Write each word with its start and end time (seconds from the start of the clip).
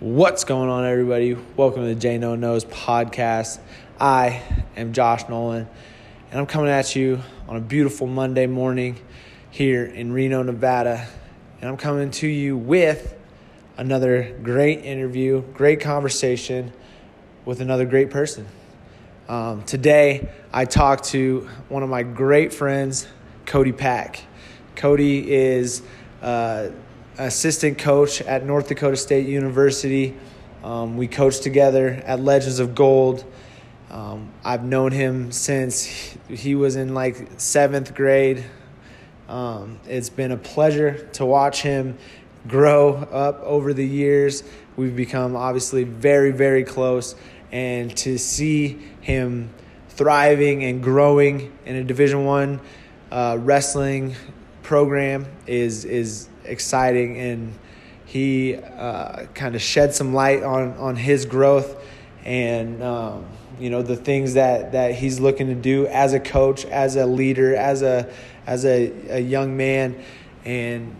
What's 0.00 0.44
going 0.44 0.68
on, 0.70 0.84
everybody? 0.84 1.36
Welcome 1.56 1.82
to 1.82 1.88
the 1.88 1.96
J 1.96 2.18
No 2.18 2.36
Knows 2.36 2.64
podcast. 2.64 3.58
I 3.98 4.44
am 4.76 4.92
Josh 4.92 5.28
Nolan, 5.28 5.66
and 6.30 6.38
I'm 6.38 6.46
coming 6.46 6.70
at 6.70 6.94
you 6.94 7.20
on 7.48 7.56
a 7.56 7.60
beautiful 7.60 8.06
Monday 8.06 8.46
morning 8.46 9.00
here 9.50 9.84
in 9.84 10.12
Reno, 10.12 10.44
Nevada. 10.44 11.04
And 11.60 11.68
I'm 11.68 11.76
coming 11.76 12.12
to 12.12 12.28
you 12.28 12.56
with 12.56 13.16
another 13.76 14.38
great 14.40 14.84
interview, 14.84 15.42
great 15.54 15.80
conversation 15.80 16.72
with 17.44 17.60
another 17.60 17.84
great 17.84 18.10
person. 18.10 18.46
Um, 19.28 19.64
today, 19.64 20.28
I 20.52 20.64
talked 20.64 21.06
to 21.06 21.48
one 21.68 21.82
of 21.82 21.88
my 21.88 22.04
great 22.04 22.52
friends, 22.52 23.08
Cody 23.46 23.72
Pack. 23.72 24.22
Cody 24.76 25.28
is 25.28 25.82
uh, 26.22 26.68
assistant 27.18 27.78
coach 27.78 28.22
at 28.22 28.44
North 28.44 28.68
Dakota 28.68 28.96
State 28.96 29.26
University. 29.26 30.16
Um, 30.62 30.96
we 30.96 31.08
coached 31.08 31.42
together 31.42 32.00
at 32.06 32.20
Legends 32.20 32.60
of 32.60 32.74
Gold. 32.74 33.24
Um, 33.90 34.30
I've 34.44 34.64
known 34.64 34.92
him 34.92 35.32
since 35.32 35.84
he 36.28 36.54
was 36.54 36.76
in 36.76 36.94
like 36.94 37.28
seventh 37.38 37.94
grade. 37.94 38.44
Um, 39.28 39.80
it's 39.86 40.10
been 40.10 40.30
a 40.30 40.36
pleasure 40.36 41.06
to 41.14 41.26
watch 41.26 41.62
him 41.62 41.98
grow 42.46 42.94
up 42.94 43.40
over 43.42 43.74
the 43.74 43.86
years. 43.86 44.44
We've 44.76 44.94
become 44.94 45.34
obviously 45.34 45.84
very, 45.84 46.30
very 46.30 46.62
close, 46.62 47.16
and 47.50 47.94
to 47.98 48.16
see 48.16 48.78
him 49.00 49.50
thriving 49.88 50.62
and 50.62 50.82
growing 50.82 51.52
in 51.66 51.76
a 51.76 51.84
Division 51.84 52.24
One 52.24 52.60
uh, 53.10 53.38
wrestling 53.40 54.14
program 54.62 55.26
is 55.46 55.84
is 55.84 56.27
exciting, 56.48 57.18
and 57.18 57.54
he 58.06 58.56
uh, 58.56 59.26
kind 59.34 59.54
of 59.54 59.62
shed 59.62 59.94
some 59.94 60.14
light 60.14 60.42
on 60.42 60.72
on 60.78 60.96
his 60.96 61.26
growth 61.26 61.76
and 62.24 62.82
um, 62.82 63.24
you 63.58 63.70
know 63.70 63.82
the 63.82 63.96
things 63.96 64.34
that 64.34 64.72
that 64.72 64.94
he's 64.94 65.18
looking 65.18 65.46
to 65.48 65.54
do 65.54 65.86
as 65.86 66.12
a 66.12 66.20
coach, 66.20 66.64
as 66.66 66.96
a 66.96 67.06
leader, 67.06 67.56
as 67.56 67.82
a 67.82 68.10
as 68.46 68.64
a, 68.64 68.92
a 69.08 69.20
young 69.20 69.56
man, 69.56 70.02
and 70.44 70.94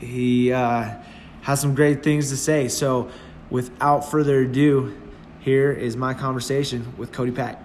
he 0.00 0.52
uh, 0.52 0.90
has 1.42 1.60
some 1.60 1.74
great 1.74 2.02
things 2.02 2.30
to 2.30 2.36
say. 2.36 2.68
So, 2.68 3.10
without 3.50 4.10
further 4.10 4.40
ado, 4.40 4.96
here 5.40 5.72
is 5.72 5.96
my 5.96 6.14
conversation 6.14 6.94
with 6.96 7.12
Cody 7.12 7.32
Pack. 7.32 7.62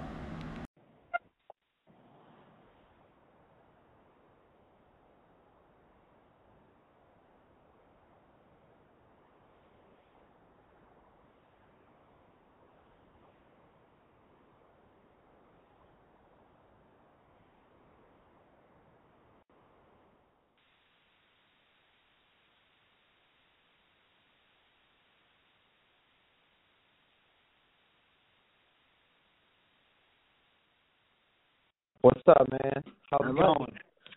What's 32.01 32.21
up, 32.27 32.47
man? 32.49 32.81
How's 33.11 33.29
it 33.29 33.35
going? 33.35 33.73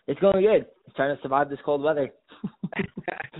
It's 0.07 0.19
going 0.21 0.41
good. 0.41 0.65
trying 0.95 1.13
to 1.15 1.21
survive 1.21 1.49
this 1.49 1.59
cold 1.65 1.81
weather. 1.81 2.09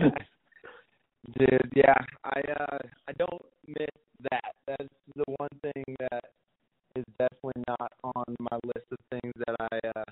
Dude, 1.39 1.71
yeah, 1.73 1.93
I 2.25 2.41
uh 2.59 2.77
I 3.07 3.13
don't 3.17 3.41
miss 3.65 3.87
that. 4.29 4.53
That's 4.67 4.89
the 5.15 5.23
one 5.37 5.49
thing 5.61 5.95
that 5.99 6.25
is 6.97 7.05
definitely 7.17 7.63
not 7.69 7.93
on 8.03 8.35
my 8.39 8.59
list 8.65 8.85
of 8.91 8.97
things 9.09 9.33
that 9.47 9.55
I 9.71 9.79
uh 9.95 10.03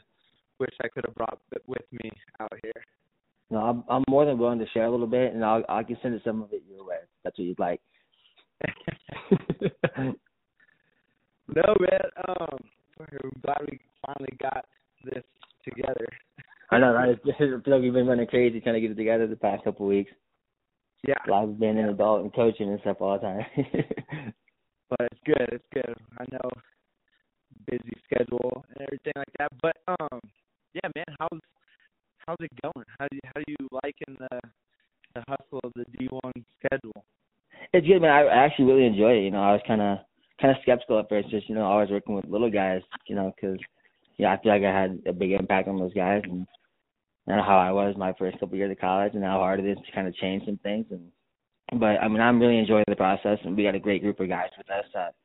wish 0.60 0.74
I 0.82 0.88
could 0.88 1.04
have 1.06 1.16
brought 1.16 1.38
with 1.68 1.84
me 1.92 2.10
out 2.40 2.54
here. 2.64 2.84
No, 3.50 3.58
I'm 3.58 3.84
I'm 3.90 4.04
more 4.08 4.26
than 4.26 4.38
willing 4.38 4.60
to 4.60 4.70
share 4.70 4.86
a 4.86 4.92
little 4.92 5.08
bit, 5.08 5.34
and 5.34 5.44
I'll 5.44 5.64
I 5.68 5.84
can 5.84 5.98
send 6.02 6.22
some 6.24 6.42
of 6.42 6.54
it 6.54 6.64
your 6.70 6.86
way. 6.86 7.00
That's 7.26 7.38
what 7.38 7.46
you'd 7.46 7.60
like. 7.60 7.82
no, 9.98 10.16
man. 11.80 12.12
Um, 12.30 12.60
I'm 12.98 13.32
glad 13.42 13.58
we 13.70 13.80
finally 14.14 14.38
got 14.42 14.66
this 15.04 15.24
together. 15.64 16.08
I 16.72 16.80
know, 16.80 16.94
right? 16.94 17.18
I 17.26 17.38
feel 17.38 17.62
like 17.66 17.82
we've 17.82 17.94
been 17.94 18.08
running 18.08 18.28
crazy 18.28 18.62
trying 18.62 18.76
to 18.76 18.82
get 18.82 18.92
it 18.92 18.96
together 18.96 19.28
the 19.28 19.36
past 19.36 19.64
couple 19.64 19.86
of 19.86 19.90
weeks. 19.90 20.12
Yeah. 21.08 21.16
I've 21.34 21.60
been 21.60 21.78
an 21.78 21.90
adult 21.90 22.22
and 22.22 22.34
coaching 22.34 22.70
and 22.70 22.80
stuff 22.82 22.98
all 23.00 23.18
the 23.18 23.26
time. 23.26 23.46
but 24.90 25.00
it's 25.12 25.22
good. 25.26 25.50
It's 25.52 25.66
good. 25.74 25.96
I 26.20 26.26
know 26.32 26.50
busy 27.68 27.94
schedule 28.06 28.66
and 28.70 28.88
everything 28.88 29.14
like 29.16 29.32
that. 29.40 29.52
But 29.62 29.78
um, 29.88 30.20
yeah, 30.74 30.90
man, 30.96 31.16
how's 31.20 31.40
how's 32.26 32.38
it 32.40 32.52
going? 32.62 32.86
How 33.00 33.08
do 33.10 33.16
you, 33.16 33.22
how 33.26 33.42
do 33.42 33.46
you 33.48 33.68
liking 33.84 34.18
the 34.20 34.40
the 35.16 35.24
hustle 35.28 35.60
of 35.64 35.72
the 35.76 35.86
D 35.98 36.08
one 36.10 36.46
schedule? 36.60 37.04
It's 37.74 37.88
good, 37.88 38.02
man. 38.02 38.12
I 38.12 38.46
actually 38.46 38.66
really 38.66 38.86
enjoy 38.86 39.14
it. 39.14 39.24
You 39.24 39.32
know, 39.32 39.42
I 39.42 39.54
was 39.54 39.62
kind 39.68 39.82
of 39.82 40.00
kind 40.40 40.56
of 40.56 40.62
skeptical 40.62 41.00
at 41.00 41.10
first, 41.10 41.30
just 41.30 41.50
you 41.50 41.56
know, 41.56 41.64
always 41.64 41.90
working 41.90 42.16
with 42.16 42.26
little 42.26 42.52
guys. 42.52 42.82
You 43.08 43.16
know, 43.16 43.34
because 43.36 43.58
yeah, 44.22 44.34
I 44.34 44.42
feel 44.44 44.52
like 44.52 44.62
I 44.62 44.82
had 44.82 45.02
a 45.08 45.14
big 45.14 45.32
impact 45.32 45.68
on 45.68 45.80
those 45.80 45.96
guys 45.96 46.22
and 46.26 46.46
and 47.26 47.42
how 47.42 47.58
I 47.58 47.72
was 47.72 47.96
my 47.98 48.14
first 48.20 48.40
couple 48.40 48.56
years 48.56 48.72
of 48.72 48.80
college 48.80 49.14
and 49.16 49.24
how 49.24 49.40
hard 49.40 49.60
it 49.60 49.66
is 49.66 49.78
to 49.84 49.92
kind 49.94 50.08
of 50.08 50.16
change 50.16 50.46
some 50.46 50.60
things 50.62 50.86
and 50.92 51.12
but 51.80 52.00
I 52.00 52.08
mean 52.08 52.22
I'm 52.22 52.40
really 52.40 52.60
enjoying 52.60 52.84
the 52.88 52.96
process 52.96 53.40
and 53.44 53.58
we 53.58 53.64
got 53.64 53.74
a 53.74 53.80
great 53.80 54.04
group 54.04 54.20
of 54.20 54.30
guys 54.30 54.50
with 54.58 54.70
us 54.70 54.86
that 54.94 55.16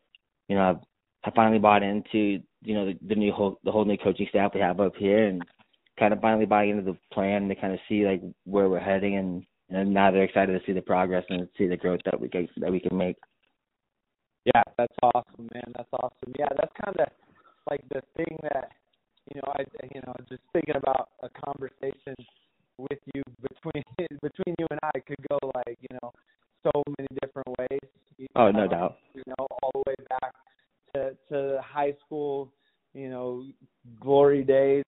you 0.49 0.57
know 0.57 0.81
I 1.25 1.31
finally 1.33 1.59
bought 1.59 1.83
into 1.83 2.41
you 2.63 2.75
know 2.75 2.87
the, 2.87 2.99
the 3.07 3.15
new 3.15 3.33
whole 3.33 3.59
the 3.65 3.71
whole 3.71 3.85
new 3.85 3.99
coaching 3.99 4.29
staff 4.31 4.53
we 4.55 4.61
have 4.61 4.81
up 4.81 4.97
here 4.97 5.27
and 5.27 5.43
kind 5.99 6.15
of 6.15 6.21
finally 6.23 6.47
buying 6.47 6.71
into 6.71 6.83
the 6.83 6.97
plan 7.13 7.49
to 7.49 7.55
kind 7.55 7.75
of 7.75 7.81
see 7.91 8.07
like 8.07 8.23
where 8.45 8.71
we're 8.71 8.81
heading 8.81 9.17
and 9.17 9.45
and 9.69 9.93
now 9.93 10.11
they're 10.11 10.23
excited 10.23 10.59
to 10.59 10.65
see 10.65 10.73
the 10.73 10.81
progress 10.81 11.25
and 11.29 11.47
see 11.59 11.67
the 11.67 11.77
growth 11.77 12.01
that 12.07 12.19
we 12.19 12.31
can 12.31 12.49
that 12.59 12.73
we 12.73 12.81
can 12.81 12.97
make. 12.97 13.17
Yeah, 14.47 14.63
that's 14.79 14.95
awesome, 15.03 15.49
man. 15.53 15.73
That's 15.77 15.89
awesome. 15.93 16.33
Yeah, 16.39 16.49
that's 16.57 16.73
kind 16.83 16.97
of 17.01 17.09
like 17.69 17.83
the 17.91 18.01
thing 18.17 18.39
that 18.43 18.71
you 19.35 19.41
know, 19.41 19.53
I 19.57 19.65
you 19.95 20.01
know, 20.07 20.15
just 20.29 20.43
thinking 20.53 20.77
about 20.77 21.11
a 21.23 21.29
conversation 21.29 22.15
with 22.79 22.99
you 23.15 23.23
between 23.43 23.83
between 24.23 24.55
you 24.59 24.67
and 24.71 24.81
I 24.83 24.99
could 25.01 25.25
go 25.29 25.39
like, 25.55 25.79
you 25.81 25.99
know, 26.03 26.13
so 26.63 26.83
many 26.99 27.09
different 27.23 27.49
ways. 27.59 28.29
Oh, 28.35 28.51
no 28.51 28.67
doubt. 28.67 28.97
You 29.15 29.23
know, 29.27 29.47
all 29.63 29.71
the 29.75 29.83
way 29.87 29.95
back 30.09 30.33
to 30.95 31.17
to 31.31 31.61
high 31.63 31.95
school, 32.05 32.53
you 32.95 33.09
know, 33.09 33.45
glory 34.01 34.45
days 34.45 34.85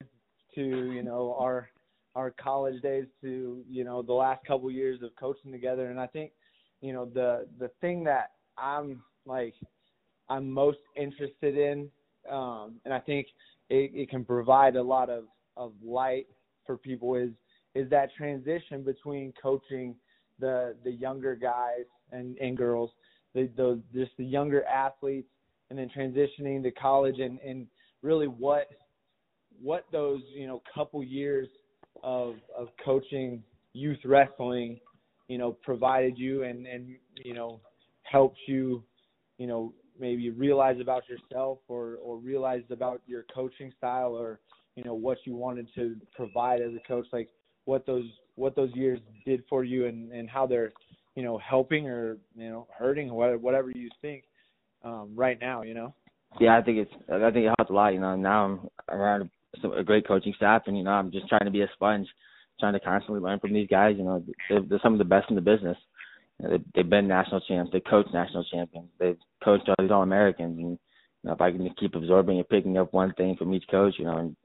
to, 0.54 0.62
you 0.92 1.02
know, 1.02 1.36
our 1.38 1.68
our 2.14 2.30
college 2.32 2.80
days 2.82 3.04
to, 3.22 3.62
you 3.68 3.84
know, 3.84 4.02
the 4.02 4.12
last 4.12 4.44
couple 4.44 4.70
years 4.70 5.02
of 5.02 5.14
coaching 5.16 5.52
together 5.52 5.90
and 5.90 6.00
I 6.00 6.06
think, 6.06 6.32
you 6.80 6.92
know, 6.92 7.04
the 7.04 7.46
the 7.58 7.70
thing 7.80 8.04
that 8.04 8.32
I'm 8.56 9.02
like 9.26 9.54
I'm 10.28 10.50
most 10.50 10.78
interested 10.96 11.56
in 11.56 11.88
um 12.30 12.80
and 12.84 12.92
I 12.92 12.98
think 12.98 13.28
it, 13.70 13.90
it 13.94 14.10
can 14.10 14.24
provide 14.24 14.76
a 14.76 14.82
lot 14.82 15.10
of, 15.10 15.24
of 15.56 15.72
light 15.84 16.26
for 16.66 16.76
people 16.76 17.14
is 17.14 17.30
is 17.74 17.88
that 17.90 18.08
transition 18.16 18.82
between 18.82 19.32
coaching 19.40 19.94
the 20.40 20.74
the 20.84 20.90
younger 20.90 21.34
guys 21.34 21.84
and, 22.12 22.36
and 22.38 22.56
girls, 22.56 22.90
the, 23.34 23.50
the 23.56 23.80
just 23.94 24.12
the 24.18 24.24
younger 24.24 24.64
athletes, 24.64 25.28
and 25.70 25.78
then 25.78 25.90
transitioning 25.96 26.62
to 26.62 26.70
college 26.70 27.18
and, 27.18 27.38
and 27.40 27.66
really 28.02 28.26
what 28.26 28.68
what 29.60 29.84
those 29.92 30.20
you 30.34 30.46
know 30.46 30.62
couple 30.74 31.02
years 31.02 31.48
of 32.02 32.34
of 32.56 32.68
coaching 32.84 33.42
youth 33.72 33.98
wrestling, 34.04 34.78
you 35.28 35.38
know, 35.38 35.52
provided 35.62 36.16
you 36.16 36.44
and 36.44 36.66
and 36.66 36.88
you 37.24 37.34
know 37.34 37.60
helped 38.02 38.38
you, 38.46 38.82
you 39.36 39.46
know, 39.46 39.72
maybe 39.98 40.30
realized 40.30 40.80
about 40.80 41.02
yourself 41.08 41.58
or 41.68 41.98
or 42.02 42.18
realized 42.18 42.70
about 42.70 43.00
your 43.06 43.24
coaching 43.34 43.72
style 43.76 44.14
or 44.14 44.40
you 44.74 44.84
know 44.84 44.94
what 44.94 45.18
you 45.24 45.34
wanted 45.34 45.66
to 45.74 45.96
provide 46.14 46.60
as 46.60 46.70
a 46.74 46.88
coach 46.88 47.06
like 47.12 47.28
what 47.64 47.84
those 47.86 48.04
what 48.36 48.54
those 48.54 48.70
years 48.74 49.00
did 49.26 49.42
for 49.48 49.64
you 49.64 49.86
and 49.86 50.12
and 50.12 50.28
how 50.28 50.46
they're 50.46 50.72
you 51.14 51.22
know 51.22 51.38
helping 51.38 51.88
or 51.88 52.16
you 52.36 52.48
know 52.48 52.66
hurting 52.76 53.12
whatever 53.12 53.70
you 53.74 53.88
think 54.00 54.24
um 54.84 55.10
right 55.14 55.40
now 55.40 55.62
you 55.62 55.74
know 55.74 55.94
yeah 56.40 56.56
i 56.56 56.62
think 56.62 56.78
it's 56.78 56.92
i 57.12 57.30
think 57.30 57.44
it 57.44 57.54
helps 57.58 57.70
a 57.70 57.74
lot 57.74 57.92
you 57.92 58.00
know 58.00 58.14
now 58.14 58.44
i'm 58.44 58.68
around 58.88 59.30
a 59.76 59.82
great 59.82 60.06
coaching 60.06 60.34
staff 60.36 60.62
and 60.66 60.76
you 60.76 60.84
know 60.84 60.90
i'm 60.90 61.10
just 61.10 61.28
trying 61.28 61.44
to 61.44 61.50
be 61.50 61.62
a 61.62 61.70
sponge 61.74 62.06
trying 62.60 62.72
to 62.72 62.80
constantly 62.80 63.20
learn 63.20 63.38
from 63.40 63.52
these 63.52 63.68
guys 63.68 63.94
you 63.98 64.04
know 64.04 64.22
they're, 64.48 64.62
they're 64.62 64.80
some 64.82 64.92
of 64.92 64.98
the 64.98 65.04
best 65.04 65.28
in 65.28 65.34
the 65.34 65.42
business 65.42 65.76
you 66.38 66.48
know, 66.48 66.58
they, 66.74 66.80
have 66.80 66.90
been 66.90 67.08
national 67.08 67.40
champs. 67.40 67.72
They 67.72 67.80
coach 67.80 68.06
national 68.12 68.44
champions. 68.44 68.88
They've 68.98 69.18
coached 69.42 69.68
all 69.68 69.74
these 69.78 69.90
All 69.90 70.02
Americans. 70.02 70.58
And 70.58 70.70
you 70.70 70.78
know, 71.24 71.32
if 71.32 71.40
I 71.40 71.50
can 71.50 71.68
keep 71.78 71.94
absorbing 71.94 72.38
and 72.38 72.48
picking 72.48 72.78
up 72.78 72.92
one 72.92 73.12
thing 73.14 73.36
from 73.36 73.52
each 73.54 73.64
coach, 73.70 73.94
you 73.98 74.04
know, 74.04 74.18
and 74.18 74.36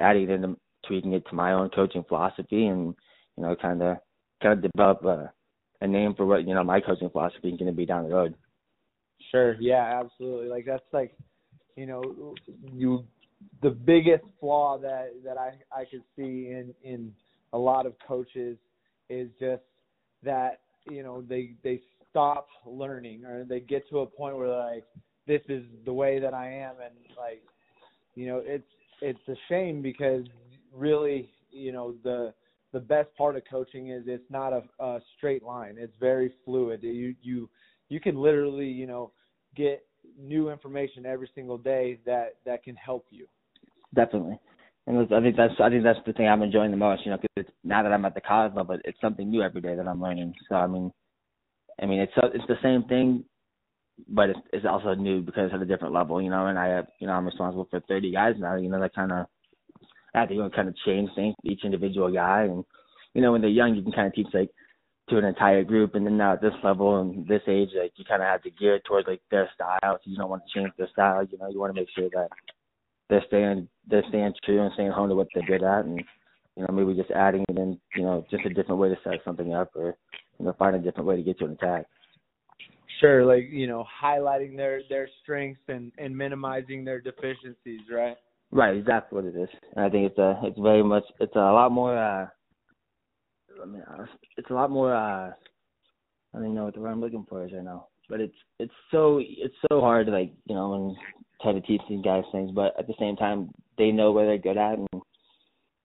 adding 0.00 0.30
it 0.30 0.42
and 0.42 0.56
tweaking 0.86 1.12
it 1.12 1.24
to 1.28 1.34
my 1.34 1.52
own 1.52 1.70
coaching 1.70 2.04
philosophy, 2.08 2.66
and 2.66 2.94
you 3.36 3.42
know, 3.42 3.56
kind 3.56 3.82
of 3.82 3.98
kind 4.42 4.64
of 4.64 4.72
develop 4.72 5.04
a 5.04 5.32
a 5.80 5.86
name 5.86 6.14
for 6.14 6.26
what 6.26 6.46
you 6.46 6.54
know 6.54 6.64
my 6.64 6.80
coaching 6.80 7.10
philosophy 7.10 7.48
is 7.48 7.58
going 7.58 7.70
to 7.70 7.76
be 7.76 7.86
down 7.86 8.08
the 8.08 8.14
road. 8.14 8.34
Sure. 9.30 9.56
Yeah. 9.60 10.00
Absolutely. 10.02 10.48
Like 10.48 10.64
that's 10.64 10.82
like, 10.92 11.14
you 11.76 11.86
know, 11.86 12.34
you 12.72 13.04
the 13.62 13.70
biggest 13.70 14.24
flaw 14.40 14.78
that 14.78 15.12
that 15.24 15.36
I 15.36 15.52
I 15.72 15.84
could 15.84 16.02
see 16.16 16.50
in 16.50 16.74
in 16.82 17.12
a 17.52 17.58
lot 17.58 17.86
of 17.86 17.94
coaches 18.06 18.56
is 19.08 19.28
just 19.40 19.62
that 20.22 20.60
you 20.90 21.02
know 21.02 21.22
they 21.22 21.54
they 21.62 21.80
stop 22.10 22.48
learning 22.66 23.24
or 23.24 23.44
they 23.44 23.60
get 23.60 23.88
to 23.90 24.00
a 24.00 24.06
point 24.06 24.36
where 24.36 24.48
like 24.48 24.84
this 25.26 25.42
is 25.48 25.62
the 25.84 25.92
way 25.92 26.18
that 26.18 26.34
I 26.34 26.50
am 26.50 26.74
and 26.82 26.94
like 27.16 27.42
you 28.14 28.26
know 28.26 28.42
it's 28.44 28.68
it's 29.00 29.28
a 29.28 29.34
shame 29.48 29.82
because 29.82 30.24
really 30.72 31.30
you 31.50 31.72
know 31.72 31.94
the 32.02 32.32
the 32.72 32.80
best 32.80 33.08
part 33.16 33.36
of 33.36 33.42
coaching 33.50 33.90
is 33.90 34.04
it's 34.06 34.30
not 34.30 34.52
a, 34.52 34.62
a 34.82 35.00
straight 35.16 35.42
line 35.42 35.76
it's 35.78 35.94
very 36.00 36.32
fluid 36.44 36.82
you 36.82 37.14
you 37.22 37.48
you 37.88 38.00
can 38.00 38.16
literally 38.16 38.66
you 38.66 38.86
know 38.86 39.12
get 39.56 39.84
new 40.18 40.50
information 40.50 41.06
every 41.06 41.30
single 41.34 41.58
day 41.58 41.98
that 42.04 42.36
that 42.44 42.62
can 42.62 42.76
help 42.76 43.06
you 43.10 43.26
definitely 43.94 44.38
and 44.88 45.14
I 45.14 45.20
think 45.20 45.36
that's 45.36 45.52
I 45.62 45.68
think 45.68 45.84
that's 45.84 45.98
the 46.06 46.14
thing 46.14 46.26
I'm 46.26 46.40
enjoying 46.40 46.70
the 46.70 46.78
most. 46.78 47.04
You 47.04 47.10
know, 47.10 47.18
because 47.20 47.52
now 47.62 47.82
that 47.82 47.92
I'm 47.92 48.06
at 48.06 48.14
the 48.14 48.22
college 48.22 48.54
level, 48.56 48.78
it's 48.84 48.98
something 49.02 49.28
new 49.28 49.42
every 49.42 49.60
day 49.60 49.76
that 49.76 49.86
I'm 49.86 50.00
learning. 50.00 50.32
So 50.48 50.54
I 50.54 50.66
mean, 50.66 50.90
I 51.80 51.86
mean 51.86 52.00
it's 52.00 52.12
it's 52.16 52.46
the 52.48 52.56
same 52.62 52.84
thing, 52.84 53.24
but 54.08 54.30
it's 54.30 54.40
it's 54.52 54.66
also 54.66 54.94
new 54.94 55.22
because 55.22 55.46
it's 55.46 55.54
at 55.54 55.62
a 55.62 55.66
different 55.66 55.94
level. 55.94 56.20
You 56.20 56.30
know, 56.30 56.46
and 56.46 56.58
I 56.58 56.68
have 56.68 56.86
you 57.00 57.06
know 57.06 57.12
I'm 57.14 57.26
responsible 57.26 57.68
for 57.70 57.80
30 57.80 58.12
guys 58.12 58.34
now. 58.38 58.56
You 58.56 58.68
know, 58.68 58.80
that 58.80 58.94
kind 58.94 59.12
of 59.12 59.26
I 60.14 60.20
have 60.20 60.28
to 60.30 60.50
kind 60.54 60.68
of 60.68 60.76
change 60.86 61.10
things 61.14 61.34
each 61.44 61.64
individual 61.64 62.12
guy, 62.12 62.44
and 62.44 62.64
you 63.14 63.22
know 63.22 63.32
when 63.32 63.40
they're 63.40 63.50
young 63.50 63.74
you 63.74 63.82
can 63.82 63.92
kind 63.92 64.08
of 64.08 64.14
teach 64.14 64.28
like 64.32 64.50
to 65.08 65.18
an 65.18 65.24
entire 65.24 65.64
group, 65.64 65.94
and 65.94 66.04
then 66.04 66.16
now 66.16 66.34
at 66.34 66.42
this 66.42 66.52
level 66.62 67.00
and 67.00 67.26
this 67.26 67.42
age, 67.48 67.70
like 67.80 67.92
you 67.96 68.04
kind 68.04 68.22
of 68.22 68.28
have 68.28 68.42
to 68.42 68.50
gear 68.50 68.78
towards 68.86 69.08
like 69.08 69.22
their 69.30 69.50
style. 69.54 69.78
So 69.82 70.00
you 70.04 70.16
don't 70.16 70.30
want 70.30 70.42
to 70.46 70.58
change 70.58 70.72
their 70.76 70.88
style. 70.92 71.24
You 71.24 71.38
know, 71.38 71.48
you 71.48 71.58
want 71.58 71.74
to 71.74 71.80
make 71.80 71.88
sure 71.96 72.08
that 72.12 72.28
they're 73.08 73.24
staying 73.26 73.68
they're 73.88 74.04
staying 74.08 74.34
true 74.44 74.62
and 74.62 74.72
staying 74.74 74.90
home 74.90 75.08
to 75.08 75.14
what 75.14 75.28
they're 75.34 75.46
good 75.46 75.62
at, 75.62 75.84
and 75.84 76.02
you 76.56 76.62
know 76.62 76.74
maybe 76.74 76.98
just 76.98 77.10
adding 77.10 77.44
it 77.48 77.56
in, 77.56 77.78
you 77.96 78.02
know, 78.02 78.24
just 78.30 78.44
a 78.44 78.50
different 78.50 78.80
way 78.80 78.88
to 78.88 78.96
set 79.04 79.14
something 79.24 79.54
up, 79.54 79.70
or 79.74 79.96
you 80.38 80.46
know 80.46 80.54
find 80.58 80.76
a 80.76 80.78
different 80.78 81.06
way 81.06 81.16
to 81.16 81.22
get 81.22 81.38
to 81.38 81.44
an 81.46 81.52
attack. 81.52 81.86
Sure, 83.00 83.24
like 83.24 83.48
you 83.50 83.66
know, 83.66 83.84
highlighting 84.02 84.56
their 84.56 84.80
their 84.88 85.08
strengths 85.22 85.60
and 85.68 85.92
and 85.98 86.16
minimizing 86.16 86.84
their 86.84 87.00
deficiencies, 87.00 87.82
right? 87.92 88.16
Right, 88.50 88.76
exactly 88.76 89.16
what 89.16 89.26
it 89.26 89.36
is. 89.36 89.48
And 89.76 89.84
I 89.84 89.90
think 89.90 90.10
it's 90.10 90.18
a 90.18 90.40
it's 90.42 90.58
very 90.58 90.82
much 90.82 91.04
it's 91.20 91.36
a 91.36 91.38
lot 91.38 91.70
more 91.70 91.96
uh 91.96 92.26
I 93.62 93.66
mean 93.66 93.82
it's 94.36 94.50
a 94.50 94.54
lot 94.54 94.70
more 94.70 94.94
uh 94.94 95.30
I 95.30 95.34
don't 96.34 96.44
even 96.44 96.54
know 96.54 96.64
what 96.64 96.74
the 96.74 96.80
word 96.80 96.90
I'm 96.90 97.00
looking 97.00 97.26
for 97.28 97.44
is 97.44 97.52
right 97.52 97.62
now. 97.62 97.88
But 98.08 98.20
it's 98.20 98.34
it's 98.58 98.72
so 98.90 99.20
it's 99.22 99.54
so 99.70 99.80
hard 99.80 100.06
to 100.06 100.12
like, 100.12 100.32
you 100.46 100.54
know, 100.54 100.74
and 100.74 100.96
try 101.42 101.52
to 101.52 101.60
teach 101.60 101.82
these 101.88 102.04
guys 102.04 102.24
things, 102.32 102.50
but 102.52 102.74
at 102.78 102.86
the 102.86 102.94
same 102.98 103.16
time 103.16 103.50
they 103.76 103.90
know 103.92 104.12
where 104.12 104.26
they're 104.26 104.38
good 104.38 104.56
at 104.56 104.78
and 104.78 104.88
you 104.92 105.02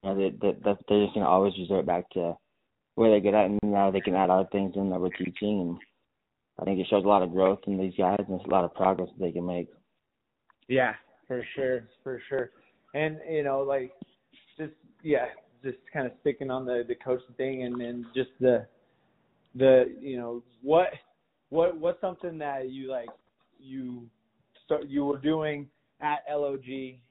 know, 0.02 0.16
they, 0.16 0.30
they, 0.30 0.58
they're 0.64 1.04
just 1.04 1.14
gonna 1.14 1.28
always 1.28 1.52
resort 1.58 1.86
back 1.86 2.08
to 2.10 2.34
where 2.94 3.10
they're 3.10 3.20
good 3.20 3.34
at 3.34 3.46
and 3.46 3.58
now 3.62 3.90
they 3.90 4.00
can 4.00 4.14
add 4.14 4.30
other 4.30 4.48
things 4.52 4.72
in 4.76 4.90
that 4.90 5.00
we're 5.00 5.10
teaching 5.10 5.60
and 5.60 5.78
I 6.58 6.64
think 6.64 6.78
it 6.78 6.86
shows 6.88 7.04
a 7.04 7.08
lot 7.08 7.22
of 7.22 7.32
growth 7.32 7.60
in 7.66 7.78
these 7.78 7.94
guys 7.98 8.20
and 8.26 8.40
it's 8.40 8.46
a 8.46 8.50
lot 8.50 8.64
of 8.64 8.74
progress 8.74 9.08
that 9.08 9.24
they 9.24 9.32
can 9.32 9.46
make. 9.46 9.68
Yeah, 10.68 10.94
for 11.26 11.44
sure, 11.54 11.88
for 12.02 12.20
sure. 12.28 12.50
And 12.94 13.18
you 13.28 13.42
know, 13.42 13.60
like 13.60 13.92
just 14.56 14.72
yeah, 15.02 15.26
just 15.62 15.78
kind 15.92 16.06
of 16.06 16.12
sticking 16.20 16.50
on 16.50 16.64
the 16.64 16.84
the 16.86 16.94
coaching 16.94 17.34
thing, 17.36 17.64
and 17.64 17.80
then 17.80 18.06
just 18.14 18.30
the 18.40 18.66
the 19.54 19.94
you 20.00 20.16
know 20.16 20.42
what 20.62 20.88
what 21.50 21.76
what's 21.76 22.00
something 22.00 22.38
that 22.38 22.70
you 22.70 22.90
like 22.90 23.08
you 23.58 24.08
start 24.64 24.86
you 24.88 25.04
were 25.04 25.18
doing 25.18 25.68
at 26.00 26.20
LOG 26.30 26.64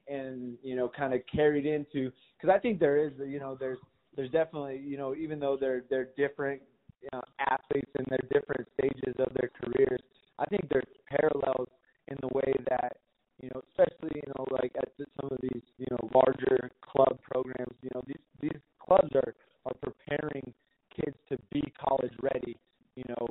and 0.08 0.56
you 0.62 0.74
know 0.74 0.90
kind 0.96 1.14
of 1.14 1.20
carried 1.32 1.66
into 1.66 2.10
because 2.36 2.54
I 2.54 2.58
think 2.58 2.80
there 2.80 3.04
is 3.04 3.12
you 3.26 3.38
know 3.38 3.56
there's 3.58 3.78
there's 4.16 4.30
definitely 4.30 4.80
you 4.84 4.96
know 4.96 5.14
even 5.14 5.38
though 5.38 5.56
they're 5.58 5.84
they're 5.90 6.08
different 6.16 6.60
you 7.04 7.10
know, 7.12 7.22
athletes 7.38 7.90
and 7.98 8.06
they're 8.08 8.40
different 8.40 8.66
stages 8.72 9.14
of 9.18 9.28
their 9.36 9.50
careers, 9.60 10.00
I 10.38 10.46
think 10.46 10.68
there's 10.70 10.88
parallels 11.04 11.68
in 12.08 12.16
the 12.20 12.28
way 12.32 12.52
that 12.70 12.96
you 13.42 13.50
know, 13.52 13.60
especially 13.68 14.22
you 14.24 14.32
know, 14.32 14.46
like 14.50 14.72
at 14.78 14.88
some 14.96 15.28
of 15.30 15.38
these 15.42 15.62
you 15.76 15.86
know 15.90 16.08
larger 16.14 16.70
club 16.80 17.18
programs, 17.20 17.74
you 17.82 17.90
know, 17.94 18.02
these 18.06 18.24
these 18.40 18.60
clubs 18.80 19.10
are 19.14 19.34
are 19.66 19.76
preparing 19.82 20.54
kids 20.94 21.16
to 21.28 21.36
be 21.52 21.62
college 21.76 22.14
ready, 22.22 22.56
you 22.96 23.04
know, 23.08 23.26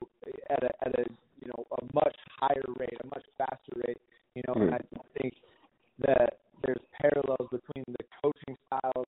at 0.50 0.64
a 0.64 0.72
at 0.86 1.00
a 1.00 1.04
you 1.42 1.48
know 1.48 1.66
a 1.82 1.84
much 1.94 2.16
higher 2.40 2.68
rate, 2.78 2.98
a 3.04 3.08
much 3.08 3.26
faster 3.38 3.74
rate, 3.88 4.02
you 4.36 4.44
know, 4.48 4.54
mm-hmm. 4.54 4.74
and 4.74 4.86
I 5.00 5.20
think 5.20 5.34
that 6.00 6.40
there's 6.64 6.82
parallels 7.00 7.50
between 7.50 7.86
the 7.88 8.06
coaching 8.22 8.56
styles 8.68 9.08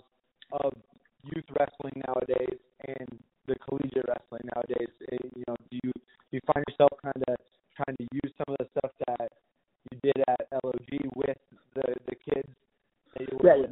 of 0.51 0.73
youth 1.23 1.45
wrestling 1.57 2.01
nowadays 2.07 2.59
and 2.87 3.19
the 3.47 3.55
collegiate 3.55 4.05
wrestling 4.07 4.45
nowadays. 4.53 4.91
Eh, 5.11 5.17
you 5.35 5.43
know, 5.47 5.55
do 5.69 5.77
you 5.83 5.91
do 5.91 6.31
you 6.31 6.41
find 6.45 6.63
yourself 6.69 6.91
kind 7.01 7.23
of 7.27 7.35
trying 7.75 7.97
to 7.97 8.07
use 8.23 8.31
some 8.37 8.53
of 8.53 8.57
the 8.59 8.67
stuff 8.77 8.91
that 9.07 9.31
you 9.91 9.99
did 10.01 10.23
at 10.27 10.47
LOG 10.63 10.89
with 11.15 11.37
the 11.75 11.85
the 12.07 12.15
kids 12.15 12.49
that 13.13 13.21
you 13.21 13.39
yeah, 13.43 13.57
with? 13.57 13.71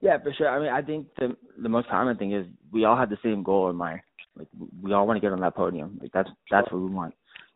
Yeah, 0.00 0.18
for 0.22 0.32
sure. 0.32 0.48
I 0.48 0.58
mean, 0.60 0.68
I 0.68 0.73
think 0.84 1.06
the 1.18 1.36
the 1.62 1.68
most 1.68 1.88
common 1.88 2.16
thing 2.16 2.32
is 2.32 2.46
we 2.72 2.84
all 2.84 2.96
have 2.96 3.10
the 3.10 3.18
same 3.22 3.42
goal 3.42 3.70
in 3.70 3.76
mind. 3.76 4.00
Like 4.36 4.48
we 4.82 4.92
all 4.92 5.06
want 5.06 5.16
to 5.16 5.20
get 5.20 5.32
on 5.32 5.40
that 5.40 5.56
podium. 5.56 5.98
Like 6.00 6.12
that's 6.12 6.30
that's 6.50 6.70
what 6.70 6.82
we 6.82 6.90
want. 6.90 7.14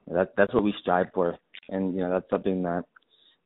That 0.09 0.33
that's 0.37 0.55
what 0.55 0.65
we 0.65 0.75
strive 0.81 1.07
for, 1.13 1.37
and 1.69 1.95
you 1.95 2.01
know 2.01 2.11
that's 2.11 2.31
something 2.31 2.63
that 2.63 2.85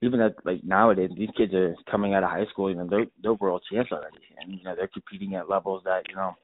even 0.02 0.20
at 0.20 0.34
like 0.44 0.62
nowadays 0.64 1.10
these 1.16 1.30
kids 1.36 1.54
are 1.54 1.74
coming 1.90 2.14
out 2.14 2.22
of 2.22 2.30
high 2.30 2.46
school, 2.50 2.70
you 2.70 2.76
know 2.76 2.86
they're 2.88 3.06
they're 3.22 3.34
world 3.34 3.62
champs 3.70 3.92
already, 3.92 4.18
and 4.38 4.58
you 4.58 4.64
know 4.64 4.74
they're 4.76 4.88
competing 4.88 5.34
at 5.34 5.48
levels 5.48 5.82
that 5.84 6.02
you 6.08 6.16
know 6.16 6.34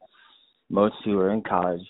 most 0.70 0.94
who 1.04 1.18
are 1.18 1.32
in 1.32 1.42
college 1.42 1.82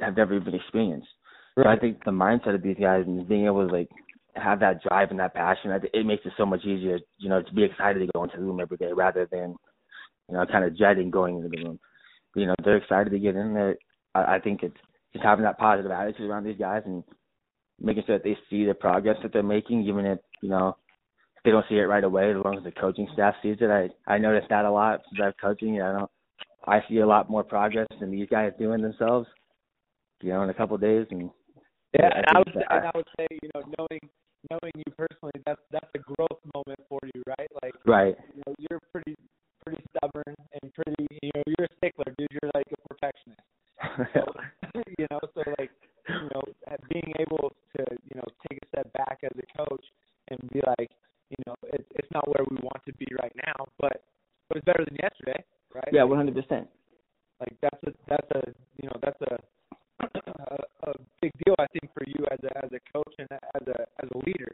have 0.00 0.16
never 0.16 0.34
even 0.34 0.54
experienced. 0.54 1.08
Right. 1.56 1.64
So 1.64 1.70
I 1.70 1.78
think 1.78 2.04
the 2.04 2.10
mindset 2.10 2.54
of 2.54 2.62
these 2.62 2.76
guys 2.80 3.04
and 3.06 3.28
being 3.28 3.46
able 3.46 3.66
to 3.66 3.72
like 3.72 3.88
have 4.36 4.60
that 4.60 4.82
drive 4.82 5.10
and 5.10 5.18
that 5.20 5.34
passion, 5.34 5.72
it 5.92 6.06
makes 6.06 6.24
it 6.24 6.32
so 6.36 6.46
much 6.46 6.64
easier, 6.64 6.98
you 7.18 7.28
know, 7.28 7.42
to 7.42 7.52
be 7.52 7.64
excited 7.64 7.98
to 7.98 8.12
go 8.14 8.24
into 8.24 8.36
the 8.36 8.42
room 8.42 8.60
every 8.60 8.76
day 8.76 8.92
rather 8.94 9.28
than, 9.30 9.56
you 10.30 10.36
know, 10.36 10.46
kind 10.46 10.64
of 10.64 10.76
dreading 10.76 11.10
going 11.10 11.36
into 11.36 11.48
the 11.48 11.64
room. 11.64 11.80
You 12.34 12.46
know, 12.46 12.54
they're 12.64 12.76
excited 12.76 13.10
to 13.10 13.18
get 13.18 13.36
in 13.36 13.54
there. 13.54 13.76
I, 14.14 14.36
I 14.36 14.38
think 14.38 14.62
it's 14.62 14.76
just 15.12 15.24
having 15.24 15.44
that 15.44 15.58
positive 15.58 15.90
attitude 15.90 16.30
around 16.30 16.44
these 16.44 16.58
guys 16.58 16.82
and 16.86 17.02
making 17.80 18.04
sure 18.06 18.18
that 18.18 18.24
they 18.24 18.36
see 18.48 18.64
the 18.64 18.74
progress 18.74 19.16
that 19.22 19.32
they're 19.32 19.42
making, 19.42 19.82
even 19.82 20.06
if, 20.06 20.18
you 20.42 20.48
know, 20.48 20.76
if 21.36 21.42
they 21.44 21.50
don't 21.50 21.64
see 21.68 21.76
it 21.76 21.82
right 21.82 22.04
away, 22.04 22.30
as 22.30 22.36
long 22.44 22.56
as 22.56 22.64
the 22.64 22.70
coaching 22.70 23.08
staff 23.12 23.34
sees 23.42 23.56
it. 23.60 23.70
I 23.70 23.88
I 24.12 24.18
noticed 24.18 24.48
that 24.50 24.64
a 24.64 24.70
lot 24.70 25.00
since 25.08 25.20
I've 25.24 25.36
coaching. 25.40 25.80
I 25.80 25.92
don't 25.98 26.10
I 26.66 26.80
see 26.88 26.98
a 26.98 27.06
lot 27.06 27.30
more 27.30 27.42
progress 27.42 27.88
than 27.98 28.10
these 28.10 28.28
guys 28.30 28.52
doing 28.58 28.82
themselves, 28.82 29.26
you 30.20 30.30
know, 30.30 30.42
in 30.42 30.50
a 30.50 30.54
couple 30.54 30.76
of 30.76 30.82
days 30.82 31.06
and 31.10 31.30
yeah, 31.98 32.08
and 32.14 32.24
I, 32.28 32.38
would 32.38 32.54
say, 32.54 32.62
I, 32.70 32.76
and 32.76 32.86
I 32.86 32.90
would 32.94 33.08
say, 33.18 33.26
you 33.42 33.50
know, 33.54 33.62
knowing 33.78 34.00
knowing 34.50 34.72
you 34.76 34.92
personally, 34.96 35.32
that's 35.44 35.60
that's 35.72 35.90
a 35.94 35.98
growth 35.98 36.40
moment 36.54 36.78
for 36.88 37.00
you, 37.14 37.22
right? 37.26 37.48
Like, 37.62 37.74
right. 37.84 38.14
You 38.34 38.42
know, 38.46 38.54
you're 38.58 38.80
pretty 38.92 39.16
pretty 39.70 39.84
stubborn 39.94 40.34
and 40.60 40.74
pretty, 40.74 41.06
you 41.22 41.30
know, 41.34 41.42
you're 41.46 41.66
a 41.66 41.74
stickler, 41.78 42.12
dude. 42.18 42.28
You're 42.30 42.50
like 42.54 42.66
a 42.72 42.88
perfectionist. 42.88 43.40
So, 44.14 44.22
you 44.98 45.06
know, 45.10 45.20
so 45.34 45.42
like, 45.58 45.70
you 46.08 46.28
know, 46.34 46.42
being 46.92 47.12
able 47.18 47.52
to, 47.76 47.82
you 48.04 48.14
know, 48.16 48.24
take 48.48 48.58
a 48.62 48.66
step 48.68 48.92
back 48.92 49.18
as 49.24 49.30
a 49.36 49.64
coach 49.64 49.84
and 50.28 50.38
be 50.52 50.60
like, 50.76 50.90
you 51.30 51.42
know, 51.46 51.54
it's 51.72 51.88
it's 51.94 52.08
not 52.12 52.26
where 52.28 52.44
we 52.50 52.56
want 52.62 52.82
to 52.86 52.92
be 52.94 53.06
right 53.22 53.32
now, 53.46 53.66
but 53.78 54.04
but 54.48 54.58
it's 54.58 54.66
better 54.66 54.84
than 54.84 54.96
yesterday, 55.02 55.42
right? 55.74 55.88
Yeah, 55.92 56.04
one 56.04 56.18
hundred 56.18 56.34
percent. 56.34 56.68
Like 57.40 57.56
that's 57.62 57.82
a 57.86 57.92
that's 58.08 58.30
a 58.34 58.52
you 58.82 58.88
know 58.88 58.96
that's 59.02 59.20
a 59.30 59.38
a, 60.02 60.90
a 60.90 60.92
big 61.22 61.32
deal, 61.44 61.54
I 61.58 61.66
think, 61.72 61.92
for 61.94 62.04
you 62.06 62.24
as 62.30 62.38
a 62.44 62.64
as 62.64 62.70
a 62.72 62.80
coach 62.92 63.14
and 63.18 63.28
as 63.32 63.66
a 63.66 63.80
as 64.02 64.08
a 64.14 64.18
leader. 64.26 64.52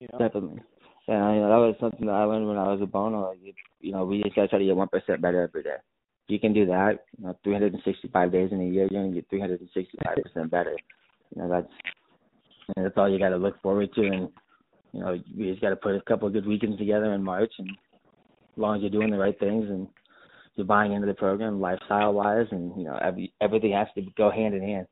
You 0.00 0.08
know? 0.12 0.18
Definitely. 0.18 0.62
Yeah, 1.08 1.34
you 1.34 1.40
know, 1.40 1.48
that 1.48 1.58
was 1.58 1.76
something 1.80 2.06
that 2.06 2.14
I 2.14 2.22
learned 2.22 2.46
when 2.46 2.56
I 2.56 2.70
was 2.70 2.80
a 2.82 2.86
bono. 2.86 3.30
Like, 3.30 3.38
you 3.80 3.92
know, 3.92 4.04
we 4.04 4.22
just 4.22 4.36
gotta 4.36 4.48
try 4.48 4.58
to 4.60 4.64
get 4.64 4.76
one 4.76 4.88
percent 4.88 5.19
better 5.30 5.42
every 5.42 5.62
day. 5.62 5.76
If 6.26 6.28
you 6.28 6.40
can 6.40 6.52
do 6.52 6.66
that, 6.66 7.04
you 7.18 7.26
know, 7.26 7.36
365 7.44 8.32
days 8.32 8.50
in 8.52 8.60
a 8.60 8.64
year, 8.64 8.88
you're 8.90 9.02
gonna 9.02 9.14
get 9.14 9.28
365 9.30 10.16
percent 10.22 10.50
better. 10.50 10.76
You 11.34 11.42
know, 11.42 11.48
that's 11.48 11.72
and 12.76 12.84
that's 12.84 12.96
all 12.96 13.08
you 13.08 13.18
got 13.18 13.30
to 13.30 13.36
look 13.36 13.60
forward 13.62 13.92
to. 13.94 14.02
And 14.02 14.28
you 14.92 15.00
know, 15.00 15.18
you 15.34 15.50
just 15.50 15.62
got 15.62 15.70
to 15.70 15.76
put 15.76 15.94
a 15.94 16.00
couple 16.02 16.26
of 16.26 16.34
good 16.34 16.46
weekends 16.46 16.78
together 16.78 17.14
in 17.14 17.22
March, 17.22 17.52
and 17.58 17.70
as 17.70 18.58
long 18.58 18.76
as 18.76 18.82
you're 18.82 18.90
doing 18.90 19.10
the 19.10 19.18
right 19.18 19.38
things 19.38 19.66
and 19.68 19.86
you're 20.56 20.66
buying 20.66 20.92
into 20.92 21.06
the 21.06 21.14
program 21.14 21.60
lifestyle 21.60 22.12
wise, 22.12 22.46
and 22.50 22.76
you 22.76 22.84
know 22.84 22.98
every, 23.02 23.32
everything 23.40 23.72
has 23.72 23.88
to 23.94 24.02
go 24.16 24.30
hand 24.30 24.54
in 24.54 24.62
hand. 24.62 24.86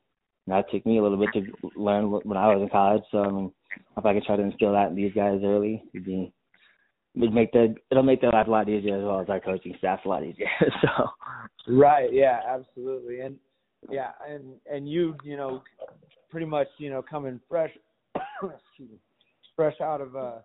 And 0.47 0.57
that 0.57 0.71
took 0.71 0.87
me 0.87 0.99
a 0.99 1.03
little 1.03 1.19
bit 1.19 1.29
to 1.35 1.71
learn 1.77 2.11
when 2.11 2.37
I 2.37 2.55
was 2.55 2.63
in 2.63 2.71
college. 2.71 3.03
So 3.11 3.19
I 3.19 3.31
mean, 3.31 3.53
if 3.97 4.07
I 4.07 4.15
could 4.15 4.25
try 4.25 4.37
to 4.37 4.43
instill 4.43 4.73
that 4.73 4.89
in 4.89 4.95
these 4.95 5.13
guys 5.13 5.41
early, 5.45 5.83
it'd 5.93 6.07
be 6.07 6.33
it'd 7.19 7.35
make 7.35 7.53
the 7.53 7.75
it'll 7.91 8.03
make 8.03 8.21
their 8.21 8.31
life 8.31 8.47
a 8.47 8.51
lot 8.51 8.69
easier 8.69 8.97
as 8.97 9.05
well 9.05 9.21
as 9.21 9.29
our 9.29 9.41
coaching 9.41 9.75
staff 9.79 10.01
a 10.05 10.09
lot 10.09 10.25
easier. 10.25 10.49
so 10.83 11.09
right, 11.69 12.13
yeah, 12.13 12.41
absolutely. 12.49 13.21
And 13.21 13.37
Yeah, 13.91 14.11
and 14.29 14.55
and 14.71 14.89
you 14.89 15.17
you 15.25 15.37
know 15.37 15.63
pretty 16.31 16.47
much 16.47 16.69
you 16.79 16.91
know 16.91 17.03
coming 17.03 17.41
fresh 17.49 17.73
fresh 19.57 19.81
out 19.81 20.01
of 20.01 20.15
a 20.15 20.45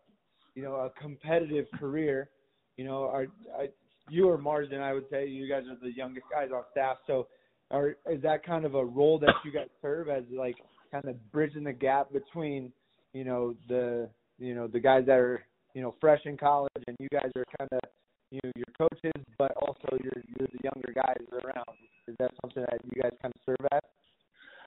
you 0.56 0.64
know 0.64 0.76
a 0.76 0.90
competitive 1.02 1.66
career, 1.80 2.30
you 2.78 2.86
know 2.86 3.04
are, 3.04 3.28
are 3.58 3.68
you 4.10 4.30
or 4.30 4.38
Marsden 4.38 4.82
I 4.82 4.94
would 4.94 5.06
say 5.10 5.28
you 5.28 5.48
guys 5.48 5.64
are 5.70 5.78
the 5.82 5.96
youngest 5.96 6.26
guys 6.32 6.50
on 6.54 6.64
staff, 6.72 6.98
so 7.08 7.28
are 7.72 7.98
is 8.10 8.22
that 8.24 8.46
kind 8.46 8.66
of 8.66 8.76
a 8.76 8.86
role 8.86 9.20
that 9.20 9.34
you 9.46 9.52
guys 9.52 9.68
serve 9.82 10.10
as 10.10 10.24
like 10.36 10.56
kind 10.92 11.06
of 11.06 11.32
bridging 11.32 11.64
the 11.64 11.74
gap 11.74 12.12
between 12.12 12.72
you 13.14 13.24
know 13.24 13.56
the 13.68 14.10
you 14.40 14.54
know 14.56 14.68
the 14.68 14.80
guys 14.80 15.06
that 15.06 15.18
are 15.18 15.44
you 15.74 15.82
know 15.82 15.96
fresh 16.00 16.22
in 16.26 16.38
college 16.38 16.84
and 16.88 16.96
you 17.00 17.08
guys 17.10 17.32
are 17.36 17.46
kind 17.58 17.70
of 17.72 17.90
you 18.32 18.40
know 18.44 18.52
your 18.56 18.72
coaches, 18.78 19.24
but 19.38 19.52
also 19.58 19.98
you're 20.04 20.24
you're 20.38 20.48
the 20.48 20.60
younger 20.64 20.94
guys 20.94 21.24
around. 21.32 21.78
Is 22.08 22.16
that 22.20 22.32
something 22.42 22.64
that 22.70 22.80
you 22.84 23.02
guys 23.02 23.12
kind 23.22 23.34
of 23.34 23.42
serve 23.46 23.68
as? 23.72 23.82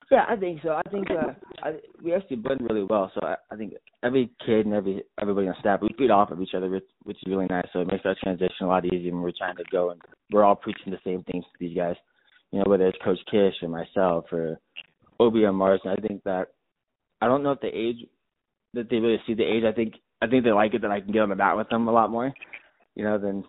Yeah, 0.09 0.23
I 0.27 0.37
think 0.37 0.61
so. 0.63 0.69
I 0.69 0.89
think 0.89 1.07
uh, 1.11 1.33
I, 1.61 1.73
we 2.01 2.13
actually 2.13 2.37
blend 2.37 2.61
really 2.61 2.83
well. 2.83 3.11
So 3.13 3.19
I, 3.27 3.35
I 3.51 3.57
think 3.57 3.73
every 4.03 4.31
kid 4.45 4.65
and 4.65 4.73
every 4.73 5.03
everybody 5.21 5.47
on 5.47 5.55
staff 5.59 5.81
we 5.81 5.89
feed 5.97 6.11
off 6.11 6.31
of 6.31 6.41
each 6.41 6.53
other, 6.55 6.69
which, 6.69 6.85
which 7.03 7.17
is 7.17 7.29
really 7.29 7.47
nice. 7.49 7.65
So 7.73 7.81
it 7.81 7.87
makes 7.91 8.05
our 8.05 8.15
transition 8.23 8.63
a 8.65 8.67
lot 8.67 8.85
easier 8.85 9.11
when 9.11 9.21
we're 9.21 9.31
trying 9.37 9.57
to 9.57 9.65
go 9.69 9.89
and 9.89 10.01
we're 10.31 10.45
all 10.45 10.55
preaching 10.55 10.91
the 10.91 10.99
same 11.03 11.23
things 11.23 11.43
to 11.43 11.57
these 11.59 11.75
guys. 11.75 11.95
You 12.51 12.59
know, 12.59 12.65
whether 12.67 12.87
it's 12.87 12.97
Coach 13.03 13.19
Kish 13.29 13.55
or 13.61 13.67
myself 13.67 14.25
or 14.31 14.59
Obe 15.19 15.35
or 15.35 15.51
Marsden. 15.51 15.91
I 15.91 15.95
think 16.07 16.23
that 16.23 16.47
I 17.21 17.27
don't 17.27 17.43
know 17.43 17.51
if 17.51 17.59
the 17.59 17.67
age 17.67 18.05
that 18.73 18.89
they 18.89 18.97
really 18.97 19.21
see 19.27 19.33
the 19.33 19.43
age. 19.43 19.63
I 19.67 19.73
think 19.73 19.95
I 20.21 20.27
think 20.27 20.43
they 20.43 20.51
like 20.51 20.73
it 20.73 20.81
that 20.81 20.91
I 20.91 20.99
can 20.99 21.11
get 21.11 21.21
on 21.21 21.29
the 21.29 21.35
mat 21.35 21.57
with 21.57 21.69
them 21.69 21.87
a 21.87 21.91
lot 21.91 22.09
more. 22.09 22.33
You 22.95 23.03
know, 23.03 23.17
than 23.19 23.43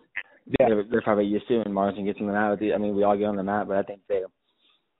yeah. 0.59 0.67
they're, 0.69 0.83
they're 0.89 1.01
probably 1.01 1.25
used 1.25 1.47
to. 1.47 1.61
And 1.61 1.73
Marsden 1.73 2.05
gets 2.05 2.19
on 2.19 2.27
the 2.27 2.33
mat 2.33 2.51
with 2.51 2.59
the, 2.59 2.73
I 2.73 2.77
mean, 2.77 2.95
we 2.95 3.03
all 3.03 3.17
get 3.17 3.25
on 3.25 3.35
the 3.35 3.43
mat, 3.43 3.67
but 3.67 3.77
I 3.77 3.83
think 3.83 4.01
they 4.07 4.21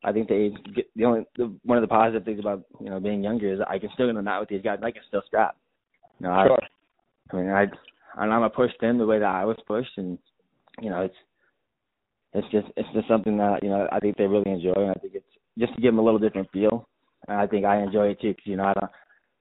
I 0.04 0.12
think 0.12 0.30
they 0.30 0.52
get 0.76 0.90
the 0.96 1.06
only 1.06 1.26
the, 1.36 1.54
one 1.64 1.78
of 1.78 1.82
the 1.82 1.88
positive 1.88 2.24
things 2.24 2.40
about 2.40 2.64
you 2.80 2.90
know 2.90 3.00
being 3.00 3.24
younger 3.24 3.54
is 3.54 3.60
I 3.68 3.80
can 3.80 3.90
still 3.94 4.06
get 4.06 4.12
on 4.12 4.16
the 4.16 4.22
mat 4.22 4.40
with 4.40 4.50
these 4.50 4.62
guys. 4.62 4.78
And 4.78 4.86
I 4.86 4.92
can 4.92 5.02
still 5.08 5.22
scrap. 5.26 5.58
You 6.20 6.28
know, 6.28 6.46
sure. 6.48 6.60
I, 6.62 7.36
I 7.36 7.42
mean, 7.42 7.50
I 7.50 8.24
and 8.24 8.34
I'm 8.34 8.44
a 8.44 8.50
pushed 8.50 8.82
in 8.82 8.98
the 8.98 9.06
way 9.06 9.20
that 9.20 9.26
I 9.26 9.46
was 9.46 9.58
pushed, 9.68 9.98
and 9.98 10.18
you 10.82 10.90
know, 10.90 11.02
it's 11.02 11.16
it's 12.34 12.48
just 12.52 12.68
it's 12.78 12.90
just 12.94 13.08
something 13.08 13.38
that 13.38 13.62
you 13.62 13.70
know 13.70 13.88
I 13.92 14.00
think 14.00 14.18
they 14.18 14.26
really 14.26 14.52
enjoy, 14.52 14.74
and 14.76 14.92
I 14.92 15.00
think 15.00 15.16
it's 15.16 15.26
just 15.58 15.76
to 15.76 15.82
give 15.82 15.92
them 15.92 16.00
a 16.00 16.04
little 16.04 16.20
different 16.20 16.50
feel. 16.52 16.88
And 17.28 17.38
I 17.38 17.48
think 17.48 17.66
I 17.66 17.82
enjoy 17.82 18.08
it 18.08 18.22
too, 18.22 18.30
because 18.30 18.46
you 18.46 18.56
know 18.56 18.66
I 18.66 18.74
don't 18.74 18.92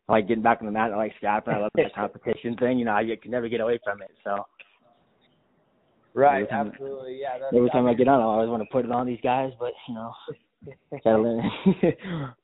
I 0.08 0.12
like 0.12 0.28
getting 0.28 0.42
back 0.42 0.58
on 0.60 0.66
the 0.66 0.72
mat. 0.72 0.92
I 0.92 0.96
like 0.96 1.12
scrapping. 1.16 1.54
I 1.54 1.58
love 1.58 1.70
the 1.74 1.84
competition 1.94 2.56
thing. 2.56 2.78
You 2.78 2.86
know, 2.86 2.92
I 2.92 3.04
get, 3.04 3.22
can 3.22 3.30
never 3.30 3.48
get 3.48 3.60
away 3.60 3.78
from 3.84 4.00
it. 4.02 4.10
So. 4.24 4.46
Right. 6.14 6.42
Every 6.42 6.46
time, 6.48 6.68
absolutely. 6.68 7.18
Yeah. 7.20 7.38
That's, 7.38 7.54
every 7.54 7.70
time 7.70 7.86
I, 7.86 7.90
I 7.90 7.94
get 7.94 8.08
on, 8.08 8.20
I 8.20 8.24
always 8.24 8.48
want 8.48 8.62
to 8.62 8.68
put 8.72 8.84
it 8.84 8.90
on 8.90 9.06
these 9.06 9.20
guys, 9.22 9.52
but 9.60 9.72
you 9.86 9.94
know, 9.94 10.12
gotta 11.04 11.22
learn. 11.22 11.50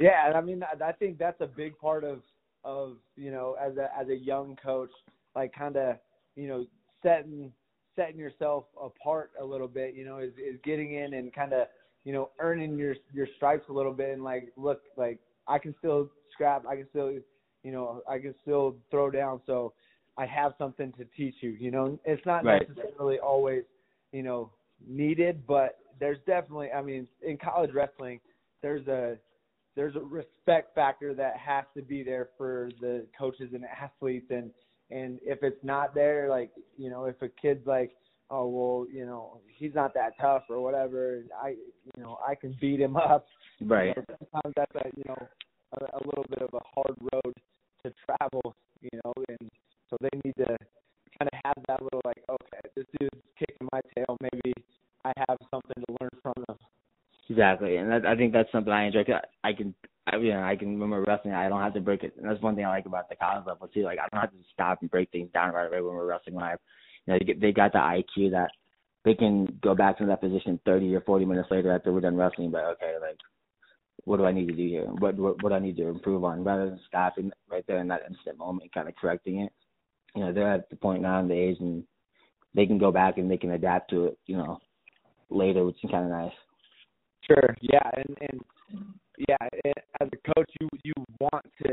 yeah, 0.00 0.32
I 0.34 0.40
mean, 0.40 0.62
I 0.84 0.92
think 0.92 1.18
that's 1.18 1.40
a 1.40 1.46
big 1.46 1.78
part 1.78 2.04
of 2.04 2.20
of 2.64 2.98
you 3.16 3.32
know 3.32 3.56
as 3.60 3.76
a 3.76 3.88
as 3.98 4.08
a 4.08 4.16
young 4.16 4.56
coach, 4.62 4.90
like 5.34 5.52
kind 5.52 5.76
of 5.76 5.96
you 6.36 6.46
know 6.46 6.64
setting 7.02 7.50
setting 7.96 8.18
yourself 8.18 8.64
apart 8.80 9.32
a 9.40 9.44
little 9.44 9.68
bit. 9.68 9.94
You 9.94 10.04
know, 10.04 10.18
is 10.18 10.32
is 10.34 10.60
getting 10.62 10.94
in 10.94 11.14
and 11.14 11.32
kind 11.34 11.52
of 11.54 11.66
you 12.04 12.12
know 12.12 12.30
earning 12.38 12.76
your 12.76 12.94
your 13.12 13.26
stripes 13.36 13.68
a 13.68 13.72
little 13.72 13.92
bit 13.92 14.10
and 14.10 14.22
like 14.22 14.52
look 14.56 14.82
like 14.96 15.18
I 15.48 15.58
can 15.58 15.74
still 15.78 16.10
scrap, 16.32 16.66
I 16.66 16.76
can 16.76 16.86
still 16.90 17.12
you 17.62 17.72
know 17.72 18.02
I 18.08 18.18
can 18.18 18.34
still 18.42 18.76
throw 18.90 19.10
down. 19.10 19.40
So 19.46 19.72
I 20.18 20.26
have 20.26 20.52
something 20.58 20.92
to 20.98 21.04
teach 21.16 21.36
you. 21.40 21.50
You 21.50 21.70
know, 21.70 21.98
it's 22.04 22.24
not 22.26 22.44
right. 22.44 22.68
necessarily 22.68 23.18
always 23.18 23.62
you 24.12 24.22
know 24.22 24.50
needed, 24.86 25.46
but 25.46 25.78
there's 26.00 26.18
definitely 26.26 26.70
I 26.72 26.82
mean 26.82 27.06
in 27.22 27.38
college 27.38 27.72
wrestling 27.72 28.20
there's 28.62 28.86
a 28.86 29.16
there's 29.74 29.96
a 29.96 30.00
respect 30.00 30.74
factor 30.74 31.14
that 31.14 31.36
has 31.36 31.64
to 31.76 31.82
be 31.82 32.02
there 32.02 32.28
for 32.36 32.70
the 32.80 33.06
coaches 33.18 33.50
and 33.52 33.64
athletes 33.64 34.26
and 34.30 34.50
and 34.90 35.18
if 35.22 35.42
it's 35.42 35.62
not 35.62 35.94
there 35.94 36.28
like 36.28 36.50
you 36.76 36.90
know 36.90 37.04
if 37.04 37.20
a 37.22 37.28
kid's 37.40 37.66
like 37.66 37.92
oh 38.30 38.48
well 38.48 38.86
you 38.92 39.04
know 39.04 39.40
he's 39.46 39.74
not 39.74 39.92
that 39.94 40.12
tough 40.20 40.42
or 40.48 40.60
whatever 40.60 41.22
i 41.42 41.50
you 41.50 42.02
know 42.02 42.18
i 42.26 42.34
can 42.34 42.56
beat 42.60 42.80
him 42.80 42.96
up 42.96 43.26
right 43.62 43.94
you 43.96 44.04
know, 44.08 44.16
sometimes 44.18 44.54
that's 44.56 44.74
a 44.76 44.88
you 44.96 45.04
know 45.06 45.28
a, 45.80 45.84
a 45.96 46.00
little 46.04 46.26
bit 46.28 46.42
of 46.42 46.50
a 46.54 46.64
hard 46.74 46.96
road 47.12 47.34
to 47.82 47.92
travel 48.04 48.54
you 48.80 49.00
know 49.04 49.12
and 49.28 49.50
so 49.88 49.96
they 50.00 50.10
need 50.24 50.34
to 50.36 50.56
kind 51.18 51.28
of 51.32 51.38
have 51.44 51.56
that 51.68 51.82
little 51.82 52.02
like 52.04 52.22
okay 52.28 52.60
this 52.76 52.86
dude's 52.98 53.22
kicking 53.38 53.68
my 53.72 53.80
tail 53.94 54.16
maybe 54.20 54.52
I 55.04 55.12
have 55.28 55.38
something 55.50 55.82
to 55.86 55.96
learn 56.00 56.10
from 56.22 56.34
them. 56.46 56.56
Exactly, 57.28 57.76
and 57.76 57.90
that, 57.90 58.06
I 58.06 58.16
think 58.16 58.32
that's 58.32 58.50
something 58.52 58.72
I 58.72 58.86
enjoy. 58.86 59.04
I 59.42 59.52
can, 59.52 59.74
I, 60.06 60.16
you 60.16 60.32
know, 60.32 60.42
I 60.42 60.56
can 60.56 60.68
remember 60.78 61.04
wrestling. 61.06 61.34
I 61.34 61.48
don't 61.48 61.60
have 61.60 61.74
to 61.74 61.80
break 61.80 62.02
it, 62.02 62.14
and 62.16 62.28
that's 62.28 62.42
one 62.42 62.54
thing 62.56 62.64
I 62.64 62.68
like 62.68 62.86
about 62.86 63.08
the 63.08 63.16
college 63.16 63.46
level 63.46 63.68
too. 63.68 63.82
Like 63.82 63.98
I 63.98 64.08
don't 64.12 64.20
have 64.20 64.30
to 64.30 64.36
stop 64.52 64.78
and 64.82 64.90
break 64.90 65.10
things 65.10 65.30
down 65.32 65.54
right 65.54 65.66
away 65.66 65.80
when 65.80 65.94
we're 65.94 66.06
wrestling 66.06 66.36
live. 66.36 66.58
You 67.06 67.12
know, 67.12 67.18
they, 67.18 67.24
get, 67.24 67.40
they 67.40 67.52
got 67.52 67.72
the 67.72 67.78
IQ 67.78 68.32
that 68.32 68.50
they 69.04 69.14
can 69.14 69.58
go 69.62 69.74
back 69.74 69.98
to 69.98 70.06
that 70.06 70.20
position 70.20 70.60
30 70.64 70.94
or 70.94 71.00
40 71.00 71.24
minutes 71.24 71.48
later 71.50 71.72
after 71.72 71.92
we're 71.92 72.00
done 72.00 72.16
wrestling. 72.16 72.50
But 72.50 72.64
okay, 72.64 72.96
like, 73.00 73.18
what 74.04 74.16
do 74.16 74.24
I 74.24 74.32
need 74.32 74.48
to 74.48 74.54
do 74.54 74.68
here? 74.68 74.86
What 74.86 75.16
what, 75.16 75.42
what 75.42 75.52
I 75.52 75.58
need 75.58 75.76
to 75.76 75.88
improve 75.88 76.24
on? 76.24 76.44
Rather 76.44 76.66
than 76.66 76.80
stopping 76.88 77.30
right 77.50 77.64
there 77.66 77.78
in 77.78 77.88
that 77.88 78.02
instant 78.08 78.38
moment, 78.38 78.72
kind 78.74 78.88
of 78.88 78.96
correcting 78.96 79.40
it. 79.40 79.52
You 80.14 80.24
know, 80.24 80.32
they're 80.32 80.52
at 80.52 80.68
the 80.68 80.76
point 80.76 81.02
now 81.02 81.20
in 81.20 81.28
the 81.28 81.34
age 81.34 81.56
and 81.60 81.84
they 82.54 82.66
can 82.66 82.78
go 82.78 82.92
back 82.92 83.18
and 83.18 83.30
they 83.30 83.38
can 83.38 83.52
adapt 83.52 83.90
to 83.90 84.06
it. 84.06 84.18
You 84.26 84.36
know, 84.36 84.58
later, 85.30 85.64
which 85.64 85.82
is 85.82 85.90
kind 85.90 86.04
of 86.04 86.10
nice. 86.10 86.32
Sure. 87.26 87.56
Yeah, 87.60 87.90
and 87.94 88.16
and 88.20 88.40
yeah, 89.28 89.48
it, 89.64 89.78
as 90.00 90.08
a 90.12 90.34
coach, 90.34 90.50
you 90.60 90.68
you 90.84 90.94
want 91.20 91.46
to, 91.62 91.70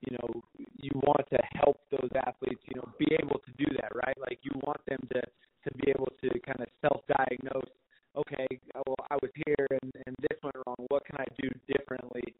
you 0.00 0.16
know, 0.16 0.42
you 0.80 0.90
want 0.94 1.26
to 1.30 1.38
help 1.54 1.80
those 1.90 2.10
athletes, 2.26 2.62
you 2.64 2.76
know, 2.76 2.88
be 2.98 3.06
able 3.20 3.40
to 3.40 3.52
do 3.58 3.66
that, 3.80 3.92
right? 3.94 4.16
Like 4.18 4.38
you 4.42 4.52
want 4.64 4.80
them 4.88 5.00
to 5.12 5.20
to 5.20 5.78
be 5.78 5.90
able 5.90 6.08
to 6.22 6.28
kind 6.40 6.60
of 6.60 6.68
self-diagnose. 6.80 7.70
Okay, 8.14 8.46
well, 8.74 9.06
I 9.10 9.16
was 9.22 9.30
here 9.46 9.66
and 9.70 9.92
and 10.06 10.16
this 10.20 10.38
went 10.42 10.56
wrong. 10.66 10.76
What 10.88 11.04
can 11.06 11.16
I 11.18 11.26
do 11.40 11.48
differently? 11.68 12.34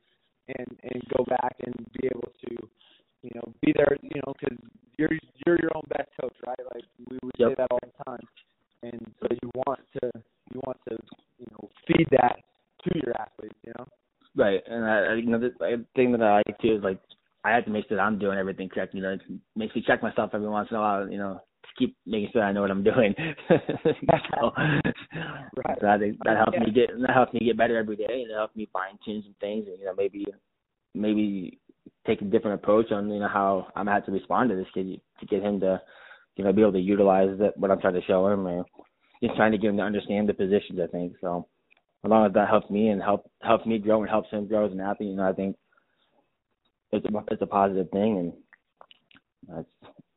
And 0.48 0.68
and 0.82 1.02
go 1.16 1.24
back 1.24 1.56
and 1.64 1.74
be 2.00 2.08
able 2.08 2.32
to, 2.44 2.50
you 3.22 3.30
know, 3.34 3.52
be 3.62 3.72
there, 3.76 3.96
you 4.02 4.20
know, 4.26 4.34
because 4.38 4.58
you're 4.98 5.12
you're 5.46 5.58
your 5.60 5.76
own 5.76 5.84
best 5.88 6.10
coach, 6.20 6.34
right? 6.46 6.64
Like 6.74 6.84
we 7.10 7.18
would 7.22 7.34
yep. 7.38 7.50
say 7.50 7.54
that 7.58 7.68
all 7.70 7.80
the 7.82 8.04
time. 8.04 8.26
And 8.82 9.00
so 9.20 9.28
you 9.30 9.50
want 9.54 9.80
to 10.00 10.10
you 10.52 10.60
want 10.66 10.78
to 10.88 10.96
you 11.38 11.46
know 11.52 11.68
feed 11.86 12.06
that 12.10 12.36
to 12.84 12.90
your 13.04 13.14
athletes, 13.20 13.54
you 13.64 13.72
know. 13.78 13.86
Right, 14.34 14.60
and 14.66 14.84
I, 14.84 15.14
you 15.14 15.26
know 15.26 15.38
the 15.38 15.84
thing 15.94 16.12
that 16.12 16.22
I 16.22 16.36
like 16.36 16.58
too 16.60 16.76
is 16.76 16.82
like 16.82 16.98
I 17.44 17.50
have 17.50 17.64
to 17.64 17.70
make 17.70 17.88
sure 17.88 17.96
that 17.96 18.02
I'm 18.02 18.18
doing 18.18 18.38
everything 18.38 18.68
correct. 18.68 18.91
You 19.02 19.08
know, 19.08 19.14
it 19.14 19.22
makes 19.56 19.74
me 19.74 19.82
check 19.84 20.00
myself 20.00 20.30
every 20.32 20.48
once 20.48 20.68
in 20.70 20.76
a 20.76 20.80
while. 20.80 21.10
You 21.10 21.18
know, 21.18 21.40
to 21.62 21.68
keep 21.76 21.96
making 22.06 22.30
sure 22.32 22.42
I 22.42 22.52
know 22.52 22.60
what 22.60 22.70
I'm 22.70 22.84
doing. 22.84 23.14
so, 23.48 23.56
right. 24.56 25.78
so 25.80 25.86
I 25.88 25.98
think 25.98 26.18
that 26.24 26.36
helps 26.36 26.52
yeah. 26.54 26.64
me 26.64 26.70
get 26.70 26.90
that 27.00 27.14
helps 27.14 27.34
me 27.34 27.40
get 27.40 27.56
better 27.56 27.76
every 27.76 27.96
day, 27.96 28.04
and 28.08 28.30
it 28.30 28.34
helps 28.34 28.54
me 28.54 28.68
fine 28.72 28.98
tune 29.04 29.22
some 29.24 29.34
things, 29.40 29.66
and 29.66 29.78
you 29.80 29.86
know 29.86 29.94
maybe 29.96 30.24
maybe 30.94 31.58
take 32.06 32.22
a 32.22 32.26
different 32.26 32.62
approach 32.62 32.92
on 32.92 33.10
you 33.10 33.18
know 33.18 33.28
how 33.28 33.66
I'm 33.74 33.88
have 33.88 34.06
to 34.06 34.12
respond 34.12 34.50
to 34.50 34.56
this 34.56 34.66
kid 34.72 35.00
to 35.18 35.26
get 35.26 35.42
him 35.42 35.58
to 35.60 35.80
you 36.36 36.44
know 36.44 36.52
be 36.52 36.62
able 36.62 36.72
to 36.72 36.78
utilize 36.78 37.36
that 37.40 37.56
what 37.56 37.72
I'm 37.72 37.80
trying 37.80 37.94
to 37.94 38.04
show 38.06 38.28
him 38.28 38.46
or 38.46 38.64
just 39.20 39.34
trying 39.34 39.52
to 39.52 39.58
get 39.58 39.70
him 39.70 39.78
to 39.78 39.82
understand 39.82 40.28
the 40.28 40.34
positions. 40.34 40.78
I 40.80 40.86
think 40.86 41.14
so. 41.20 41.48
As 42.04 42.10
long 42.10 42.26
as 42.26 42.32
that 42.34 42.48
helps 42.48 42.70
me 42.70 42.88
and 42.88 43.02
help 43.02 43.28
helps 43.42 43.66
me 43.66 43.78
grow 43.78 44.00
and 44.00 44.10
helps 44.10 44.30
him 44.30 44.46
grow 44.46 44.66
as 44.66 44.72
an 44.72 44.80
athlete, 44.80 45.10
you 45.10 45.16
know, 45.16 45.28
I 45.28 45.32
think 45.32 45.56
it's 46.92 47.06
a 47.06 47.08
it's 47.30 47.42
a 47.42 47.46
positive 47.46 47.90
thing, 47.90 48.18
and 48.18 48.32
that's 49.48 49.66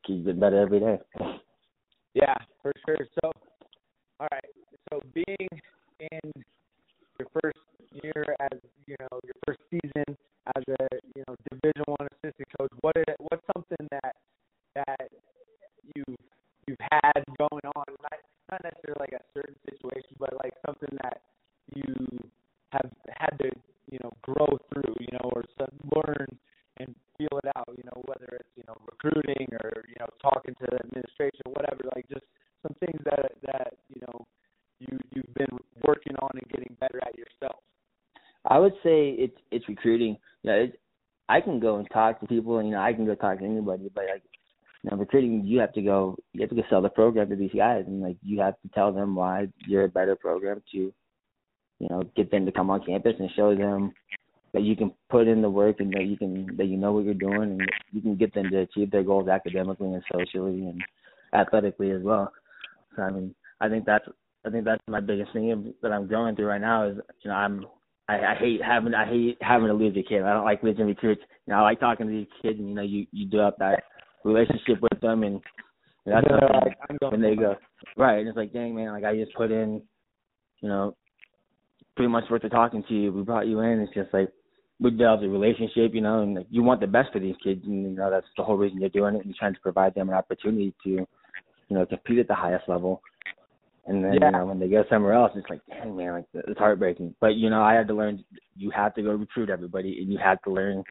keeps 0.05 0.25
getting 0.25 0.39
better 0.39 0.60
every 0.60 0.79
day. 0.79 1.00
Yeah, 2.13 2.36
for 2.62 2.72
sure. 2.86 2.98
So, 3.22 3.32
go 43.15 43.22
talk 43.22 43.39
to 43.39 43.45
anybody, 43.45 43.89
but 43.93 44.05
like 44.12 44.24
now 44.84 44.98
recruiting, 44.98 45.43
you 45.45 45.60
have 45.60 45.74
to 45.74 45.81
go, 45.81 46.17
you 46.34 46.41
have 46.41 46.50
to 46.50 46.55
go 46.55 46.63
sell 46.69 46.81
the 46.81 46.89
program 46.89 47.29
to 47.29 47.36
these 47.36 47.51
guys, 47.55 47.86
and 47.88 48.01
like 48.01 48.17
you 48.22 48.39
have 48.41 48.55
to 48.62 48.69
tell 48.74 48.91
them 48.91 49.15
why 49.15 49.48
you're 49.67 49.86
a 49.86 49.89
better 49.89 50.15
program 50.15 50.62
to 50.72 50.93
you 51.79 51.88
know, 51.89 52.03
get 52.15 52.31
them 52.31 52.45
to 52.45 52.51
come 52.51 52.69
on 52.69 52.84
campus 52.86 53.15
and 53.19 53.29
show 53.36 53.55
them 53.55 53.93
that 54.53 54.63
you 54.63 54.75
can 54.75 54.91
put 55.10 55.27
in 55.27 55.41
the 55.41 55.50
work 55.50 55.79
and 55.79 55.91
that 55.93 56.05
you 56.05 56.17
can 56.17 56.55
that 56.55 56.65
you 56.65 56.77
know 56.77 56.93
what 56.93 57.03
you're 57.03 57.13
doing 57.13 57.60
and 57.60 57.69
you 57.91 58.01
can 58.01 58.15
get 58.15 58.34
them 58.34 58.50
to 58.50 58.60
achieve 58.60 58.89
their 58.89 59.03
goals 59.03 59.27
academically 59.27 59.93
and 59.93 60.03
socially 60.12 60.65
and 60.67 60.81
athletically 61.34 61.91
as 61.91 62.01
well. 62.01 62.31
So 62.95 63.01
I 63.01 63.12
mean, 63.12 63.36
I 63.60 63.67
think 63.67 63.86
that's 63.86 64.05
I 64.45 64.50
think 64.50 64.63
that's 64.63 64.81
my 64.88 65.01
biggest 65.01 65.34
thing 65.34 65.74
that 65.81 65.91
I'm 65.91 66.07
going 66.07 66.36
through 66.36 66.48
right 66.48 66.62
now 66.62 66.88
is 66.88 66.98
you 67.22 67.29
know 67.29 67.36
I'm 67.36 67.65
I, 68.07 68.17
I 68.17 68.35
hate 68.39 68.62
having 68.63 68.93
I 68.93 69.05
hate 69.05 69.38
having 69.41 69.67
to 69.67 69.74
lose 69.74 69.97
a 69.97 70.03
kid. 70.07 70.21
I 70.24 70.33
don't 70.33 70.45
like 70.45 70.63
losing 70.63 70.85
recruits. 70.85 71.21
You 71.45 71.53
know, 71.53 71.59
I 71.59 71.63
like 71.63 71.79
talking 71.79 72.07
to 72.07 72.12
these 72.12 72.27
kids 72.41 72.59
and 72.59 72.69
you 72.69 72.75
know 72.75 72.81
you 72.81 73.05
you 73.12 73.27
develop 73.27 73.57
that 73.59 73.83
relationship 74.24 74.81
with 74.81 75.00
them 75.01 75.24
and 75.24 75.41
that's 76.05 76.27
something 76.27 77.09
when 77.09 77.21
they 77.21 77.35
go 77.35 77.55
right. 77.97 78.19
And 78.19 78.27
it's 78.27 78.38
like, 78.38 78.53
dang 78.53 78.75
man, 78.75 78.91
like 78.91 79.03
I 79.03 79.15
just 79.15 79.33
put 79.33 79.51
in, 79.51 79.81
you 80.62 80.69
know, 80.69 80.95
pretty 81.95 82.09
much 82.09 82.25
worth 82.29 82.43
of 82.43 82.51
talking 82.51 82.83
to 82.88 82.93
you. 82.93 83.12
We 83.12 83.24
brought 83.24 83.47
you 83.47 83.62
in. 83.62 83.79
It's 83.79 83.93
just 83.93 84.13
like 84.13 84.29
we 84.79 84.91
developed 84.91 85.24
a 85.24 85.29
relationship, 85.29 85.93
you 85.93 86.01
know, 86.01 86.21
and 86.21 86.35
like, 86.35 86.47
you 86.50 86.62
want 86.62 86.81
the 86.81 86.88
best 86.88 87.12
for 87.12 87.19
these 87.19 87.35
kids, 87.43 87.62
and 87.65 87.83
you 87.83 87.97
know 87.97 88.12
that's 88.12 88.27
the 88.38 88.43
whole 88.43 88.57
reason 88.57 88.79
you're 88.79 88.89
doing 88.89 89.15
it. 89.15 89.19
And 89.19 89.27
you're 89.27 89.35
trying 89.39 89.53
to 89.53 89.59
provide 89.62 89.95
them 89.95 90.09
an 90.09 90.15
opportunity 90.15 90.74
to, 90.83 90.89
you 90.89 91.07
know, 91.69 91.85
compete 91.85 92.19
at 92.19 92.27
the 92.27 92.35
highest 92.35 92.67
level. 92.67 93.01
And 93.88 94.04
then 94.04 94.13
yeah. 94.13 94.25
you 94.25 94.32
know 94.32 94.46
when 94.46 94.60
they 94.60 94.68
go 94.68 94.84
somewhere 94.89 95.13
else, 95.13 95.32
it's 95.36 95.50
like, 95.50 95.62
dang 95.70 95.96
man, 95.96 96.13
like 96.13 96.25
it's 96.34 96.58
heartbreaking. 96.58 97.15
But 97.22 97.36
you 97.36 97.50
know, 97.50 97.62
I 97.62 97.74
had 97.74 97.88
to 97.89 97.94
learn. 97.94 98.24
You 98.56 98.72
have 98.72 98.96
to 98.96 99.04
go 99.04 99.12
recruit 99.12 99.50
everybody, 99.50 100.00
and 100.01 100.12
you 100.12 100.18
have 100.18 100.42
to 100.44 100.51
learn 100.51 100.84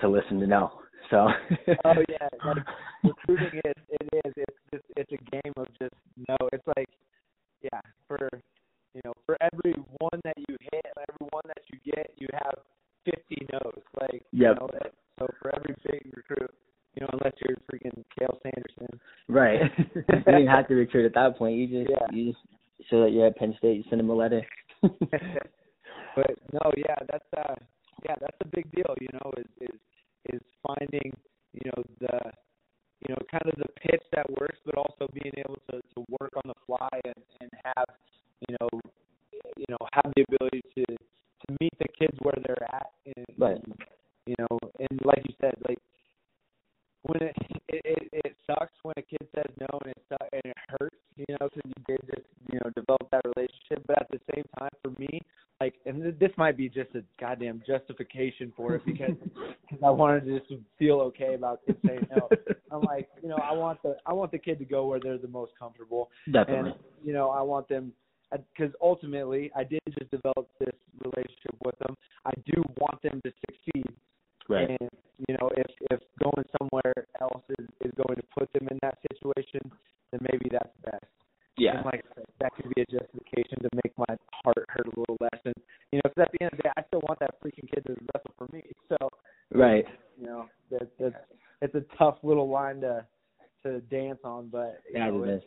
to 0.00 0.08
listen 0.08 0.40
to 0.40 0.46
know. 0.46 0.72
So. 1.10 1.28
oh 1.84 2.02
yeah, 2.08 2.28
like 2.46 2.56
recruiting 3.04 3.60
is 3.64 3.74
it 3.90 4.08
is 4.24 4.32
it's 4.36 4.58
just 4.72 4.84
it's 4.96 5.12
a 5.12 5.30
game 5.30 5.52
of 5.56 5.66
just 5.78 5.94
no. 6.28 6.36
It's 6.52 6.66
like 6.76 6.88
yeah 7.62 7.80
for 8.06 8.28
you 8.94 9.02
know 9.04 9.12
for 9.26 9.36
every 9.40 9.74
one 9.98 10.20
that 10.24 10.36
you 10.36 10.56
hit, 10.72 10.86
every 10.96 11.28
one 11.30 11.44
that 11.46 11.62
you 11.70 11.92
get, 11.92 12.10
you 12.16 12.28
have 12.32 12.54
fifty 13.04 13.46
no's. 13.52 13.82
Like 14.00 14.22
yep. 14.32 14.56
you 14.60 14.66
know 14.66 14.68
so 15.18 15.26
for 15.42 15.54
every 15.54 15.74
big 15.84 16.12
recruit, 16.14 16.54
you 16.98 17.06
know 17.06 17.10
unless 17.12 17.34
you're 17.44 17.56
freaking 17.70 18.04
Cael 18.18 18.38
Sanderson. 18.42 19.00
Right. 19.28 19.60
you 19.78 20.02
didn't 20.24 20.48
have 20.48 20.68
to 20.68 20.74
recruit 20.74 21.06
at 21.06 21.14
that 21.14 21.38
point. 21.38 21.56
You 21.56 21.66
just 21.66 21.90
yeah. 21.90 22.06
you 22.12 22.32
just 22.32 22.90
show 22.90 23.02
that 23.02 23.12
you're 23.12 23.26
at 23.26 23.36
Penn 23.36 23.54
State. 23.58 23.76
You 23.76 23.84
send 23.88 24.00
them 24.00 24.10
a 24.10 24.14
letter. 24.14 24.44
but 24.82 26.30
no, 26.52 26.72
yeah, 26.76 26.96
that's 27.10 27.24
uh 27.36 27.54
might 56.38 56.56
be 56.56 56.68
just 56.68 56.94
a 56.94 57.02
goddamn 57.20 57.62
justification 57.66 58.52
for 58.56 58.76
it 58.76 58.82
because 58.86 59.16
cause 59.70 59.78
I 59.84 59.90
wanted 59.90 60.24
to 60.26 60.38
just 60.38 60.52
feel 60.78 61.00
okay 61.00 61.34
about 61.34 61.60
kids 61.66 61.78
saying 61.86 62.06
no. 62.10 62.28
I'm 62.70 62.82
like, 62.82 63.08
you 63.22 63.28
know, 63.28 63.36
I 63.36 63.52
want 63.52 63.82
the 63.82 63.96
I 64.06 64.12
want 64.12 64.32
the 64.32 64.38
kid 64.38 64.58
to 64.60 64.64
go 64.64 64.86
where 64.86 65.00
they're 65.00 65.18
the 65.18 65.28
most 65.28 65.52
comfortable. 65.58 66.10
Definitely. 66.32 66.70
And 66.70 66.78
you 67.04 67.12
know, 67.12 67.30
I 67.30 67.42
want 67.42 67.68
them 67.68 67.92
because 68.30 68.72
ultimately 68.80 69.50
I 69.56 69.64
did 69.64 69.80
just 69.98 70.10
develop 70.10 70.48
this 70.60 70.74
relationship 71.00 71.56
with 71.64 71.78
them. 71.78 71.94
I 72.24 72.32
do 72.46 72.62
want 72.78 73.00
them 73.02 73.20
to 73.24 73.32
succeed. 73.46 73.94
Right. 74.48 74.68
And 74.68 74.90
you 75.28 75.36
know, 75.36 75.50
if 75.56 75.70
if 75.90 76.00
going 76.22 76.44
somewhere 76.58 76.94
else 77.20 77.42
is 77.58 77.66
is 77.80 77.92
going 77.96 78.16
to 78.16 78.22
put 78.38 78.52
them 78.52 78.68
in 78.70 78.78
that 78.82 78.98
situation, 79.10 79.60
then 80.12 80.20
maybe 80.30 80.48
that's 80.50 80.72
best. 80.84 81.04
Yeah. 81.56 81.76
And 81.76 81.84
like 81.86 82.04
I 82.12 82.14
said, 82.14 82.24
that 82.40 82.54
could 82.54 82.72
be 82.74 82.82
a 82.82 82.86
justification 82.86 83.58
to 83.62 83.68
make 83.82 83.92
my 83.98 84.14
heart 84.44 84.64
hurt 84.68 84.86
a 84.86 85.00
little 85.00 85.16
less. 85.20 85.40
And 85.44 85.54
you 85.92 85.98
know, 85.98 86.02
because 86.04 86.22
at 86.22 86.32
the 86.32 86.44
end 86.44 86.52
of 86.52 86.58
the 86.58 86.62
day, 86.64 86.72
I 86.76 86.82
still 86.86 87.02
want 87.02 87.18
that 87.20 87.34
freaking 87.42 87.68
kid 87.68 87.84
to 87.86 87.96
wrestle 88.14 88.34
for 88.38 88.48
me. 88.52 88.62
So. 88.88 88.96
Right. 89.52 89.84
You 90.20 90.26
know, 90.26 90.46
that 90.70 90.88
that's 90.98 91.14
it's 91.60 91.74
a 91.74 91.82
tough 91.96 92.18
little 92.48 92.62
line 92.62 92.80
to 92.80 93.06
to 93.64 93.80
dance 93.82 94.20
on, 94.24 94.48
but 94.48 94.80
you 94.92 94.98
yeah, 94.98 95.10
know, 95.10 95.24
it 95.24 95.28
is. 95.30 95.42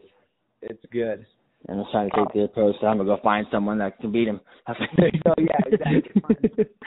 It's, 0.62 0.72
it's 0.72 0.86
good. 0.92 1.26
And 1.68 1.80
I'm 1.80 1.86
trying 1.92 2.10
to 2.10 2.16
take 2.18 2.34
the 2.34 2.44
approach 2.44 2.76
that 2.82 2.88
I'm 2.88 2.98
gonna 2.98 3.16
go 3.16 3.22
find 3.22 3.46
someone 3.52 3.78
that 3.78 4.00
can 4.00 4.12
beat 4.12 4.28
him. 4.28 4.42
so 4.68 5.34
yeah, 5.38 5.58
exactly. 5.68 6.24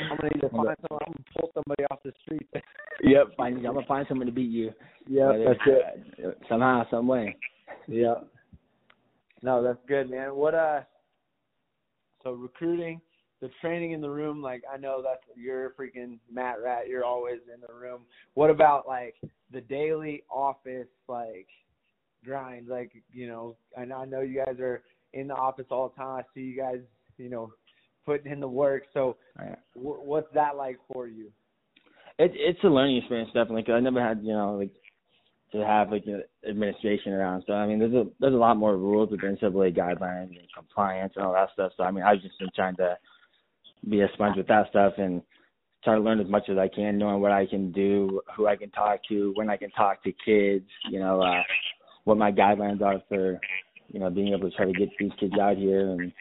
I'm 0.00 0.16
gonna 0.16 0.30
either 0.34 0.48
find 0.48 0.76
someone, 0.88 1.02
I'm 1.06 1.12
gonna 1.12 1.24
pull 1.38 1.50
somebody 1.54 1.84
off 1.90 2.00
the 2.04 2.12
street. 2.22 2.46
yep, 3.02 3.36
find 3.36 3.56
I'm 3.58 3.74
gonna 3.74 3.86
find 3.86 4.06
someone 4.08 4.26
to 4.26 4.32
beat 4.32 4.50
you. 4.50 4.72
Yeah, 5.08 5.32
that's 5.46 5.60
it. 5.66 6.26
Uh, 6.26 6.30
somehow, 6.48 6.84
some 6.90 7.06
way. 7.06 7.36
Yeah. 7.86 8.14
No, 9.42 9.62
that's 9.62 9.78
good, 9.86 10.10
man. 10.10 10.34
What 10.34 10.54
uh 10.54 10.80
so 12.24 12.32
recruiting, 12.32 13.00
the 13.40 13.50
training 13.60 13.92
in 13.92 14.00
the 14.00 14.10
room, 14.10 14.42
like 14.42 14.62
I 14.72 14.76
know 14.76 15.02
that's 15.04 15.22
you're 15.36 15.66
a 15.66 15.72
freaking 15.74 16.18
mat 16.32 16.56
rat, 16.64 16.88
you're 16.88 17.04
always 17.04 17.40
in 17.54 17.60
the 17.60 17.72
room. 17.72 18.00
What 18.32 18.50
about 18.50 18.88
like 18.88 19.14
the 19.54 19.60
daily 19.62 20.24
office 20.30 20.88
like 21.08 21.48
grind? 22.24 22.68
Like, 22.68 22.92
you 23.12 23.28
know, 23.28 23.56
and 23.76 23.92
I 23.92 24.04
know 24.04 24.20
you 24.20 24.42
guys 24.44 24.58
are 24.60 24.82
in 25.12 25.28
the 25.28 25.34
office 25.34 25.66
all 25.70 25.88
the 25.88 26.02
time. 26.02 26.18
I 26.18 26.22
see 26.34 26.40
you 26.40 26.56
guys, 26.56 26.80
you 27.16 27.30
know, 27.30 27.52
putting 28.04 28.30
in 28.30 28.40
the 28.40 28.48
work. 28.48 28.84
So 28.92 29.16
Right. 29.38 29.58
w- 29.74 30.00
what's 30.02 30.32
that 30.34 30.56
like 30.56 30.78
for 30.92 31.06
you? 31.06 31.32
It 32.18 32.32
it's 32.34 32.62
a 32.62 32.68
learning 32.68 32.98
experience 32.98 33.30
definitely 33.32 33.62
because 33.62 33.74
I 33.76 33.80
never 33.80 34.00
had 34.00 34.22
you 34.22 34.32
know 34.32 34.56
like 34.56 34.70
to 35.52 35.64
have 35.64 35.90
like 35.90 36.04
an 36.06 36.22
administration 36.48 37.12
around. 37.12 37.44
So 37.46 37.54
I 37.54 37.66
mean, 37.66 37.78
there's 37.78 37.94
a 37.94 38.06
there's 38.20 38.34
a 38.34 38.36
lot 38.36 38.56
more 38.56 38.76
rules 38.76 39.10
with 39.10 39.20
NCAA 39.20 39.76
guidelines 39.76 40.28
and 40.28 40.52
compliance 40.54 41.14
and 41.16 41.24
all 41.24 41.32
that 41.32 41.50
stuff. 41.52 41.72
So 41.76 41.84
I 41.84 41.90
mean, 41.90 42.04
I've 42.04 42.20
just 42.22 42.38
been 42.38 42.50
trying 42.54 42.76
to 42.76 42.96
be 43.88 44.00
a 44.00 44.08
sponge 44.14 44.36
with 44.36 44.46
that 44.48 44.68
stuff 44.70 44.94
and 44.98 45.22
try 45.84 45.94
to 45.94 46.00
learn 46.00 46.20
as 46.20 46.28
much 46.28 46.48
as 46.48 46.58
I 46.58 46.68
can, 46.68 46.98
knowing 46.98 47.20
what 47.20 47.32
I 47.32 47.46
can 47.46 47.70
do, 47.70 48.20
who 48.36 48.46
I 48.46 48.56
can 48.56 48.70
talk 48.70 49.00
to, 49.08 49.32
when 49.36 49.50
I 49.50 49.56
can 49.56 49.70
talk 49.70 50.02
to 50.04 50.12
kids, 50.24 50.66
you 50.90 50.98
know, 50.98 51.22
uh, 51.22 51.42
what 52.04 52.18
my 52.18 52.32
guidelines 52.32 52.82
are 52.82 53.02
for, 53.08 53.40
you 53.92 54.00
know, 54.00 54.10
being 54.10 54.34
able 54.34 54.50
to 54.50 54.56
try 54.56 54.66
to 54.66 54.72
get 54.72 54.88
these 54.98 55.12
kids 55.20 55.34
out 55.40 55.56
here 55.56 55.90
and 55.90 56.12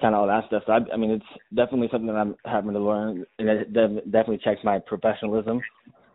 kind 0.00 0.14
of 0.14 0.20
all 0.20 0.26
that 0.26 0.46
stuff. 0.48 0.62
So 0.66 0.72
I, 0.72 0.80
I 0.92 0.96
mean, 0.96 1.10
it's 1.10 1.24
definitely 1.54 1.88
something 1.90 2.08
that 2.08 2.16
I'm 2.16 2.34
having 2.44 2.72
to 2.72 2.80
learn, 2.80 3.24
and 3.38 3.48
it 3.48 3.72
de- 3.72 4.02
definitely 4.02 4.40
checks 4.44 4.60
my 4.64 4.78
professionalism. 4.78 5.60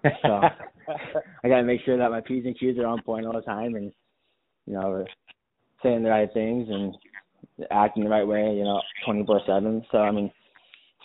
So 0.04 0.10
I 1.44 1.48
got 1.48 1.58
to 1.58 1.64
make 1.64 1.82
sure 1.86 1.98
that 1.98 2.12
my 2.12 2.22
p's 2.22 2.46
and 2.46 2.58
q's 2.58 2.78
are 2.78 2.88
on 2.88 3.02
point 3.02 3.26
all 3.26 3.34
the 3.34 3.42
time, 3.42 3.76
and 3.76 3.92
you 4.66 4.74
know, 4.74 5.06
saying 5.84 6.04
the 6.04 6.10
right 6.10 6.30
things 6.34 6.68
and 6.70 6.96
acting 7.72 8.04
the 8.04 8.10
right 8.10 8.26
way, 8.26 8.54
you 8.56 8.64
know, 8.64 8.82
24/7. 9.08 9.84
So 9.92 10.00
I 10.00 10.12
mean, 10.12 10.32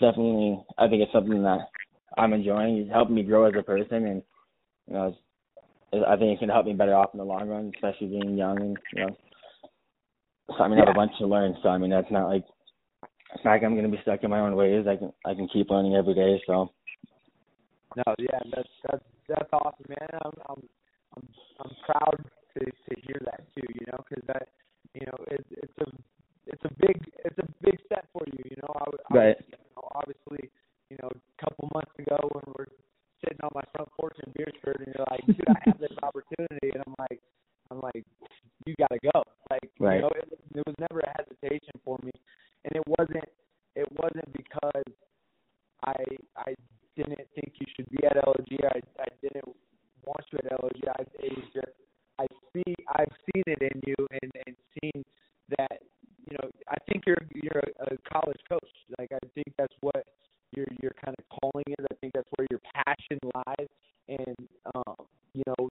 definitely, 0.00 0.64
I 0.78 0.88
think 0.88 1.02
it's 1.02 1.12
something 1.12 1.42
that 1.42 1.68
I'm 2.16 2.32
enjoying. 2.32 2.78
It's 2.78 2.90
helping 2.92 3.14
me 3.14 3.22
grow 3.22 3.44
as 3.44 3.54
a 3.58 3.62
person, 3.62 4.06
and 4.06 4.22
you 4.86 4.94
know, 4.94 5.06
it's, 5.92 6.04
I 6.06 6.16
think 6.16 6.36
it 6.36 6.38
can 6.40 6.48
help 6.48 6.66
me 6.66 6.74
better 6.74 6.94
off 6.94 7.10
in 7.12 7.18
the 7.18 7.24
long 7.24 7.48
run, 7.48 7.72
especially 7.74 8.08
being 8.08 8.36
young 8.36 8.60
and 8.60 8.78
you 8.94 9.06
know. 9.06 9.16
So 10.48 10.62
I 10.62 10.68
mean, 10.68 10.78
I 10.78 10.82
have 10.82 10.90
a 10.90 10.94
bunch 10.94 11.12
to 11.18 11.26
learn. 11.26 11.56
So 11.62 11.68
I 11.68 11.78
mean, 11.78 11.90
that's 11.90 12.10
not 12.10 12.28
like 12.28 12.44
it's 13.34 13.44
not 13.44 13.52
like 13.52 13.62
I'm 13.62 13.76
gonna 13.76 13.88
be 13.88 14.00
stuck 14.02 14.22
in 14.22 14.30
my 14.30 14.40
own 14.40 14.56
ways. 14.56 14.86
I 14.86 14.96
can 14.96 15.12
I 15.24 15.34
can 15.34 15.48
keep 15.48 15.70
learning 15.70 15.96
every 15.96 16.14
day. 16.14 16.40
So 16.46 16.70
No, 17.96 18.14
yeah, 18.18 18.38
that's 18.54 18.68
that's 18.88 19.04
that's 19.28 19.48
awesome, 19.52 19.86
man. 19.88 20.08
I'm 20.24 20.32
I'm 20.48 20.62
I'm 21.16 21.28
I'm 21.60 21.70
proud 21.84 22.24
to 22.54 22.64
to 22.64 23.00
hear 23.02 23.20
that 23.24 23.42
too. 23.54 23.66
You 23.74 23.86
know, 23.92 24.04
because 24.08 24.24
that 24.28 24.48
you 24.94 25.06
know 25.06 25.24
it, 25.30 25.44
it's 25.50 25.78
a 25.80 25.86
it's 26.46 26.64
a 26.64 26.74
big 26.80 27.12
it's 27.24 27.38
a 27.38 27.46
big 27.62 27.78
step 27.86 28.06
for 28.12 28.22
you. 28.26 28.44
You 28.50 28.56
know, 28.62 28.74
I, 28.74 28.84
I 29.10 29.16
Right. 29.16 29.36
Obviously, 29.96 30.50
you 30.92 30.96
know, 31.00 31.08
a 31.08 31.36
couple 31.42 31.68
months 31.72 31.92
ago 31.98 32.16
when 32.36 32.44
we're 32.56 32.68
sitting 33.24 33.40
on 33.42 33.50
my 33.54 33.64
front 33.74 33.88
porch 33.96 34.16
in 34.24 34.32
Beresford, 34.36 34.84
and 34.84 34.92
you're 34.92 35.08
like, 35.10 35.24
dude, 35.26 35.48
I 35.48 35.60
have 35.64 35.80
this 35.80 35.96
opportunity, 36.04 36.68
and 36.76 36.82
I'm 36.86 36.94
like, 37.00 37.20
I'm 37.70 37.80
like, 37.80 38.04
you 38.66 38.74
got 38.78 38.92
to 38.92 39.00
go. 39.12 39.24
Like, 39.50 39.70
Right. 39.80 39.96
you 39.96 40.02
know, 40.02 40.12
it, 40.14 40.28
there 40.54 40.62
was 40.66 40.76
never 40.78 41.00
a 41.00 41.10
hesitation 41.16 41.74
for 41.84 41.98
me, 42.04 42.12
and 42.64 42.76
it 42.76 42.84
wasn't 42.86 43.24
it 43.74 43.88
wasn't 43.92 44.28
because 44.32 44.88
I 45.84 45.96
I 46.36 46.54
didn't 46.96 47.20
think 47.34 47.52
you 47.60 47.66
should 47.76 47.88
be 47.90 48.04
at 48.06 48.16
LG. 48.16 48.48
I 48.64 48.80
I 49.00 49.08
didn't 49.22 49.48
want 50.04 50.24
you 50.32 50.38
at 50.44 50.52
LG. 50.60 50.80
I 50.88 51.02
it 51.24 51.32
was 51.36 51.48
just 51.54 51.74
I 52.18 52.26
see 52.52 52.74
I've 52.96 53.12
seen 53.32 53.44
it 53.46 53.60
in 53.60 53.76
you 53.86 53.96
and 54.22 54.30
and 54.46 54.56
seen 54.80 55.04
that 55.58 55.82
you 56.30 56.36
know 56.38 56.50
I 56.68 56.76
think 56.88 57.04
you're 57.06 57.22
you're 57.34 57.62
a, 57.80 57.96
college 58.12 58.40
coach. 58.48 58.70
Like 58.98 59.10
I 59.12 59.22
think 59.34 59.48
that's 59.58 59.74
what 59.80 60.04
you're 60.54 60.66
you're 60.82 60.96
kind 61.04 61.14
of 61.18 61.24
calling 61.40 61.64
it. 61.66 61.80
I 61.90 61.94
think 62.00 62.12
that's 62.14 62.28
where 62.36 62.46
your 62.50 62.60
passion 62.74 63.18
lies. 63.34 63.68
And 64.08 64.36
um, 64.74 65.06
you 65.34 65.42
know, 65.46 65.70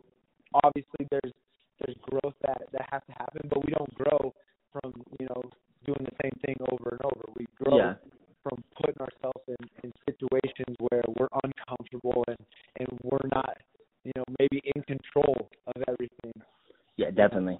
obviously 0.63 1.07
there's 1.11 1.33
there's 1.79 1.97
growth 2.01 2.35
that 2.41 2.61
that 2.71 2.87
has 2.91 3.01
to 3.07 3.13
happen, 3.13 3.47
but 3.49 3.65
we 3.65 3.71
don't 3.71 3.93
grow 3.95 4.33
from 4.71 4.93
you 5.19 5.27
know 5.27 5.41
doing 5.85 6.03
the 6.03 6.15
same 6.23 6.35
thing 6.45 6.55
over 6.71 6.97
and 6.97 7.01
over. 7.05 7.29
We 7.37 7.45
comfortable 11.67 12.23
and 12.27 12.37
and 12.79 12.87
we're 13.03 13.29
not 13.33 13.57
you 14.03 14.11
know 14.15 14.23
maybe 14.39 14.61
in 14.75 14.81
control 14.83 15.49
of 15.67 15.83
everything. 15.87 16.33
Yeah, 16.97 17.11
definitely. 17.11 17.59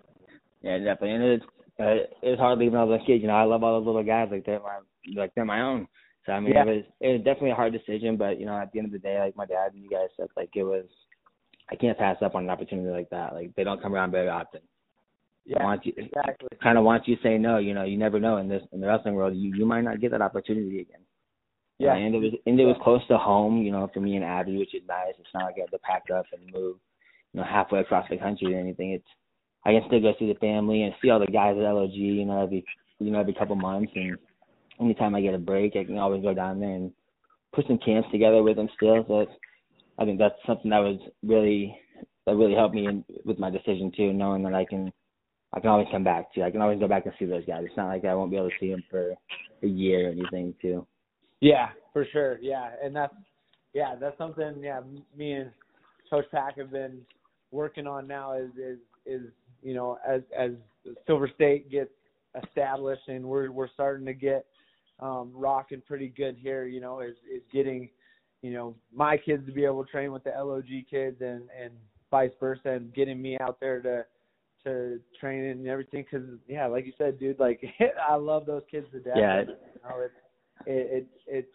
Yeah, 0.62 0.78
definitely. 0.78 1.12
And 1.12 1.24
it's 1.24 1.46
uh, 1.80 2.30
hard 2.76 2.88
leaving 2.88 2.92
all 2.92 2.98
those 2.98 3.08
kids. 3.08 3.22
You 3.22 3.28
know, 3.28 3.36
I 3.36 3.44
love 3.44 3.64
all 3.64 3.80
those 3.80 3.88
little 3.88 4.04
guys 4.04 4.30
like 4.32 4.46
they're 4.46 4.60
my 4.60 4.80
like 5.16 5.32
they're 5.36 5.46
my 5.46 5.62
own. 5.62 5.88
So 6.26 6.32
I 6.34 6.40
mean, 6.40 6.54
yeah. 6.54 6.64
it 6.64 6.68
was 6.68 6.84
it 7.02 7.08
was 7.10 7.18
definitely 7.20 7.52
a 7.52 7.56
hard 7.56 7.74
decision, 7.74 8.18
but 8.18 8.40
you 8.40 8.46
know, 8.46 8.58
at 8.58 8.72
the 8.72 8.80
end 8.80 8.88
of 8.88 8.92
the 8.92 9.00
day, 9.00 9.20
like 9.20 9.36
my 9.36 9.46
dad 9.46 9.74
and 9.74 9.84
you 9.84 9.90
guys 9.90 10.10
said, 10.18 10.28
like 10.36 10.50
it 10.56 10.64
was, 10.64 10.86
I 11.72 11.76
can't 11.76 11.98
pass 11.98 12.18
up 12.22 12.36
on 12.36 12.44
an 12.44 12.50
opportunity 12.50 12.90
like 12.90 13.10
that. 13.10 13.34
Like 13.34 13.54
they 13.56 13.64
don't 13.64 13.82
come 13.82 13.94
around 13.94 14.12
very 14.12 14.30
often. 14.30 14.62
Yeah, 15.46 15.64
want 15.64 15.86
you, 15.86 15.94
exactly. 15.96 16.50
Kind 16.64 16.80
of 16.80 16.84
want 16.84 17.08
you 17.08 17.16
to 17.16 17.22
say 17.22 17.38
no. 17.38 17.60
You 17.60 17.76
know, 17.76 17.84
you 17.84 17.98
never 17.98 18.20
know 18.20 18.38
in 18.38 18.50
this 18.50 18.64
in 18.72 18.82
the 18.82 18.88
wrestling 18.88 19.14
world. 19.14 19.36
You 19.36 19.54
you 19.56 19.66
might 19.66 19.84
not 19.84 20.02
get 20.02 20.12
that 20.12 20.22
opportunity 20.22 20.80
again. 20.80 21.02
Yeah, 21.78 21.92
uh, 21.92 21.98
and 21.98 22.16
it 22.16 22.20
was 22.20 22.34
and 22.48 22.60
it 22.60 22.66
was 22.66 22.78
close 22.84 23.06
to 23.10 23.18
home. 23.18 23.62
You 23.62 23.72
know, 23.72 23.90
for 23.94 24.00
me 24.00 24.16
and 24.16 24.26
Abby, 24.26 24.58
which 24.58 24.74
is 24.74 24.82
nice. 24.88 25.14
It's 25.20 25.30
not 25.34 25.44
like 25.44 25.56
I 25.58 25.62
had 25.62 25.72
to 25.72 25.80
pack 25.80 26.04
up 26.16 26.26
and 26.34 26.52
move, 26.52 26.78
you 27.34 27.42
know, 27.42 27.46
halfway 27.46 27.82
across 27.82 28.08
the 28.10 28.18
country 28.18 28.56
or 28.56 28.60
anything. 28.60 28.92
It's 28.92 29.06
I 29.66 29.72
can 29.72 29.84
still 29.88 30.02
go 30.02 30.14
see 30.20 30.32
the 30.32 30.40
family 30.40 30.84
and 30.84 30.94
see 31.02 31.10
all 31.10 31.20
the 31.20 31.26
guys 31.26 31.56
at 31.58 31.64
LOG. 31.64 31.94
You 31.94 32.26
know, 32.26 32.44
every 32.44 32.64
you 33.00 33.12
know 33.12 33.20
every 33.20 33.34
couple 33.34 33.56
months 33.56 33.92
and 33.96 34.18
anytime 34.80 35.16
I 35.16 35.22
get 35.22 35.34
a 35.34 35.40
break, 35.40 35.76
I 35.76 35.84
can 35.84 35.98
always 35.98 36.22
go 36.22 36.34
down 36.34 36.60
there 36.60 36.70
and 36.70 36.92
put 37.54 37.66
some 37.68 37.80
camps 37.80 38.10
together 38.12 38.44
with 38.44 38.58
them 38.58 38.70
still. 38.76 39.04
So 39.08 39.26
I 39.98 40.06
think 40.06 40.20
that's 40.20 40.36
something 40.46 40.72
that 40.72 40.80
was 40.80 41.00
really 41.24 41.78
that 42.26 42.36
really 42.36 42.56
helped 42.56 42.76
me 42.76 42.88
in, 42.88 43.04
with 43.24 43.40
my 43.40 43.50
decision 43.50 43.92
too, 43.96 44.14
knowing 44.14 44.44
that 44.44 44.54
I 44.54 44.66
can 44.66 44.92
I 45.54 45.60
can 45.60 45.70
always 45.70 45.88
come 45.92 46.04
back 46.04 46.34
to. 46.34 46.44
I 46.44 46.52
can 46.52 46.62
always 46.62 46.80
go 46.80 46.88
back 46.88 47.06
and 47.06 47.14
see 47.18 47.26
those 47.26 47.46
guys. 47.46 47.64
It's 47.66 47.78
not 47.78 47.88
like 47.88 48.04
I 48.04 48.14
won't 48.14 48.32
be 48.32 48.38
able 48.38 48.50
to 48.50 48.56
see 48.60 48.72
them 48.72 48.84
for 48.90 49.14
a 49.64 49.68
year 49.68 50.10
or 50.10 50.12
anything 50.12 50.54
too. 50.62 50.86
Yeah, 51.40 51.70
for 51.94 52.06
sure. 52.12 52.38
Yeah, 52.42 52.72
and 52.84 52.96
that's 52.96 53.14
yeah, 53.74 53.96
that's 54.00 54.18
something. 54.18 54.56
Yeah, 54.62 54.82
me 55.18 55.34
and 55.34 55.52
Coach 56.10 56.26
Pack 56.32 56.58
have 56.58 56.72
been 56.72 57.02
working 57.52 57.88
on 57.88 58.08
now. 58.08 58.34
Is 58.34 58.50
is 58.58 58.80
is 59.06 59.22
you 59.66 59.74
know 59.74 59.98
as 60.08 60.22
as 60.38 60.52
Silver 61.08 61.30
State 61.34 61.70
gets 61.70 61.92
established 62.48 63.08
and 63.08 63.26
we're 63.26 63.52
we're 63.52 63.70
starting 63.70 64.06
to 64.06 64.14
get 64.14 64.46
um, 65.00 65.32
rocking 65.34 65.82
pretty 65.86 66.08
good 66.08 66.38
here. 66.38 66.66
You 66.66 66.80
know, 66.80 67.02
is 67.02 67.16
is 67.34 67.42
getting 67.52 67.90
you 68.42 68.54
know 68.54 68.76
my 68.94 69.18
kids 69.18 69.46
to 69.46 69.52
be 69.52 69.66
able 69.66 69.84
to 69.84 69.92
train 69.92 70.12
with 70.12 70.24
the 70.24 70.32
LOG 70.32 70.68
kids 70.90 71.18
and 71.20 71.44
and 71.62 71.72
vice 72.12 72.32
versa, 72.40 72.70
and 72.70 72.94
getting 72.94 73.22
me 73.22 73.38
out 73.42 73.60
there 73.60 73.82
to 73.82 74.06
to 74.64 75.00
train 75.20 75.46
and 75.46 75.68
everything. 75.68 76.06
Because 76.10 76.28
yeah, 76.48 76.68
like 76.68 76.86
you 76.86 76.94
said, 76.98 77.20
dude, 77.20 77.40
like 77.40 77.62
I 78.10 78.16
love 78.16 78.46
those 78.46 78.64
kids 78.70 78.88
to 78.92 79.00
death. 79.00 79.16
Yeah. 79.18 79.42
You 79.42 79.48
know, 79.90 80.02
it 80.02 80.12
it 80.66 80.92
it, 80.92 81.08
it 81.28 81.50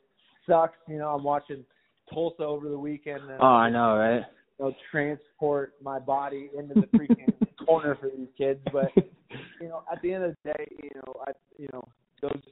sucks. 0.46 0.78
You 0.88 0.98
know, 0.98 1.14
I'm 1.14 1.24
watching 1.24 1.64
Tulsa 2.12 2.42
over 2.42 2.68
the 2.68 2.78
weekend. 2.78 3.22
And, 3.22 3.40
oh, 3.40 3.46
I 3.46 3.70
know, 3.70 3.96
right? 3.96 4.24
You 4.58 4.66
know, 4.66 4.74
transport 4.90 5.74
my 5.82 5.98
body 5.98 6.50
into 6.56 6.74
the 6.74 6.86
freaking 6.88 7.32
corner 7.70 7.96
for 8.00 8.10
these 8.10 8.28
kids, 8.36 8.58
but 8.72 8.90
you 9.60 9.68
know, 9.68 9.82
at 9.90 10.02
the 10.02 10.12
end 10.12 10.24
of 10.24 10.34
the 10.42 10.52
day, 10.52 10.66
you 10.82 10.90
know, 10.96 11.14
I 11.26 11.32
you 11.56 11.68
know 11.72 11.86
those 12.20 12.42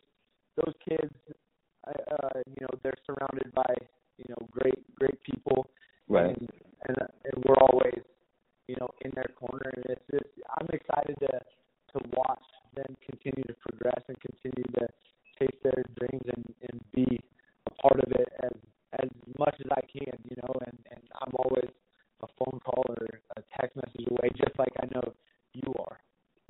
those 0.57 0.75
kids, 0.89 1.13
uh, 1.87 2.39
you 2.47 2.63
know, 2.63 2.73
they're 2.83 3.03
surrounded 3.05 3.53
by 3.55 3.75
you 4.17 4.27
know 4.29 4.47
great 4.51 4.79
great 4.95 5.19
people, 5.23 5.67
right? 6.09 6.37
And 6.39 6.49
and, 6.87 6.97
and 7.25 7.45
we're 7.45 7.59
always 7.59 8.01
you 8.69 8.77
know 8.79 8.89
in 9.05 9.11
their 9.15 9.31
corner, 9.35 9.73
and 9.75 9.85
it's 9.91 10.07
just 10.11 10.31
I'm 10.59 10.69
excited 10.73 11.17
to 11.21 11.35
to 11.93 11.99
watch 12.17 12.47
them 12.77 12.97
continue 13.11 13.43
to 13.43 13.55
progress 13.67 14.03
and 14.07 14.17
continue 14.21 14.69
to 14.79 14.87
chase 15.39 15.59
their 15.65 15.83
dreams 15.99 16.27
and 16.37 16.45
and 16.71 16.81
be 16.95 17.19
a 17.67 17.71
part 17.83 17.99
of 17.99 18.13
it 18.13 18.29
as 18.45 18.55
as 19.03 19.09
much 19.39 19.55
as 19.59 19.67
I 19.73 19.83
can, 19.83 20.19
you 20.31 20.37
know, 20.43 20.55
and 20.67 20.79
and 20.93 21.03
I'm 21.21 21.33
always 21.35 21.71
a 22.23 22.27
phone 22.39 22.61
call 22.65 22.85
or 22.89 23.21
a 23.37 23.43
text 23.61 23.77
message 23.77 24.07
away, 24.11 24.31
just 24.37 24.59
like 24.59 24.73
I 24.81 24.87
know 24.95 25.13
you 25.55 25.73
are. 25.79 25.99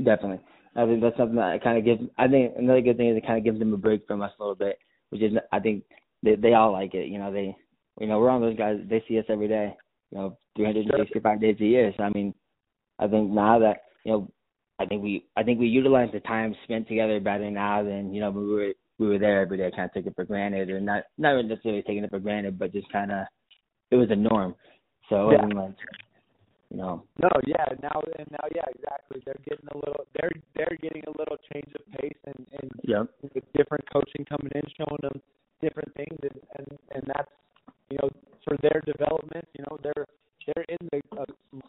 Definitely. 0.02 0.40
I 0.76 0.86
think 0.86 1.02
that's 1.02 1.16
something 1.16 1.36
that 1.36 1.62
kind 1.62 1.78
of 1.78 1.84
gives. 1.84 2.02
I 2.28 2.30
think 2.30 2.54
another 2.58 2.80
good 2.80 2.96
thing 2.96 3.08
is 3.08 3.16
it 3.16 3.26
kind 3.26 3.38
of 3.38 3.44
gives 3.44 3.58
them 3.58 3.72
a 3.72 3.76
break 3.76 4.06
from 4.06 4.20
us 4.20 4.32
a 4.38 4.42
little 4.42 4.54
bit, 4.54 4.78
which 5.10 5.22
is 5.22 5.32
I 5.50 5.60
think 5.60 5.84
they 6.22 6.34
they 6.36 6.54
all 6.54 6.72
like 6.72 6.94
it. 6.94 7.08
You 7.08 7.18
know, 7.18 7.32
they 7.32 7.56
you 8.00 8.06
know 8.06 8.18
we're 8.18 8.28
on 8.28 8.42
those 8.42 8.56
guys. 8.56 8.78
They 8.88 9.02
see 9.08 9.18
us 9.18 9.24
every 9.28 9.48
day. 9.48 9.74
You 10.10 10.18
know, 10.18 10.38
365 10.56 11.40
days 11.40 11.56
a 11.60 11.64
year. 11.64 11.92
So 11.96 12.02
I 12.02 12.10
mean, 12.10 12.34
I 12.98 13.06
think 13.06 13.30
now 13.30 13.58
that 13.60 13.82
you 14.04 14.12
know, 14.12 14.30
I 14.78 14.86
think 14.86 15.02
we 15.02 15.24
I 15.36 15.42
think 15.42 15.58
we 15.58 15.68
utilize 15.68 16.10
the 16.12 16.20
time 16.20 16.54
spent 16.64 16.86
together 16.86 17.18
better 17.20 17.50
now 17.50 17.82
than 17.82 18.12
you 18.12 18.20
know 18.20 18.30
we 18.30 18.46
were 18.46 18.72
we 18.98 19.08
were 19.08 19.18
there 19.18 19.40
every 19.40 19.56
day. 19.56 19.68
I 19.68 19.70
Kind 19.70 19.84
of 19.84 19.92
took 19.94 20.06
it 20.06 20.16
for 20.16 20.24
granted, 20.24 20.68
or 20.70 20.80
not 20.80 21.04
not 21.16 21.40
necessarily 21.42 21.82
taking 21.82 22.04
it 22.04 22.10
for 22.10 22.20
granted, 22.20 22.58
but 22.58 22.72
just 22.72 22.92
kind 22.92 23.10
of 23.10 23.26
it 23.90 23.96
was 23.96 24.10
a 24.10 24.16
norm. 24.16 24.54
So 25.08 25.30
yeah. 25.30 25.38
it 25.38 25.42
wasn't 25.42 25.56
like 25.56 25.76
you 26.70 26.76
know. 26.76 27.04
No, 27.18 27.28
yeah, 27.46 27.64
now 27.82 28.00
and 28.18 28.30
now, 28.30 28.46
yeah, 28.54 28.64
exactly. 28.74 29.22
They're 29.24 29.40
getting 29.44 29.68
a 29.72 29.76
little, 29.76 30.04
they're 30.14 30.30
they're 30.54 30.76
getting 30.82 31.02
a 31.06 31.18
little 31.18 31.36
change 31.52 31.72
of 31.74 31.87
pace, 32.88 32.96
and 32.96 33.08
and 33.22 33.30
yep. 33.32 33.34
with 33.34 33.44
different 33.54 33.84
coaching 33.92 34.24
coming 34.24 34.52
in, 34.54 34.62
showing 34.76 34.98
them 35.02 35.20
different 35.60 35.94
things, 35.94 36.18
and 36.22 36.40
and 36.58 36.78
and 36.94 37.02
that's 37.06 37.30
you 37.90 37.98
know 38.00 38.08
for 38.44 38.56
their 38.62 38.82
development. 38.86 39.46
You 39.56 39.64
know, 39.68 39.78
they're 39.82 40.06
they're 40.46 40.64
in 40.68 40.88
the 40.92 41.20
uh, 41.20 41.24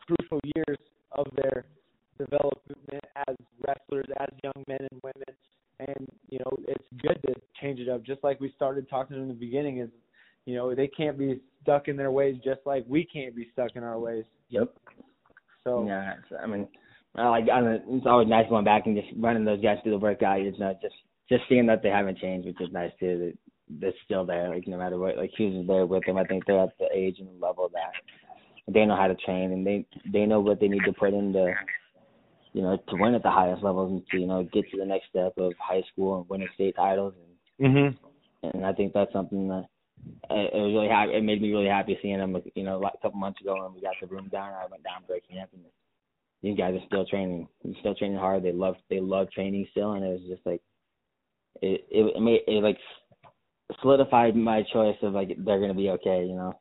crucial 0.06 0.40
years 0.56 0.78
of 1.12 1.28
their 1.36 1.66
development 2.18 3.04
as 3.28 3.36
wrestlers, 3.66 4.08
as 4.20 4.30
young 4.44 4.64
men 4.68 4.80
and 4.92 5.02
women, 5.04 5.36
and 5.80 6.08
you 6.30 6.40
know 6.40 6.52
it's 6.68 6.86
good 7.02 7.20
to 7.28 7.34
change 7.62 7.80
it 7.80 7.90
up. 7.90 8.04
Just 8.04 8.24
like 8.24 8.40
we 8.40 8.54
started 8.56 8.90
talking 8.90 9.18
in 9.18 9.28
the 9.28 9.34
beginning, 9.34 9.80
is 9.80 9.90
you 10.46 10.56
know 10.56 10.74
they 10.76 10.88
can't 10.88 11.18
be 11.18 11.42
stuck 11.62 11.88
in 11.88 11.98
their 11.98 12.12
ways, 12.12 12.36
just 12.44 12.62
like 12.66 12.86
we 12.88 13.06
can't 13.06 13.36
be 13.36 13.48
stuck 13.54 13.76
in 13.76 13.84
our 13.84 14.00
ways. 14.00 14.26
Yep. 14.50 14.74
So 15.64 15.86
yeah, 15.86 16.14
I 16.42 16.48
mean, 16.48 16.68
I 17.16 17.28
like 17.28 17.46
I 17.52 17.62
mean, 17.62 17.82
it's 17.88 18.06
always 18.06 18.28
nice 18.28 18.48
going 18.50 18.66
back 18.66 18.86
and 18.86 18.96
just 18.96 19.10
running 19.18 19.46
those 19.46 19.62
guys 19.62 19.78
through 19.84 19.92
the 19.92 19.98
workout. 19.98 20.42
It's 20.42 20.60
not 20.60 20.82
just 20.82 20.96
just 21.30 21.44
seeing 21.48 21.68
that 21.68 21.84
they 21.84 21.90
haven't 21.90 22.18
changed, 22.18 22.48
which 22.48 22.62
is 22.62 22.74
nice 22.74 22.92
too. 23.00 23.20
That 23.20 23.38
they're 23.80 23.94
still 24.04 24.26
there, 24.26 24.50
like 24.50 24.68
no 24.68 24.78
matter 24.78 24.98
what. 24.98 25.18
Like 25.18 25.32
Hughes 25.38 25.62
is 25.62 25.68
there 25.68 25.86
with 25.86 26.06
them. 26.06 26.18
I 26.18 26.24
think 26.24 26.46
they're 26.46 26.64
at 26.64 26.78
the 26.80 26.88
age 26.94 27.18
and 27.20 27.40
level 27.40 27.70
that 27.74 27.92
they 28.74 28.86
know 28.86 28.96
how 28.96 29.08
to 29.08 29.16
train 29.16 29.52
and 29.52 29.66
they 29.66 29.86
they 30.12 30.26
know 30.26 30.40
what 30.40 30.60
they 30.60 30.68
need 30.68 30.84
to 30.86 30.94
put 30.94 31.14
into 31.14 31.52
you 32.54 32.62
know 32.62 32.78
to 32.88 32.96
win 32.98 33.16
at 33.16 33.24
the 33.24 33.30
highest 33.30 33.64
levels 33.64 33.92
and 33.92 34.04
to 34.12 34.20
you 34.20 34.28
know 34.28 34.48
get 34.54 34.70
to 34.70 34.78
the 34.78 34.86
next 34.86 35.10
step 35.10 35.34
of 35.38 35.54
high 35.60 35.82
school 35.92 36.20
and 36.20 36.30
winning 36.30 36.48
state 36.54 36.76
titles 36.76 37.14
and 37.60 37.76
mm-hmm. 37.76 38.48
and 38.48 38.66
I 38.66 38.74
think 38.74 38.94
that's 38.94 39.12
something 39.12 39.48
that 39.48 39.66
it, 40.30 40.54
was 40.54 40.74
really 40.74 40.88
happy. 40.88 41.14
It 41.14 41.24
made 41.24 41.42
me 41.42 41.52
really 41.52 41.68
happy 41.68 41.98
seeing 42.02 42.20
them. 42.20 42.38
You 42.56 42.64
know, 42.64 42.82
a 42.82 43.02
couple 43.02 43.20
months 43.20 43.42
ago 43.42 43.56
when 43.62 43.74
we 43.74 43.82
got 43.82 43.96
the 44.00 44.08
room 44.08 44.30
down, 44.32 44.54
I 44.54 44.66
went 44.72 44.84
down 44.84 45.04
breaking 45.08 45.36
camp, 45.36 45.50
and 45.54 45.64
these 46.42 46.58
guys 46.58 46.74
are 46.74 46.86
still 46.88 47.06
training. 47.06 47.50
They're 47.64 47.74
still 47.82 47.96
training 47.96 48.18
hard. 48.18 48.44
They 48.44 48.54
love 48.54 48.76
they 48.90 49.02
love 49.02 49.30
training 49.32 49.68
still, 49.72 49.94
and 49.94 50.06
it 50.06 50.08
was 50.08 50.22
just 50.30 50.46
like 50.46 50.62
it 51.62 51.86
it, 51.90 52.16
it 52.16 52.22
made 52.22 52.42
it 52.48 52.64
like 52.64 52.78
solidified 53.82 54.36
my 54.36 54.64
choice 54.74 54.98
of 55.02 55.14
like 55.14 55.30
they're 55.46 55.60
gonna 55.60 55.74
be 55.74 55.90
okay. 55.90 56.26
You 56.26 56.36
know. 56.36 56.60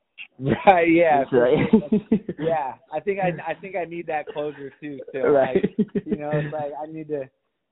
Right. 0.67 0.91
Yeah. 0.91 1.25
Right. 1.33 1.59
yeah. 2.39 2.75
I 2.93 3.01
think 3.01 3.21
I 3.21 3.33
I 3.51 3.55
think 3.55 3.77
I 3.77 3.85
need 3.85 4.07
that 4.07 4.27
closure 4.27 4.73
too. 4.81 5.01
So 5.13 5.29
right. 5.29 5.65
Like, 5.79 6.05
you 6.07 6.17
know, 6.17 6.31
it's 6.33 6.53
like 6.53 6.73
I 6.83 6.91
need 6.91 7.09
to 7.09 7.29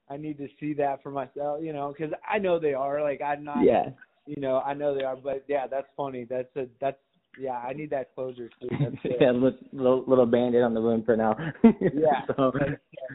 I 0.08 0.16
need 0.16 0.38
to 0.38 0.48
see 0.60 0.72
that 0.74 1.02
for 1.02 1.10
myself. 1.10 1.60
You 1.62 1.72
know, 1.72 1.94
because 1.96 2.14
I 2.28 2.38
know 2.38 2.58
they 2.58 2.74
are. 2.74 3.02
Like 3.02 3.20
I'm 3.22 3.44
not. 3.44 3.64
Yeah 3.64 3.90
you 4.26 4.40
know, 4.40 4.58
I 4.60 4.74
know 4.74 4.94
they 4.94 5.04
are, 5.04 5.16
but 5.16 5.44
yeah, 5.48 5.66
that's 5.66 5.86
funny. 5.96 6.26
That's 6.28 6.54
a 6.56 6.66
that's 6.80 6.98
yeah, 7.38 7.52
I 7.52 7.72
need 7.72 7.90
that 7.90 8.14
closure 8.14 8.50
too. 8.60 8.68
That's 8.70 8.96
yeah, 9.20 9.30
little 9.30 10.04
little 10.06 10.26
band-aid 10.26 10.62
on 10.62 10.74
the 10.74 10.80
wound 10.80 11.04
for 11.06 11.16
now. 11.16 11.36
yeah. 11.62 12.22
so. 12.36 12.52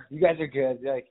You 0.10 0.22
guys 0.22 0.40
are 0.40 0.48
good. 0.48 0.80
Like 0.84 1.08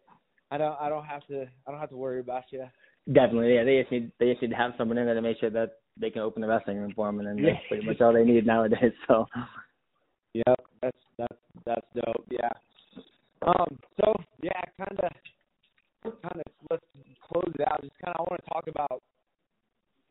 I 0.51 0.59
don't 0.59 0.77
I 0.81 0.89
don't 0.89 1.05
have 1.05 1.27
to 1.27 1.47
I 1.67 1.71
don't 1.71 1.81
have 1.81 1.91
to 1.91 1.97
worry 1.97 2.21
about 2.21 2.45
you. 2.51 2.65
Definitely, 3.07 3.55
yeah. 3.55 3.65
They 3.65 3.81
just 3.81 3.93
need 3.93 4.13
they 4.21 4.31
just 4.31 4.43
need 4.43 4.51
to 4.51 4.57
have 4.57 4.73
someone 4.77 4.99
in 4.99 5.07
there 5.07 5.15
to 5.15 5.23
make 5.23 5.39
sure 5.39 5.51
that 5.51 5.79
they 5.97 6.11
can 6.11 6.23
open 6.23 6.43
the 6.43 6.49
wrestling 6.49 6.79
room 6.79 6.93
for 6.95 7.07
them, 7.07 7.19
and 7.19 7.29
then 7.29 7.45
that's 7.45 7.59
pretty 7.69 7.87
much 7.87 8.01
all 8.01 8.13
they 8.13 8.25
need 8.25 8.47
nowadays. 8.47 8.93
So. 9.09 9.27
Yep, 10.35 10.61
that's 10.81 10.99
that's 11.19 11.41
that's 11.67 11.87
dope. 11.95 12.27
Yeah. 12.31 12.53
Um. 13.47 13.79
So 14.01 14.15
yeah, 14.43 14.63
kind 14.79 15.01
of, 15.01 16.13
kind 16.23 16.41
of. 16.41 16.53
Let's 16.71 16.85
close 17.27 17.53
it 17.59 17.67
out. 17.67 17.83
Just 17.83 17.99
kind 18.05 18.15
of, 18.15 18.21
I 18.21 18.31
want 18.31 18.41
to 18.45 18.51
talk 18.51 18.65
about 18.69 19.03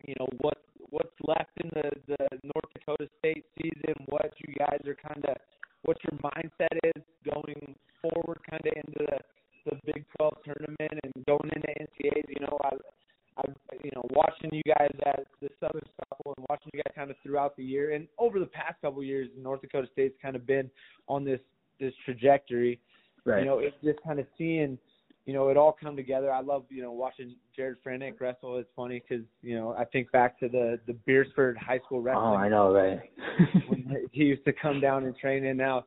you 0.05 0.15
know 0.19 0.27
what 0.41 0.57
what's 0.89 1.15
left 1.25 1.51
in 1.63 1.69
the 1.73 1.89
the 2.07 2.39
North 2.43 2.67
Dakota 2.73 3.07
State 3.19 3.45
season, 3.61 3.95
what 4.07 4.33
you 4.39 4.53
guys 4.55 4.79
are 4.85 4.95
kind 4.95 5.23
of 5.25 5.37
what 5.83 5.97
your 6.03 6.19
mindset 6.19 6.75
is 6.95 7.03
going 7.23 7.75
forward, 8.01 8.39
kind 8.49 8.61
of 8.65 8.73
into 8.75 8.99
the 8.99 9.17
the 9.69 9.93
Big 9.93 10.05
12 10.17 10.33
tournament 10.45 10.99
and 11.03 11.25
going 11.25 11.49
into 11.55 11.67
NCAAs. 11.67 12.29
You 12.29 12.45
know, 12.45 12.57
I 12.63 12.69
I 13.37 13.43
you 13.83 13.91
know 13.95 14.05
watching 14.11 14.49
you 14.51 14.63
guys 14.63 14.91
at 15.05 15.25
the 15.41 15.49
Southern 15.59 15.83
Scuffle 15.93 16.33
and 16.37 16.45
watching 16.49 16.71
you 16.73 16.81
guys 16.83 16.93
kind 16.95 17.11
of 17.11 17.17
throughout 17.23 17.55
the 17.55 17.63
year 17.63 17.93
and 17.93 18.07
over 18.17 18.39
the 18.39 18.47
past 18.47 18.81
couple 18.81 18.99
of 18.99 19.05
years, 19.05 19.29
North 19.37 19.61
Dakota 19.61 19.87
State's 19.91 20.15
kind 20.21 20.35
of 20.35 20.45
been 20.45 20.69
on 21.07 21.23
this 21.23 21.39
this 21.79 21.93
trajectory. 22.05 22.79
Right. 23.25 23.39
You 23.39 23.45
know, 23.45 23.59
it's 23.59 23.75
just 23.83 23.99
kind 24.03 24.19
of 24.19 24.25
seeing 24.37 24.77
you 25.29 25.35
know, 25.35 25.49
it 25.49 25.57
all 25.57 25.77
come 25.79 25.95
together. 25.95 26.31
I 26.31 26.41
love, 26.41 26.63
you 26.69 26.81
know, 26.81 26.91
watching 26.91 27.35
Jared 27.55 27.77
Franek 27.85 28.19
wrestle. 28.19 28.57
It's 28.57 28.69
funny 28.75 29.03
because, 29.07 29.23
you 29.43 29.55
know, 29.55 29.75
I 29.77 29.85
think 29.85 30.11
back 30.11 30.39
to 30.39 30.49
the 30.49 30.79
the 30.87 30.93
Beresford 31.05 31.55
High 31.55 31.77
School 31.85 31.99
oh, 31.99 32.01
wrestling. 32.01 32.25
Oh, 32.25 32.35
I 32.35 32.49
know, 32.49 32.73
right? 32.73 32.99
when 33.67 34.07
he 34.11 34.23
used 34.23 34.43
to 34.45 34.53
come 34.53 34.81
down 34.81 35.05
and 35.05 35.15
train, 35.15 35.45
and 35.45 35.55
now 35.55 35.85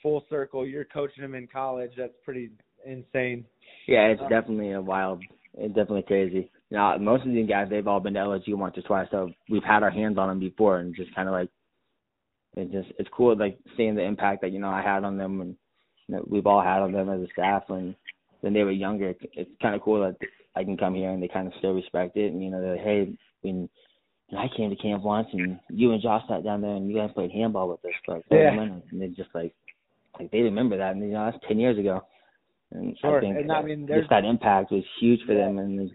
full 0.00 0.24
circle, 0.30 0.64
you're 0.64 0.84
coaching 0.84 1.24
him 1.24 1.34
in 1.34 1.48
college. 1.48 1.90
That's 1.96 2.12
pretty 2.24 2.50
insane. 2.86 3.44
Yeah, 3.86 4.06
it's 4.08 4.20
uh, 4.22 4.28
definitely 4.28 4.72
a 4.72 4.80
wild. 4.80 5.22
It's 5.54 5.74
definitely 5.74 6.02
crazy. 6.02 6.50
Now, 6.70 6.96
most 6.96 7.26
of 7.26 7.32
these 7.32 7.48
guys, 7.48 7.68
they've 7.68 7.86
all 7.86 8.00
been 8.00 8.14
to 8.14 8.20
LSU 8.20 8.54
once 8.54 8.78
or 8.78 8.82
twice, 8.82 9.08
so 9.10 9.30
we've 9.50 9.62
had 9.64 9.82
our 9.82 9.90
hands 9.90 10.16
on 10.16 10.28
them 10.28 10.40
before, 10.40 10.78
and 10.78 10.94
just 10.96 11.14
kind 11.14 11.28
of 11.28 11.32
like, 11.32 11.50
it 12.56 12.70
just 12.72 12.88
it's 12.98 13.08
cool 13.14 13.36
like 13.36 13.58
seeing 13.76 13.94
the 13.94 14.02
impact 14.02 14.42
that 14.42 14.52
you 14.52 14.58
know 14.58 14.68
I 14.70 14.82
had 14.82 15.04
on 15.04 15.16
them, 15.18 15.40
and 15.40 15.56
you 16.06 16.16
know, 16.16 16.24
we've 16.28 16.46
all 16.46 16.62
had 16.62 16.80
on 16.80 16.92
them 16.92 17.08
as 17.10 17.20
a 17.20 17.32
staff, 17.32 17.64
and 17.68 17.94
when 18.40 18.52
they 18.52 18.62
were 18.62 18.70
younger, 18.70 19.14
it's 19.34 19.50
kind 19.60 19.74
of 19.74 19.82
cool 19.82 20.00
that 20.02 20.16
I 20.54 20.64
can 20.64 20.76
come 20.76 20.94
here 20.94 21.10
and 21.10 21.22
they 21.22 21.28
kind 21.28 21.46
of 21.46 21.54
still 21.58 21.72
respect 21.72 22.16
it, 22.16 22.32
and 22.32 22.42
you 22.42 22.50
know, 22.50 22.60
they're 22.60 22.76
like, 22.76 22.84
hey, 22.84 23.18
when 23.42 23.68
and 24.30 24.38
I 24.38 24.46
came 24.56 24.70
to 24.70 24.76
camp 24.76 25.02
once, 25.02 25.28
and 25.32 25.60
you 25.68 25.92
and 25.92 26.02
Josh 26.02 26.22
sat 26.28 26.42
down 26.42 26.62
there, 26.62 26.74
and 26.74 26.90
you 26.90 26.96
guys 26.96 27.10
played 27.14 27.30
handball 27.30 27.68
with 27.68 27.84
us 27.84 27.92
for 28.04 28.16
like 28.16 28.24
Yeah. 28.30 28.58
and 28.58 28.82
they 29.00 29.08
just 29.08 29.28
like, 29.34 29.54
like 30.18 30.30
they 30.30 30.40
remember 30.40 30.78
that, 30.78 30.94
and 30.94 31.02
you 31.02 31.12
know, 31.12 31.30
that's 31.30 31.44
ten 31.46 31.58
years 31.58 31.78
ago. 31.78 32.02
And 32.74 32.96
Sure, 33.00 33.18
I 33.18 33.20
think 33.20 33.36
and 33.36 33.52
I 33.52 33.62
mean, 33.62 33.86
just 33.86 34.10
that 34.10 34.24
impact 34.24 34.72
was 34.72 34.84
huge 35.00 35.20
for 35.26 35.34
them, 35.34 35.58
and 35.58 35.90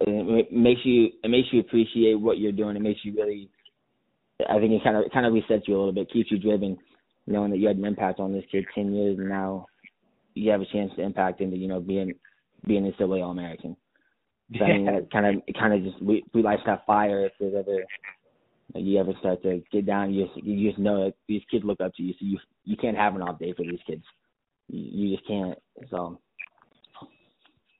it 0.00 0.52
makes 0.52 0.80
you 0.84 1.08
it 1.22 1.28
makes 1.28 1.48
you 1.52 1.60
appreciate 1.60 2.14
what 2.14 2.38
you're 2.38 2.52
doing. 2.52 2.76
It 2.76 2.82
makes 2.82 3.00
you 3.04 3.14
really, 3.14 3.50
I 4.48 4.58
think 4.58 4.72
it 4.72 4.82
kind 4.82 4.96
of 4.96 5.04
it 5.04 5.12
kind 5.12 5.26
of 5.26 5.32
resets 5.32 5.66
you 5.66 5.76
a 5.76 5.78
little 5.78 5.92
bit, 5.92 6.10
keeps 6.10 6.30
you 6.30 6.38
driven, 6.38 6.78
knowing 7.26 7.50
that 7.50 7.58
you 7.58 7.68
had 7.68 7.76
an 7.76 7.84
impact 7.84 8.20
on 8.20 8.32
this 8.32 8.44
kid 8.50 8.64
ten 8.74 8.92
years, 8.94 9.18
and 9.18 9.28
now 9.28 9.66
you 10.34 10.50
have 10.50 10.60
a 10.60 10.66
chance 10.66 10.92
to 10.96 11.02
impact 11.02 11.40
into 11.40 11.56
you 11.56 11.68
know 11.68 11.80
being 11.80 12.14
being 12.66 12.86
a 12.86 12.92
Silly 12.96 13.20
All 13.20 13.30
American. 13.30 13.76
So, 14.58 14.64
I 14.64 14.68
mean, 14.68 14.86
Yeah. 14.86 14.98
it 14.98 15.10
kind 15.10 15.26
of 15.26 15.42
it 15.46 15.58
kind 15.58 15.74
of 15.74 15.82
just 15.92 16.02
we 16.02 16.24
we 16.32 16.42
lights 16.42 16.62
that 16.66 16.86
fire 16.86 17.26
if 17.26 17.32
there's 17.38 17.54
ever 17.54 17.84
like, 18.74 18.84
you 18.84 18.98
ever 18.98 19.12
start 19.20 19.42
to 19.42 19.62
get 19.72 19.86
down, 19.86 20.14
you 20.14 20.26
just 20.26 20.36
you 20.44 20.68
just 20.68 20.78
know 20.78 21.04
that 21.04 21.14
these 21.26 21.42
kids 21.50 21.64
look 21.64 21.80
up 21.80 21.94
to 21.96 22.02
you, 22.02 22.12
so 22.14 22.18
you 22.24 22.38
you 22.64 22.76
can't 22.76 22.96
have 22.96 23.14
an 23.14 23.22
off 23.22 23.38
day 23.38 23.52
for 23.54 23.62
these 23.62 23.80
kids. 23.86 24.04
You, 24.68 25.16
just 25.16 25.26
can't. 25.26 25.58
So 25.90 26.18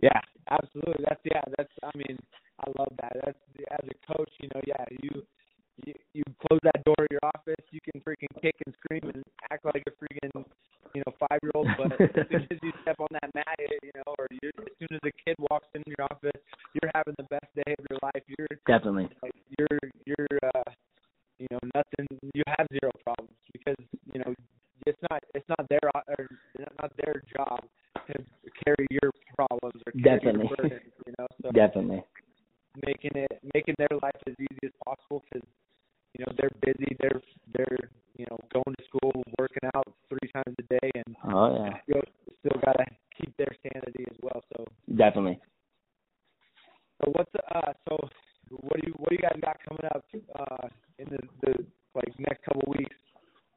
Yeah, 0.00 0.20
absolutely. 0.50 1.04
That's 1.08 1.20
yeah. 1.24 1.42
That's 1.56 1.72
I 1.82 1.90
mean, 1.96 2.18
I 2.60 2.70
love 2.78 2.92
that. 3.00 3.12
That's 3.24 3.38
as 3.70 3.84
a 3.88 4.12
coach, 4.12 4.30
you 4.40 4.48
know, 4.54 4.60
yeah. 4.66 4.84
You 5.02 5.22
you, 5.86 5.94
you 6.14 6.22
close 6.46 6.60
that 6.64 6.82
door 6.84 6.98
of 6.98 7.06
your 7.10 7.22
office, 7.22 7.62
you 7.70 7.80
can 7.80 8.00
freaking 8.02 8.32
kick 8.42 8.54
and 8.66 8.74
scream 8.82 9.12
and 9.14 9.22
act 9.50 9.64
like 9.64 9.84
a 9.86 9.92
freaking 9.94 10.44
you 10.94 11.02
know 11.06 11.12
five 11.20 11.38
year 11.42 11.52
old. 11.54 11.68
But 11.76 11.92
as 12.00 12.26
soon 12.30 12.46
as 12.50 12.58
you 12.62 12.72
step 12.82 12.98
on 13.00 13.08
that 13.12 13.30
mat, 13.34 13.58
you 13.58 13.92
know, 13.94 14.14
or 14.18 14.26
you, 14.30 14.50
as 14.58 14.74
soon 14.78 14.96
as 14.96 15.00
a 15.04 15.12
kid 15.24 15.36
walks 15.50 15.68
into 15.74 15.92
your 15.96 16.06
office, 16.10 16.40
you're 16.74 16.90
having 16.94 17.14
the 17.18 17.28
best 17.30 17.46
day 17.54 17.74
of 17.78 17.84
your 17.90 17.98
life. 18.02 18.22
You're 18.26 18.48
definitely, 18.66 19.08
like 19.22 19.34
you're 19.58 19.78
you're 20.06 20.38
uh 20.54 20.70
you 21.38 21.46
know 21.50 21.60
nothing 21.74 22.06
you 22.34 22.42
have 22.46 22.66
zero 22.72 22.90
problems 23.04 23.34
because 23.52 23.78
you 24.12 24.20
know 24.20 24.34
it's 24.86 24.98
not 25.10 25.22
it's 25.34 25.48
not 25.48 25.62
their 25.68 25.80
or 26.18 26.26
not 26.80 26.92
their 27.04 27.22
job 27.36 27.60
to 28.06 28.14
carry 28.64 28.86
your 28.90 29.10
problems 29.34 29.82
or 29.86 29.92
carry 29.92 30.18
Definitely. 30.18 30.46
your 30.48 30.56
burdens 30.56 30.92
you 31.06 31.12
know? 31.18 31.26
So 31.42 31.50
definitely, 31.50 32.04
making 32.86 33.12
it 33.14 33.40
making 33.54 33.74
their 33.78 33.94
life 34.02 34.18
as 34.26 34.34
easy 34.38 34.64
as 34.64 34.72
possible 34.84 35.22
because 35.28 35.46
you 36.14 36.24
know 36.24 36.32
they're 36.38 36.54
busy 36.62 36.96
they're 37.00 37.20
they're 37.54 37.90
you 38.16 38.26
know 38.30 38.38
going 38.52 38.74
to 38.76 38.84
school 38.84 39.22
working 39.38 39.68
out 39.74 39.86
three 40.08 40.30
times 40.32 40.54
a 40.58 40.62
day 40.80 40.90
and 40.94 41.16
oh 41.32 41.54
yeah, 41.64 41.78
still 41.84 42.02
still 42.40 42.60
got 42.64 42.76
to 42.78 42.86
keep 43.16 43.36
their 43.36 43.54
sanity 43.62 44.04
as 44.10 44.16
well 44.22 44.42
so 44.54 44.64
definitely. 44.96 45.38
So 47.00 47.12
what's 47.14 47.30
uh 47.54 47.72
so 47.88 47.96
what 48.50 48.80
do 48.80 48.88
you 48.88 48.94
what 48.98 49.10
do 49.10 49.16
you 49.16 49.22
guys 49.22 49.38
got 49.42 49.56
coming 49.66 49.86
up 49.94 50.04
uh 50.38 50.68
in 50.98 51.06
the, 51.10 51.18
the 51.42 51.52
like 51.94 52.12
next 52.18 52.44
couple 52.44 52.72
weeks? 52.76 52.96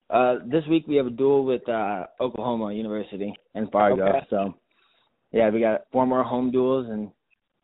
Uh, 0.10 0.41
this 0.52 0.66
week 0.68 0.88
we 0.88 0.96
have 0.96 1.08
a 1.08 1.12
duel 1.12 1.46
with 1.46 1.68
uh, 1.68 2.06
Oklahoma 2.20 2.74
University 2.74 3.34
in 3.56 3.68
Fargo. 3.70 4.04
Okay. 4.08 4.28
So, 4.30 4.56
yeah, 5.32 5.50
we 5.50 5.60
got 5.60 5.82
four 5.92 6.06
more 6.06 6.24
home 6.24 6.52
duels, 6.52 6.88
and 6.90 7.10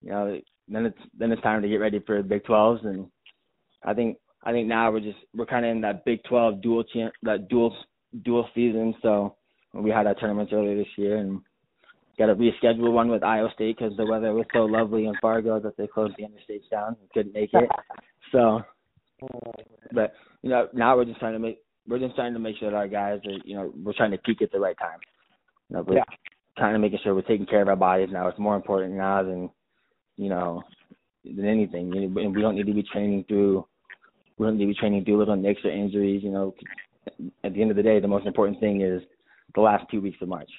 you 0.02 0.12
know, 0.12 0.40
then 0.68 0.86
it's 0.86 0.98
then 1.18 1.32
it's 1.32 1.42
time 1.42 1.62
to 1.62 1.68
get 1.68 1.78
ready 1.78 2.00
for 2.06 2.22
Big 2.24 2.44
12s. 2.44 2.86
And 2.86 3.08
I 3.84 3.94
think 3.94 4.18
I 4.44 4.52
think 4.52 4.68
now 4.68 4.92
we're 4.92 5.02
just 5.02 5.18
we're 5.36 5.46
kind 5.46 5.66
of 5.66 5.72
in 5.72 5.82
that 5.82 6.06
Big 6.06 6.24
12 6.24 6.62
dual 6.62 6.84
champ 6.84 7.14
that 7.24 7.50
dual 7.50 7.76
dual 8.24 8.48
season. 8.56 8.96
So 9.02 9.36
we 9.74 9.90
had 9.90 10.08
our 10.08 10.16
tournaments 10.16 10.54
earlier 10.54 10.78
this 10.78 10.88
year, 10.98 11.18
and 11.18 11.42
got 12.18 12.28
to 12.28 12.36
reschedule 12.36 12.92
one 12.92 13.10
with 13.10 13.24
Iowa 13.24 13.50
State 13.54 13.78
because 13.78 13.96
the 13.98 14.06
weather 14.06 14.34
was 14.34 14.46
so 14.54 14.66
lovely 14.66 15.06
in 15.06 15.14
Fargo 15.22 15.60
that 15.60 15.78
they 15.78 15.88
closed 15.88 16.16
the 16.18 16.24
interstates 16.24 16.70
down 16.72 16.96
and 17.00 17.10
couldn't 17.14 17.34
make 17.34 17.52
it. 17.54 17.70
so 18.32 18.62
but 19.92 20.14
you 20.42 20.50
know, 20.50 20.68
now 20.74 20.96
we're 20.96 21.06
just 21.06 21.20
trying 21.20 21.34
to 21.34 21.40
make 21.40 21.60
we're 21.88 22.00
just 22.00 22.16
trying 22.16 22.34
to 22.34 22.40
make 22.40 22.58
sure 22.58 22.70
that 22.70 22.78
our 22.78 22.88
guys 22.88 23.20
are 23.26 23.38
you 23.46 23.56
know 23.56 23.74
we're 23.84 23.94
trying 23.94 24.12
to 24.12 24.18
peak 24.20 24.42
at 24.42 24.52
the 24.52 24.60
right 24.60 24.78
time. 24.78 25.00
You 25.70 25.78
know, 25.78 25.84
we're 25.84 25.96
Yeah. 25.98 26.04
kind 26.58 26.76
of 26.76 26.82
making 26.82 27.00
sure 27.04 27.14
we're 27.16 27.22
taking 27.22 27.46
care 27.46 27.62
of 27.62 27.68
our 27.68 27.76
bodies 27.76 28.10
now. 28.12 28.28
It's 28.28 28.40
more 28.40 28.56
important 28.56 28.94
now 28.94 29.24
than 29.24 29.50
you 30.18 30.30
know 30.30 30.64
than 31.24 31.46
anything. 31.46 31.96
And 31.96 32.36
we 32.36 32.42
don't 32.42 32.56
need 32.56 32.68
to 32.68 32.74
be 32.74 32.84
training 32.84 33.26
through 33.28 33.66
we 34.38 34.46
don't 34.46 34.58
need 34.58 34.66
to 34.66 34.74
be 34.74 34.80
training 34.80 35.04
through 35.04 35.18
little 35.18 35.36
nicks 35.36 35.62
or 35.66 35.72
injuries. 35.72 36.24
You 36.24 36.32
know, 36.32 36.54
at 37.44 37.54
the 37.54 37.62
end 37.62 37.72
of 37.72 37.78
the 37.78 37.84
day, 37.84 38.00
the 38.00 38.08
most 38.08 38.28
important 38.28 38.60
thing 38.60 38.82
is 38.82 39.02
the 39.56 39.62
last 39.62 39.86
two 39.90 40.02
weeks 40.02 40.18
of 40.22 40.28
March. 40.28 40.50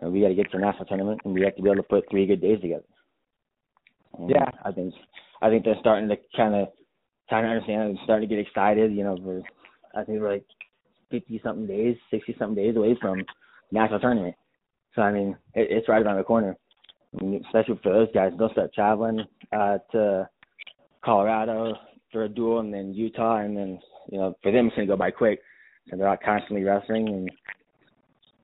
And 0.00 0.12
we 0.12 0.20
got 0.20 0.28
to 0.28 0.34
get 0.34 0.50
to 0.50 0.58
the 0.58 0.64
national 0.64 0.86
tournament, 0.86 1.20
and 1.24 1.34
we 1.34 1.42
have 1.42 1.56
to 1.56 1.62
be 1.62 1.68
able 1.68 1.82
to 1.82 1.88
put 1.88 2.04
three 2.10 2.26
good 2.26 2.40
days 2.40 2.60
together. 2.60 2.84
And 4.18 4.30
Yeah. 4.30 4.50
I 4.64 4.72
think 4.72 4.94
I 5.42 5.50
think 5.50 5.64
they're 5.64 5.78
starting 5.80 6.08
to 6.08 6.16
kind 6.34 6.54
of 6.54 6.68
kind 7.28 7.44
of 7.44 7.50
understand 7.52 7.90
and 7.90 7.98
starting 8.04 8.28
to 8.28 8.34
get 8.34 8.46
excited. 8.46 8.92
You 8.92 9.04
know, 9.04 9.44
I 9.96 10.04
think 10.04 10.20
we're 10.20 10.32
like 10.32 10.44
fifty 11.10 11.40
something 11.42 11.66
days, 11.66 11.96
sixty 12.10 12.36
something 12.38 12.62
days 12.62 12.76
away 12.76 12.96
from 13.00 13.24
national 13.72 14.00
tournament. 14.00 14.34
So 14.94 15.02
I 15.02 15.12
mean, 15.12 15.36
it, 15.54 15.68
it's 15.70 15.88
right 15.88 16.04
around 16.04 16.18
the 16.18 16.24
corner. 16.24 16.56
I 17.18 17.24
mean, 17.24 17.42
especially 17.46 17.80
for 17.82 17.92
those 17.92 18.08
guys, 18.12 18.32
they'll 18.38 18.50
start 18.50 18.74
traveling 18.74 19.20
uh, 19.52 19.78
to 19.92 20.28
Colorado 21.04 21.74
for 22.12 22.24
a 22.24 22.28
duel, 22.28 22.60
and 22.60 22.72
then 22.72 22.94
Utah, 22.94 23.38
and 23.38 23.56
then 23.56 23.78
you 24.10 24.18
know 24.18 24.36
for 24.42 24.52
them 24.52 24.66
it's 24.66 24.76
gonna 24.76 24.86
go 24.86 24.96
by 24.96 25.10
quick. 25.10 25.40
So 25.88 25.96
they're 25.96 26.06
not 26.06 26.22
constantly 26.22 26.64
wrestling, 26.64 27.08
and 27.08 27.30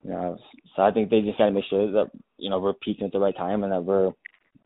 you 0.05 0.11
know, 0.11 0.39
so 0.77 0.83
I 0.83 0.91
think 0.91 1.11
they 1.11 1.21
just 1.21 1.39
gotta 1.39 1.53
make 1.53 1.65
sure 1.69 1.91
that 1.93 2.11
you 2.39 2.51
know 2.51 2.59
we're 2.59 2.73
peaking 2.75 3.07
at 3.07 3.13
the 3.13 3.21
right 3.21 3.37
time 3.37 3.63
and 3.65 3.73
that 3.73 3.85
we're 3.85 4.13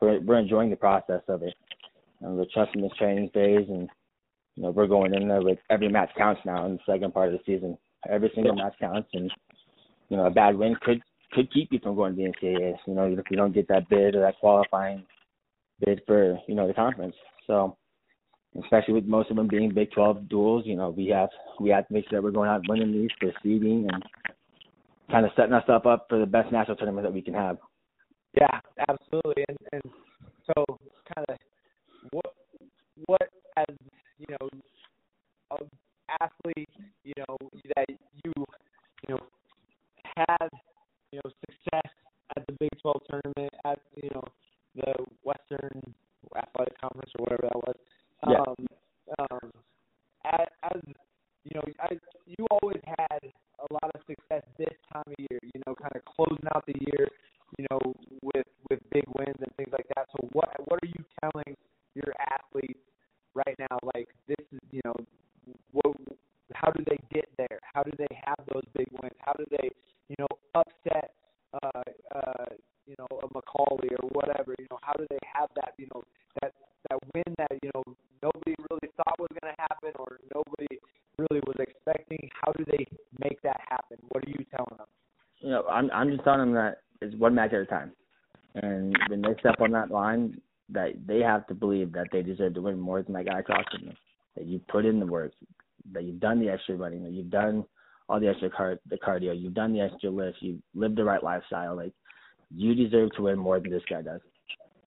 we're, 0.00 0.20
we're 0.20 0.38
enjoying 0.38 0.70
the 0.70 0.76
process 0.76 1.22
of 1.28 1.42
it, 1.42 1.54
and 2.20 2.36
we're 2.36 2.46
trusting 2.52 2.82
this 2.82 2.92
training 2.98 3.30
phase, 3.32 3.66
and 3.68 3.88
you 4.56 4.62
know 4.62 4.70
we're 4.70 4.86
going 4.86 5.14
in 5.14 5.28
there 5.28 5.42
with 5.42 5.58
every 5.70 5.88
match 5.88 6.10
counts 6.16 6.40
now 6.44 6.66
in 6.66 6.72
the 6.72 6.92
second 6.92 7.12
part 7.12 7.32
of 7.32 7.38
the 7.38 7.44
season. 7.44 7.76
Every 8.08 8.30
single 8.34 8.54
match 8.54 8.74
counts, 8.80 9.08
and 9.12 9.30
you 10.08 10.16
know 10.16 10.26
a 10.26 10.30
bad 10.30 10.56
win 10.56 10.74
could 10.80 11.02
could 11.32 11.52
keep 11.52 11.72
you 11.72 11.78
from 11.78 11.94
going 11.94 12.16
to 12.16 12.22
the 12.22 12.46
NCAA. 12.46 12.74
You 12.86 12.94
know 12.94 13.04
if 13.04 13.30
you 13.30 13.36
don't 13.36 13.54
get 13.54 13.68
that 13.68 13.88
bid 13.88 14.14
or 14.14 14.20
that 14.20 14.38
qualifying 14.38 15.04
bid 15.84 16.00
for 16.06 16.38
you 16.48 16.54
know 16.54 16.66
the 16.66 16.74
conference. 16.74 17.14
So 17.46 17.76
especially 18.62 18.94
with 18.94 19.04
most 19.04 19.30
of 19.30 19.36
them 19.36 19.48
being 19.48 19.74
Big 19.74 19.92
12 19.92 20.28
duels, 20.28 20.64
you 20.66 20.76
know 20.76 20.90
we 20.90 21.08
have 21.08 21.28
we 21.60 21.70
have 21.70 21.86
to 21.88 21.94
make 21.94 22.08
sure 22.08 22.18
that 22.18 22.24
we're 22.24 22.30
going 22.30 22.48
out 22.48 22.62
winning 22.68 22.92
these 22.92 23.10
for 23.20 23.32
seeding 23.42 23.88
and 23.92 24.02
kind 25.10 25.26
of 25.26 25.32
setting 25.36 25.52
ourselves 25.52 25.86
up 25.86 26.06
for 26.08 26.18
the 26.18 26.26
best 26.26 26.50
national 26.50 26.76
tournament 26.76 27.06
that 27.06 27.12
we 27.12 27.22
can 27.22 27.34
have. 27.34 27.58
Yeah, 28.40 28.60
absolutely. 28.88 29.44
And 29.48 29.58
and 29.72 29.82
so 30.46 30.64
kind 31.14 31.26
of 31.28 31.36
what 32.12 32.34
what 33.06 33.28
as 33.56 33.76
you 34.18 34.26
know 34.30 34.48
an 35.60 35.70
athlete 36.20 36.68
you 37.04 37.14
know 37.18 37.36
that 37.74 37.86
you 37.88 38.32
you 39.08 39.14
know 39.14 39.20
had 40.16 40.48
you 41.12 41.20
know 41.22 41.30
success 41.40 41.92
at 42.36 42.46
the 42.46 42.52
Big 42.58 42.70
12 42.80 43.00
tournament 43.08 43.52
at 43.64 43.78
you 44.02 44.10
know 44.14 44.24
the 44.74 44.92
Western 45.22 45.80
Athletic 46.36 46.78
Conference 46.80 47.10
or 47.18 47.24
whatever 47.24 47.42
that 47.42 47.56
was. 47.56 47.76
Yeah. 48.28 48.38
Um, 48.46 48.66
I'm 85.96 86.10
just 86.10 86.24
telling 86.24 86.40
them 86.40 86.54
that 86.54 86.78
it's 87.00 87.16
one 87.16 87.34
match 87.34 87.52
at 87.52 87.60
a 87.60 87.66
time. 87.66 87.92
and 88.54 88.96
when 89.08 89.22
they 89.22 89.34
step 89.40 89.56
on 89.60 89.72
that 89.72 89.90
line, 89.90 90.40
that 90.70 90.92
they 91.06 91.20
have 91.20 91.46
to 91.46 91.54
believe 91.54 91.92
that 91.92 92.08
they 92.12 92.22
deserve 92.22 92.54
to 92.54 92.62
win 92.62 92.78
more 92.78 93.02
than 93.02 93.14
that 93.14 93.26
guy 93.26 93.40
across 93.40 93.64
from 93.70 93.86
them. 93.86 93.96
That 94.36 94.46
you 94.46 94.60
put 94.68 94.84
in 94.84 95.00
the 95.00 95.06
work, 95.06 95.32
that 95.92 96.04
you've 96.04 96.20
done 96.20 96.40
the 96.40 96.50
extra 96.50 96.76
running, 96.76 97.04
that 97.04 97.12
you've 97.12 97.30
done 97.30 97.64
all 98.08 98.20
the 98.20 98.28
extra 98.28 98.50
car 98.50 98.78
the 98.88 98.96
cardio, 98.96 99.38
you've 99.38 99.54
done 99.54 99.72
the 99.72 99.80
extra 99.80 100.10
lift, 100.10 100.38
you've 100.40 100.60
lived 100.74 100.96
the 100.96 101.04
right 101.04 101.22
lifestyle. 101.22 101.76
Like 101.76 101.92
you 102.54 102.74
deserve 102.74 103.10
to 103.16 103.22
win 103.22 103.38
more 103.38 103.58
than 103.60 103.70
this 103.70 103.82
guy 103.88 104.02
does. 104.02 104.20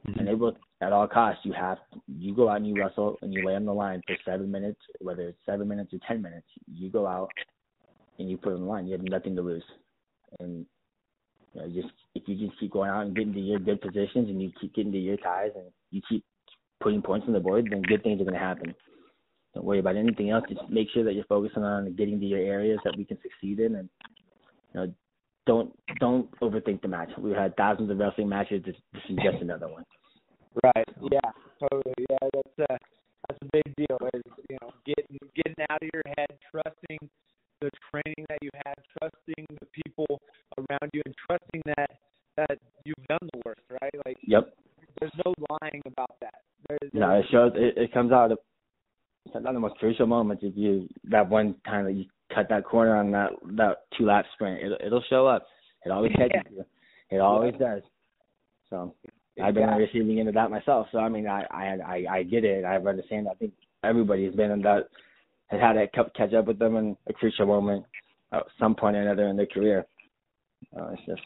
Mm-hmm. 0.07 0.19
And 0.19 0.29
it 0.29 0.37
will 0.37 0.55
at 0.81 0.93
all 0.93 1.07
costs 1.07 1.41
you 1.43 1.51
have 1.53 1.77
you 2.07 2.33
go 2.33 2.49
out 2.49 2.57
and 2.57 2.67
you 2.67 2.75
wrestle 2.75 3.17
and 3.21 3.33
you 3.33 3.45
lay 3.45 3.55
on 3.55 3.65
the 3.65 3.73
line 3.73 4.01
for 4.07 4.15
seven 4.25 4.49
minutes, 4.51 4.79
whether 4.99 5.23
it's 5.23 5.39
seven 5.45 5.67
minutes 5.67 5.93
or 5.93 5.99
ten 6.07 6.21
minutes, 6.21 6.47
you 6.73 6.89
go 6.89 7.05
out 7.05 7.29
and 8.17 8.29
you 8.29 8.37
put 8.37 8.53
on 8.53 8.61
the 8.61 8.65
line. 8.65 8.85
You 8.85 8.93
have 8.93 9.03
nothing 9.03 9.35
to 9.35 9.41
lose. 9.41 9.63
And 10.39 10.65
you 11.53 11.61
know, 11.61 11.67
just 11.67 11.93
if 12.15 12.23
you 12.27 12.47
just 12.47 12.59
keep 12.59 12.71
going 12.71 12.89
out 12.89 13.05
and 13.05 13.15
getting 13.15 13.33
to 13.33 13.39
your 13.39 13.59
good 13.59 13.81
positions 13.81 14.29
and 14.29 14.41
you 14.41 14.51
keep 14.59 14.75
getting 14.75 14.91
to 14.91 14.97
your 14.97 15.17
ties 15.17 15.51
and 15.55 15.65
you 15.91 16.01
keep 16.07 16.23
putting 16.81 17.01
points 17.01 17.25
on 17.27 17.33
the 17.33 17.39
board, 17.39 17.67
then 17.69 17.81
good 17.81 18.03
things 18.03 18.21
are 18.21 18.25
going 18.25 18.33
to 18.33 18.39
happen. 18.39 18.73
Don't 19.53 19.65
worry 19.65 19.79
about 19.79 19.95
anything 19.95 20.29
else. 20.29 20.43
Just 20.47 20.61
make 20.69 20.87
sure 20.93 21.03
that 21.03 21.13
you're 21.13 21.25
focusing 21.25 21.63
on 21.63 21.95
getting 21.95 22.19
to 22.19 22.25
your 22.25 22.39
areas 22.39 22.79
that 22.83 22.95
we 22.95 23.03
can 23.03 23.17
succeed 23.21 23.59
in, 23.59 23.75
and 23.75 23.89
you 24.73 24.79
know, 24.79 24.93
don't 25.47 25.73
don't 25.99 26.29
overthink 26.39 26.81
the 26.81 26.87
match. 26.87 27.09
We've 27.17 27.35
had 27.35 27.57
thousands 27.57 27.89
of 27.89 27.97
wrestling 27.97 28.29
matches. 28.29 28.61
This, 28.63 28.75
this 28.93 29.01
is 29.09 29.17
just 29.23 29.41
another 29.41 29.67
one. 29.67 29.83
Right. 30.63 30.85
Yeah. 31.11 31.31
Totally. 31.59 31.95
Yeah. 32.09 32.27
That's 32.33 32.71
a 32.71 32.77
that's 33.27 33.39
a 33.41 33.49
big 33.51 33.75
deal. 33.75 33.97
Is 34.13 34.21
you 34.49 34.57
know 34.61 34.71
getting 34.85 35.17
getting 35.35 35.65
out 35.71 35.81
of 35.81 35.89
your 35.91 36.03
head, 36.15 36.37
trusting 36.51 37.09
the 37.61 37.69
training 37.89 38.25
that 38.29 38.37
you 38.41 38.49
had, 38.65 38.75
trusting 38.99 39.45
the 39.59 39.67
people 39.83 40.21
around 40.69 40.89
you, 40.93 41.01
and 41.05 41.15
trusting 41.27 41.61
that 41.65 41.91
that 42.37 42.57
you've 42.85 43.07
done 43.07 43.29
the 43.33 43.41
work. 43.45 43.57
Right. 43.81 43.93
Like. 44.05 44.17
Yep. 44.23 44.53
There's 44.99 45.11
no 45.25 45.33
lying 45.49 45.81
about 45.85 46.15
that. 46.21 46.41
There's, 46.67 46.91
no, 46.93 47.11
it 47.11 47.25
shows. 47.31 47.51
It, 47.55 47.77
it 47.77 47.93
comes 47.93 48.11
out 48.11 48.31
of 48.31 48.39
one 49.31 49.45
of 49.45 49.53
the 49.53 49.59
most 49.59 49.75
crucial 49.75 50.07
moments. 50.07 50.43
If 50.45 50.57
you 50.57 50.87
that 51.05 51.29
one 51.29 51.55
time 51.65 51.85
that 51.85 51.93
you 51.93 52.05
cut 52.33 52.47
that 52.49 52.65
corner 52.65 52.95
on 52.97 53.11
that 53.11 53.31
that 53.57 53.77
two 53.97 54.05
lap 54.05 54.25
sprint, 54.33 54.61
it, 54.61 54.81
it'll 54.85 55.03
show 55.09 55.27
up. 55.27 55.45
It 55.85 55.91
always 55.91 56.11
catches 56.13 56.51
you. 56.51 56.65
It 57.09 57.19
always 57.19 57.53
does. 57.59 57.81
So 58.69 58.93
I've 59.41 59.53
been 59.53 59.63
on 59.63 59.79
the 59.79 59.85
receiving 59.85 60.19
end 60.19 60.27
of 60.27 60.35
that 60.35 60.51
myself. 60.51 60.87
So 60.91 60.99
I 60.99 61.09
mean, 61.09 61.27
I 61.27 61.45
I 61.49 61.77
I, 61.85 62.05
I 62.17 62.23
get 62.23 62.43
it. 62.43 62.65
I 62.65 62.75
understand. 62.75 63.27
I 63.29 63.35
think 63.35 63.53
everybody's 63.83 64.35
been 64.35 64.51
in 64.51 64.61
that 64.63 64.89
has 65.47 65.61
had 65.61 65.77
it 65.77 65.91
catch 65.93 66.33
up 66.33 66.45
with 66.45 66.59
them 66.59 66.75
in 66.75 66.97
a 67.07 67.13
crucial 67.13 67.45
moment 67.45 67.85
at 68.31 68.43
some 68.59 68.75
point 68.75 68.95
or 68.95 69.01
another 69.01 69.27
in 69.27 69.37
their 69.37 69.47
career. 69.47 69.85
Uh, 70.75 70.93
it's 70.93 71.05
just 71.05 71.21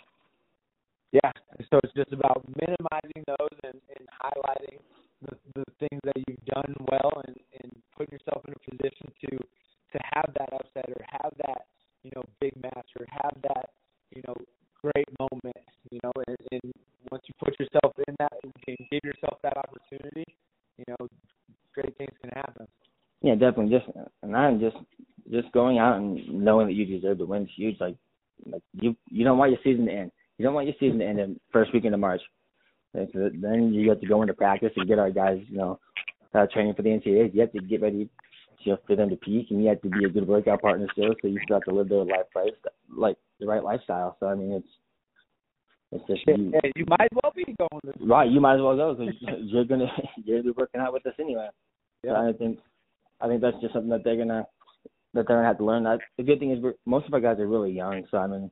yeah. 1.11 1.31
So 1.69 1.79
it's 1.83 1.93
just 1.93 2.11
about 2.11 2.43
minimizing 2.57 3.23
those 3.27 3.57
and, 3.63 3.77
and 3.93 4.03
highlighting 4.17 4.81
the, 5.21 5.37
the 5.53 5.65
things 5.79 6.01
that 6.03 6.17
you've 6.27 6.45
done 6.45 6.73
well 6.89 7.21
and, 7.27 7.37
and 7.61 7.71
putting 7.95 8.17
yourself 8.17 8.41
in 8.47 8.53
a 8.53 8.61
position 8.69 9.13
to 9.21 9.37
to 9.37 9.99
have 10.15 10.33
that 10.33 10.49
upset 10.53 10.89
or 10.89 11.05
have 11.21 11.31
that 11.45 11.69
you 12.03 12.11
know 12.15 12.23
big 12.41 12.53
match 12.61 12.89
or 12.99 13.05
have 13.09 13.37
that 13.43 13.69
you 14.09 14.21
know 14.27 14.35
great 14.81 15.07
moment 15.19 15.63
you 15.91 15.99
know 16.03 16.11
and, 16.27 16.37
and 16.51 16.73
once 17.11 17.23
you 17.27 17.33
put 17.39 17.57
yourself 17.59 17.93
in 18.07 18.15
that 18.19 18.33
and 18.43 18.51
give 18.91 19.01
yourself 19.03 19.37
that 19.43 19.55
opportunity 19.55 20.25
you 20.77 20.85
know 20.87 21.07
great 21.73 21.95
things 21.97 22.13
can 22.21 22.31
happen 22.35 22.67
yeah 23.21 23.33
definitely 23.33 23.69
just 23.69 23.85
and 24.23 24.35
i'm 24.35 24.59
just 24.59 24.77
just 25.31 25.51
going 25.53 25.77
out 25.77 25.97
and 25.97 26.27
knowing 26.27 26.67
that 26.67 26.73
you 26.73 26.85
deserve 26.85 27.17
to 27.17 27.25
win 27.25 27.43
is 27.43 27.49
huge 27.55 27.79
like 27.79 27.95
like 28.45 28.63
you 28.73 28.95
you 29.09 29.23
don't 29.23 29.32
want 29.49 29.51
your 29.51 29.61
season 29.63 29.85
to 29.85 29.91
end 29.91 30.11
you 30.37 30.45
don't 30.45 30.53
want 30.53 30.67
your 30.67 30.75
season 30.79 30.99
to 30.99 31.05
end 31.05 31.19
in 31.19 31.39
first 31.51 31.73
weekend 31.73 31.93
of 31.93 31.99
march 31.99 32.21
then 32.93 33.71
you 33.73 33.89
have 33.89 33.99
to 34.01 34.07
go 34.07 34.21
into 34.21 34.33
practice 34.33 34.71
and 34.75 34.87
get 34.87 34.99
our 34.99 35.09
guys, 35.09 35.39
you 35.49 35.57
know, 35.57 35.79
uh, 36.33 36.45
training 36.51 36.73
for 36.75 36.83
the 36.83 36.89
NCAAs. 36.89 37.33
You 37.33 37.41
have 37.41 37.51
to 37.53 37.61
get 37.61 37.81
ready 37.81 38.09
you 38.59 38.71
know, 38.71 38.77
for 38.87 38.95
them 38.95 39.09
to 39.09 39.15
peak, 39.15 39.47
and 39.49 39.61
you 39.61 39.69
have 39.69 39.81
to 39.81 39.89
be 39.89 40.05
a 40.05 40.09
good 40.09 40.27
workout 40.27 40.61
partner 40.61 40.87
still. 40.93 41.13
So 41.21 41.27
you 41.27 41.39
still 41.43 41.57
have 41.57 41.63
to 41.63 41.73
live 41.73 41.89
their 41.89 42.05
life 42.05 42.27
life 42.35 42.53
like 42.95 43.17
the 43.39 43.45
right 43.45 43.63
lifestyle. 43.63 44.15
So 44.19 44.27
I 44.27 44.35
mean, 44.35 44.51
it's 44.51 44.67
it's 45.91 46.07
just 46.07 46.21
you, 46.27 46.51
yeah, 46.53 46.71
you 46.75 46.85
might 46.87 47.09
as 47.11 47.19
well 47.21 47.33
be 47.35 47.45
going. 47.57 47.81
This 47.83 47.95
right, 48.01 48.29
you 48.29 48.39
might 48.39 48.55
as 48.55 48.61
well 48.61 48.75
go 48.75 48.93
because 48.93 49.13
you're 49.39 49.65
gonna 49.65 49.91
you're 50.23 50.41
gonna 50.41 50.53
be 50.53 50.57
working 50.57 50.81
out 50.81 50.93
with 50.93 51.05
us 51.05 51.13
anyway. 51.19 51.49
Yeah, 52.03 52.13
so 52.13 52.29
I 52.29 52.33
think 52.33 52.59
I 53.21 53.27
think 53.27 53.41
that's 53.41 53.59
just 53.61 53.73
something 53.73 53.89
that 53.89 54.03
they're 54.03 54.17
gonna 54.17 54.45
that 55.13 55.27
they're 55.27 55.37
gonna 55.37 55.47
have 55.47 55.57
to 55.57 55.65
learn. 55.65 55.83
That 55.83 55.99
the 56.17 56.23
good 56.23 56.39
thing 56.39 56.51
is 56.51 56.59
we're, 56.61 56.75
most 56.85 57.07
of 57.07 57.13
our 57.13 57.21
guys 57.21 57.39
are 57.39 57.47
really 57.47 57.71
young, 57.71 58.03
so 58.11 58.17
I 58.17 58.27
mean, 58.27 58.51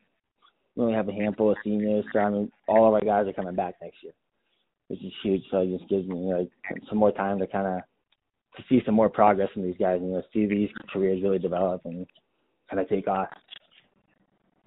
we 0.82 0.86
only 0.88 0.98
have 0.98 1.10
a 1.10 1.13
handful 1.13 1.52
of 1.52 1.58
seniors. 1.63 2.06
So 2.12 2.20
I 2.20 2.30
mean, 2.30 2.52
all 2.67 2.88
of 2.88 2.94
our 2.94 3.02
guys 3.02 3.28
are 3.28 3.34
coming 3.34 3.56
back 3.56 3.76
next 3.82 4.04
year 4.04 4.13
which 4.91 5.04
is 5.06 5.13
huge. 5.24 5.41
So 5.50 5.60
it 5.60 5.78
just 5.78 5.89
gives 5.89 6.08
me 6.08 6.34
like 6.34 6.50
some 6.89 6.98
more 6.98 7.13
time 7.13 7.39
to 7.39 7.48
kind 7.48 7.65
of 7.65 7.82
to 8.58 8.63
see 8.67 8.82
some 8.86 8.94
more 8.94 9.10
progress 9.10 9.48
in 9.56 9.63
these 9.63 9.78
guys 9.80 10.00
you 10.02 10.10
know 10.10 10.22
see 10.34 10.46
these 10.46 10.70
careers 10.91 11.24
really 11.24 11.39
develop 11.39 11.82
and 11.86 12.06
kind 12.70 12.82
of 12.82 12.89
take 12.89 13.08
off. 13.08 13.30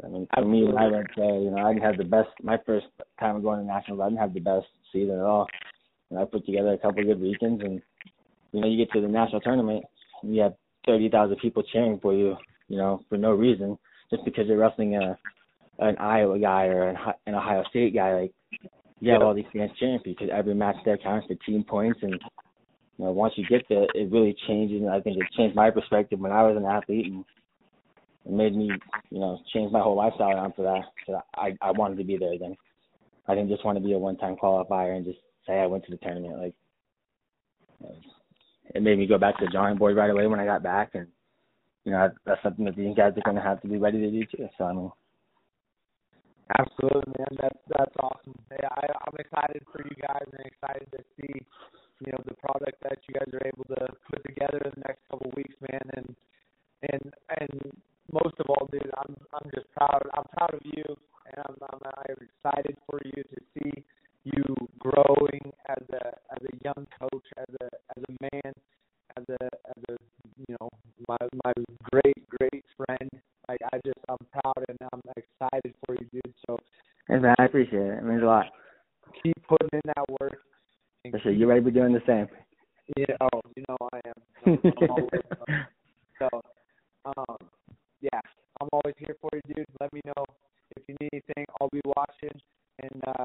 I 0.02 0.08
mean, 0.08 0.26
for 0.34 0.44
me, 0.44 0.64
when 0.64 0.78
I 0.78 0.88
went 0.88 1.06
there, 1.14 1.38
you 1.38 1.50
know, 1.50 1.58
I 1.58 1.72
didn't 1.72 1.84
have 1.84 1.98
the 1.98 2.04
best. 2.04 2.30
My 2.42 2.58
first 2.66 2.86
time 3.20 3.40
going 3.42 3.60
to 3.60 3.66
nationals, 3.66 4.00
I 4.00 4.08
didn't 4.08 4.18
have 4.18 4.34
the 4.34 4.40
best 4.40 4.66
season 4.92 5.14
at 5.14 5.24
all. 5.24 5.46
And 6.10 6.18
I 6.18 6.24
put 6.24 6.44
together 6.46 6.72
a 6.72 6.78
couple 6.78 7.00
of 7.00 7.06
good 7.06 7.20
weekends, 7.20 7.62
and 7.62 7.80
you 8.52 8.60
know, 8.60 8.66
you 8.66 8.78
get 8.78 8.92
to 8.94 9.02
the 9.02 9.08
national 9.08 9.42
tournament, 9.42 9.84
and 10.22 10.34
you 10.34 10.40
have 10.40 10.54
thirty 10.86 11.10
thousand 11.10 11.36
people 11.36 11.62
cheering 11.70 12.00
for 12.00 12.14
you, 12.14 12.34
you 12.68 12.78
know, 12.78 13.02
for 13.10 13.18
no 13.18 13.32
reason, 13.32 13.78
just 14.10 14.24
because 14.24 14.46
you're 14.48 14.58
wrestling 14.58 14.96
a 14.96 15.18
an 15.78 15.96
Iowa 15.98 16.38
guy 16.38 16.64
or 16.66 16.88
an, 16.88 16.96
an 17.26 17.34
Ohio 17.34 17.64
State 17.70 17.94
guy. 17.94 18.14
Like, 18.14 18.32
you 19.00 19.12
have 19.12 19.22
all 19.22 19.34
these 19.34 19.44
fans 19.52 19.70
cheering 19.78 19.98
for 20.02 20.08
you 20.08 20.14
because 20.18 20.32
every 20.32 20.54
match 20.54 20.76
there 20.84 20.98
counts 20.98 21.26
for 21.26 21.34
team 21.46 21.64
points, 21.64 21.98
and 22.02 22.12
you 22.12 23.04
know 23.04 23.12
once 23.12 23.34
you 23.36 23.44
get 23.46 23.62
there, 23.68 23.86
it 23.94 24.10
really 24.10 24.36
changes. 24.46 24.80
And 24.82 24.90
I 24.90 25.00
think 25.00 25.18
it 25.18 25.26
changed 25.36 25.56
my 25.56 25.70
perspective 25.70 26.20
when 26.20 26.32
I 26.32 26.42
was 26.42 26.56
an 26.56 26.64
athlete, 26.64 27.06
and 27.06 27.24
it 28.24 28.32
made 28.32 28.56
me, 28.56 28.70
you 29.10 29.18
know, 29.20 29.38
change 29.52 29.72
my 29.72 29.80
whole 29.80 29.96
lifestyle 29.96 30.30
around 30.30 30.54
for 30.54 30.62
that. 30.62 30.82
So 31.06 31.20
I 31.34 31.52
I 31.60 31.72
wanted 31.72 31.98
to 31.98 32.04
be 32.04 32.16
there 32.16 32.32
again. 32.32 32.56
I 33.26 33.34
didn't 33.34 33.50
just 33.50 33.64
want 33.64 33.78
to 33.78 33.84
be 33.84 33.94
a 33.94 33.98
one-time 33.98 34.36
qualifier 34.36 34.96
and 34.96 35.04
just 35.04 35.18
say 35.46 35.54
I 35.54 35.66
went 35.66 35.84
to 35.84 35.90
the 35.90 35.96
tournament. 35.98 36.38
Like 36.38 36.54
it 38.74 38.82
made 38.82 38.98
me 38.98 39.06
go 39.06 39.18
back 39.18 39.38
to 39.38 39.44
the 39.44 39.50
drawing 39.50 39.76
board 39.76 39.96
right 39.96 40.10
away 40.10 40.26
when 40.26 40.40
I 40.40 40.46
got 40.46 40.62
back, 40.62 40.90
and 40.94 41.06
you 41.84 41.92
know 41.92 42.10
that's 42.24 42.42
something 42.42 42.64
that 42.64 42.76
these 42.76 42.96
guys 42.96 43.12
are 43.16 43.22
going 43.24 43.36
to 43.36 43.42
have 43.42 43.60
to 43.62 43.68
be 43.68 43.76
ready 43.76 43.98
to 43.98 44.10
do 44.10 44.24
too. 44.26 44.48
So 44.56 44.64
I 44.64 44.72
mean, 44.72 44.90
Absolutely, 46.52 47.12
man. 47.18 47.34
That's 47.40 47.58
that's 47.68 47.96
awesome. 48.00 48.36
Yeah, 48.52 48.68
I, 48.68 48.84
I'm 49.08 49.16
excited 49.18 49.62
for 49.72 49.80
you 49.82 49.96
guys 49.96 50.28
and 50.28 50.44
excited 50.44 50.86
to 50.92 51.00
see, 51.16 51.32
you 52.04 52.12
know, 52.12 52.20
the 52.28 52.34
product 52.34 52.76
that 52.82 52.98
you 53.08 53.14
guys 53.16 53.32
are 53.32 53.46
able 53.48 53.64
to 53.72 53.88
put 54.10 54.22
together 54.28 54.60
in 54.64 54.72
the 54.76 54.84
next 54.86 55.00
couple 55.10 55.30
of 55.30 55.36
weeks, 55.36 55.54
man. 55.60 55.80
And 55.96 56.14
and 56.92 57.04
and 57.40 57.72
most 58.12 58.36
of 58.40 58.46
all, 58.50 58.68
dude, 58.72 58.90
I'm 58.98 59.16
I'm 59.32 59.50
just 59.54 59.63
For 81.62 81.70
sure. 81.70 81.84
You 81.84 81.90
ready 81.90 81.92
to 81.92 81.94
be 81.94 81.94
doing 81.94 81.94
the 81.94 82.02
same? 82.06 82.28
Yeah, 82.96 83.16
oh, 83.20 83.40
you 83.56 83.64
know 83.68 83.88
I 83.92 84.00
am. 84.08 84.58
I'm 84.80 84.90
always, 84.90 85.22
so 86.18 86.42
um 87.04 87.48
yeah, 88.00 88.20
I'm 88.60 88.68
always 88.72 88.94
here 88.98 89.16
for 89.20 89.30
you, 89.32 89.54
dude. 89.54 89.66
Let 89.80 89.92
me 89.92 90.00
know 90.04 90.24
if 90.76 90.82
you 90.88 90.96
need 91.00 91.10
anything. 91.12 91.46
I'll 91.60 91.70
be 91.70 91.80
watching 91.84 92.40
and 92.82 93.02
uh 93.06 93.24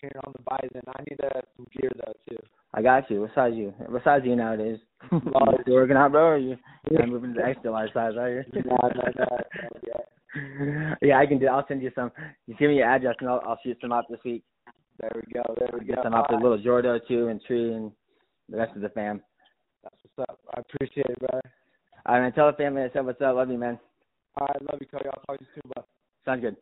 cheering 0.00 0.16
on 0.26 0.32
the 0.36 0.42
bison. 0.44 0.82
I 0.88 1.02
need 1.08 1.20
uh, 1.22 1.40
some 1.56 1.66
gear 1.78 1.90
though 1.96 2.12
too. 2.28 2.38
I 2.74 2.82
got 2.82 3.10
you. 3.10 3.22
What 3.22 3.30
size 3.34 3.52
you? 3.54 3.72
What 3.88 4.04
size 4.04 4.22
are 4.22 4.26
you 4.26 4.36
nowadays? 4.36 4.78
Large. 5.12 5.60
you 5.66 5.74
working 5.74 5.96
out, 5.96 6.12
bro? 6.12 6.26
Or 6.26 6.38
you 6.38 6.56
yeah. 6.90 7.06
moving 7.06 7.34
to 7.34 7.40
the 7.40 7.46
extra 7.46 7.70
large 7.70 7.92
size, 7.94 8.14
are 8.18 8.30
you? 8.30 8.42
no, 8.64 8.76
no, 8.82 8.88
no, 9.18 9.26
no, 9.26 9.68
yeah. 9.86 10.94
yeah, 11.02 11.18
I 11.18 11.26
can 11.26 11.38
do. 11.38 11.46
I'll 11.46 11.66
send 11.68 11.82
you 11.82 11.92
some. 11.94 12.10
You 12.46 12.54
give 12.56 12.70
me 12.70 12.76
your 12.76 12.88
address, 12.88 13.14
and 13.20 13.28
I'll, 13.28 13.40
I'll 13.46 13.58
shoot 13.62 13.78
some 13.80 13.92
out 13.92 14.06
this 14.10 14.18
week. 14.24 14.42
There 15.04 15.22
we 15.26 15.34
go. 15.34 15.54
There 15.58 15.68
we 15.78 15.84
Get 15.84 15.96
go. 15.96 16.02
some 16.04 16.14
out 16.14 16.30
to 16.30 16.36
little 16.36 16.56
Jordo 16.56 16.98
too, 17.06 17.28
and 17.28 17.42
Tree, 17.42 17.74
and 17.74 17.92
the 18.48 18.56
rest 18.56 18.74
of 18.74 18.80
the 18.80 18.88
fam. 18.88 19.20
That's 19.82 19.96
what's 20.16 20.30
up. 20.30 20.38
I 20.56 20.60
appreciate 20.60 21.04
it, 21.10 21.18
brother. 21.18 21.42
All 22.06 22.14
right, 22.14 22.22
man. 22.22 22.32
Tell 22.32 22.50
the 22.50 22.56
family 22.56 22.82
I 22.82 22.90
said 22.90 23.04
what's 23.04 23.20
up. 23.20 23.36
Love 23.36 23.50
you, 23.50 23.58
man. 23.58 23.78
All 24.40 24.46
right, 24.46 24.62
love 24.72 24.80
you, 24.80 24.86
Cody. 24.86 25.04
I'll 25.06 25.22
talk 25.26 25.38
to 25.38 25.44
you 25.44 25.50
soon, 25.54 25.72
bud. 25.74 25.84
Sounds 26.24 26.40
good. 26.40 26.56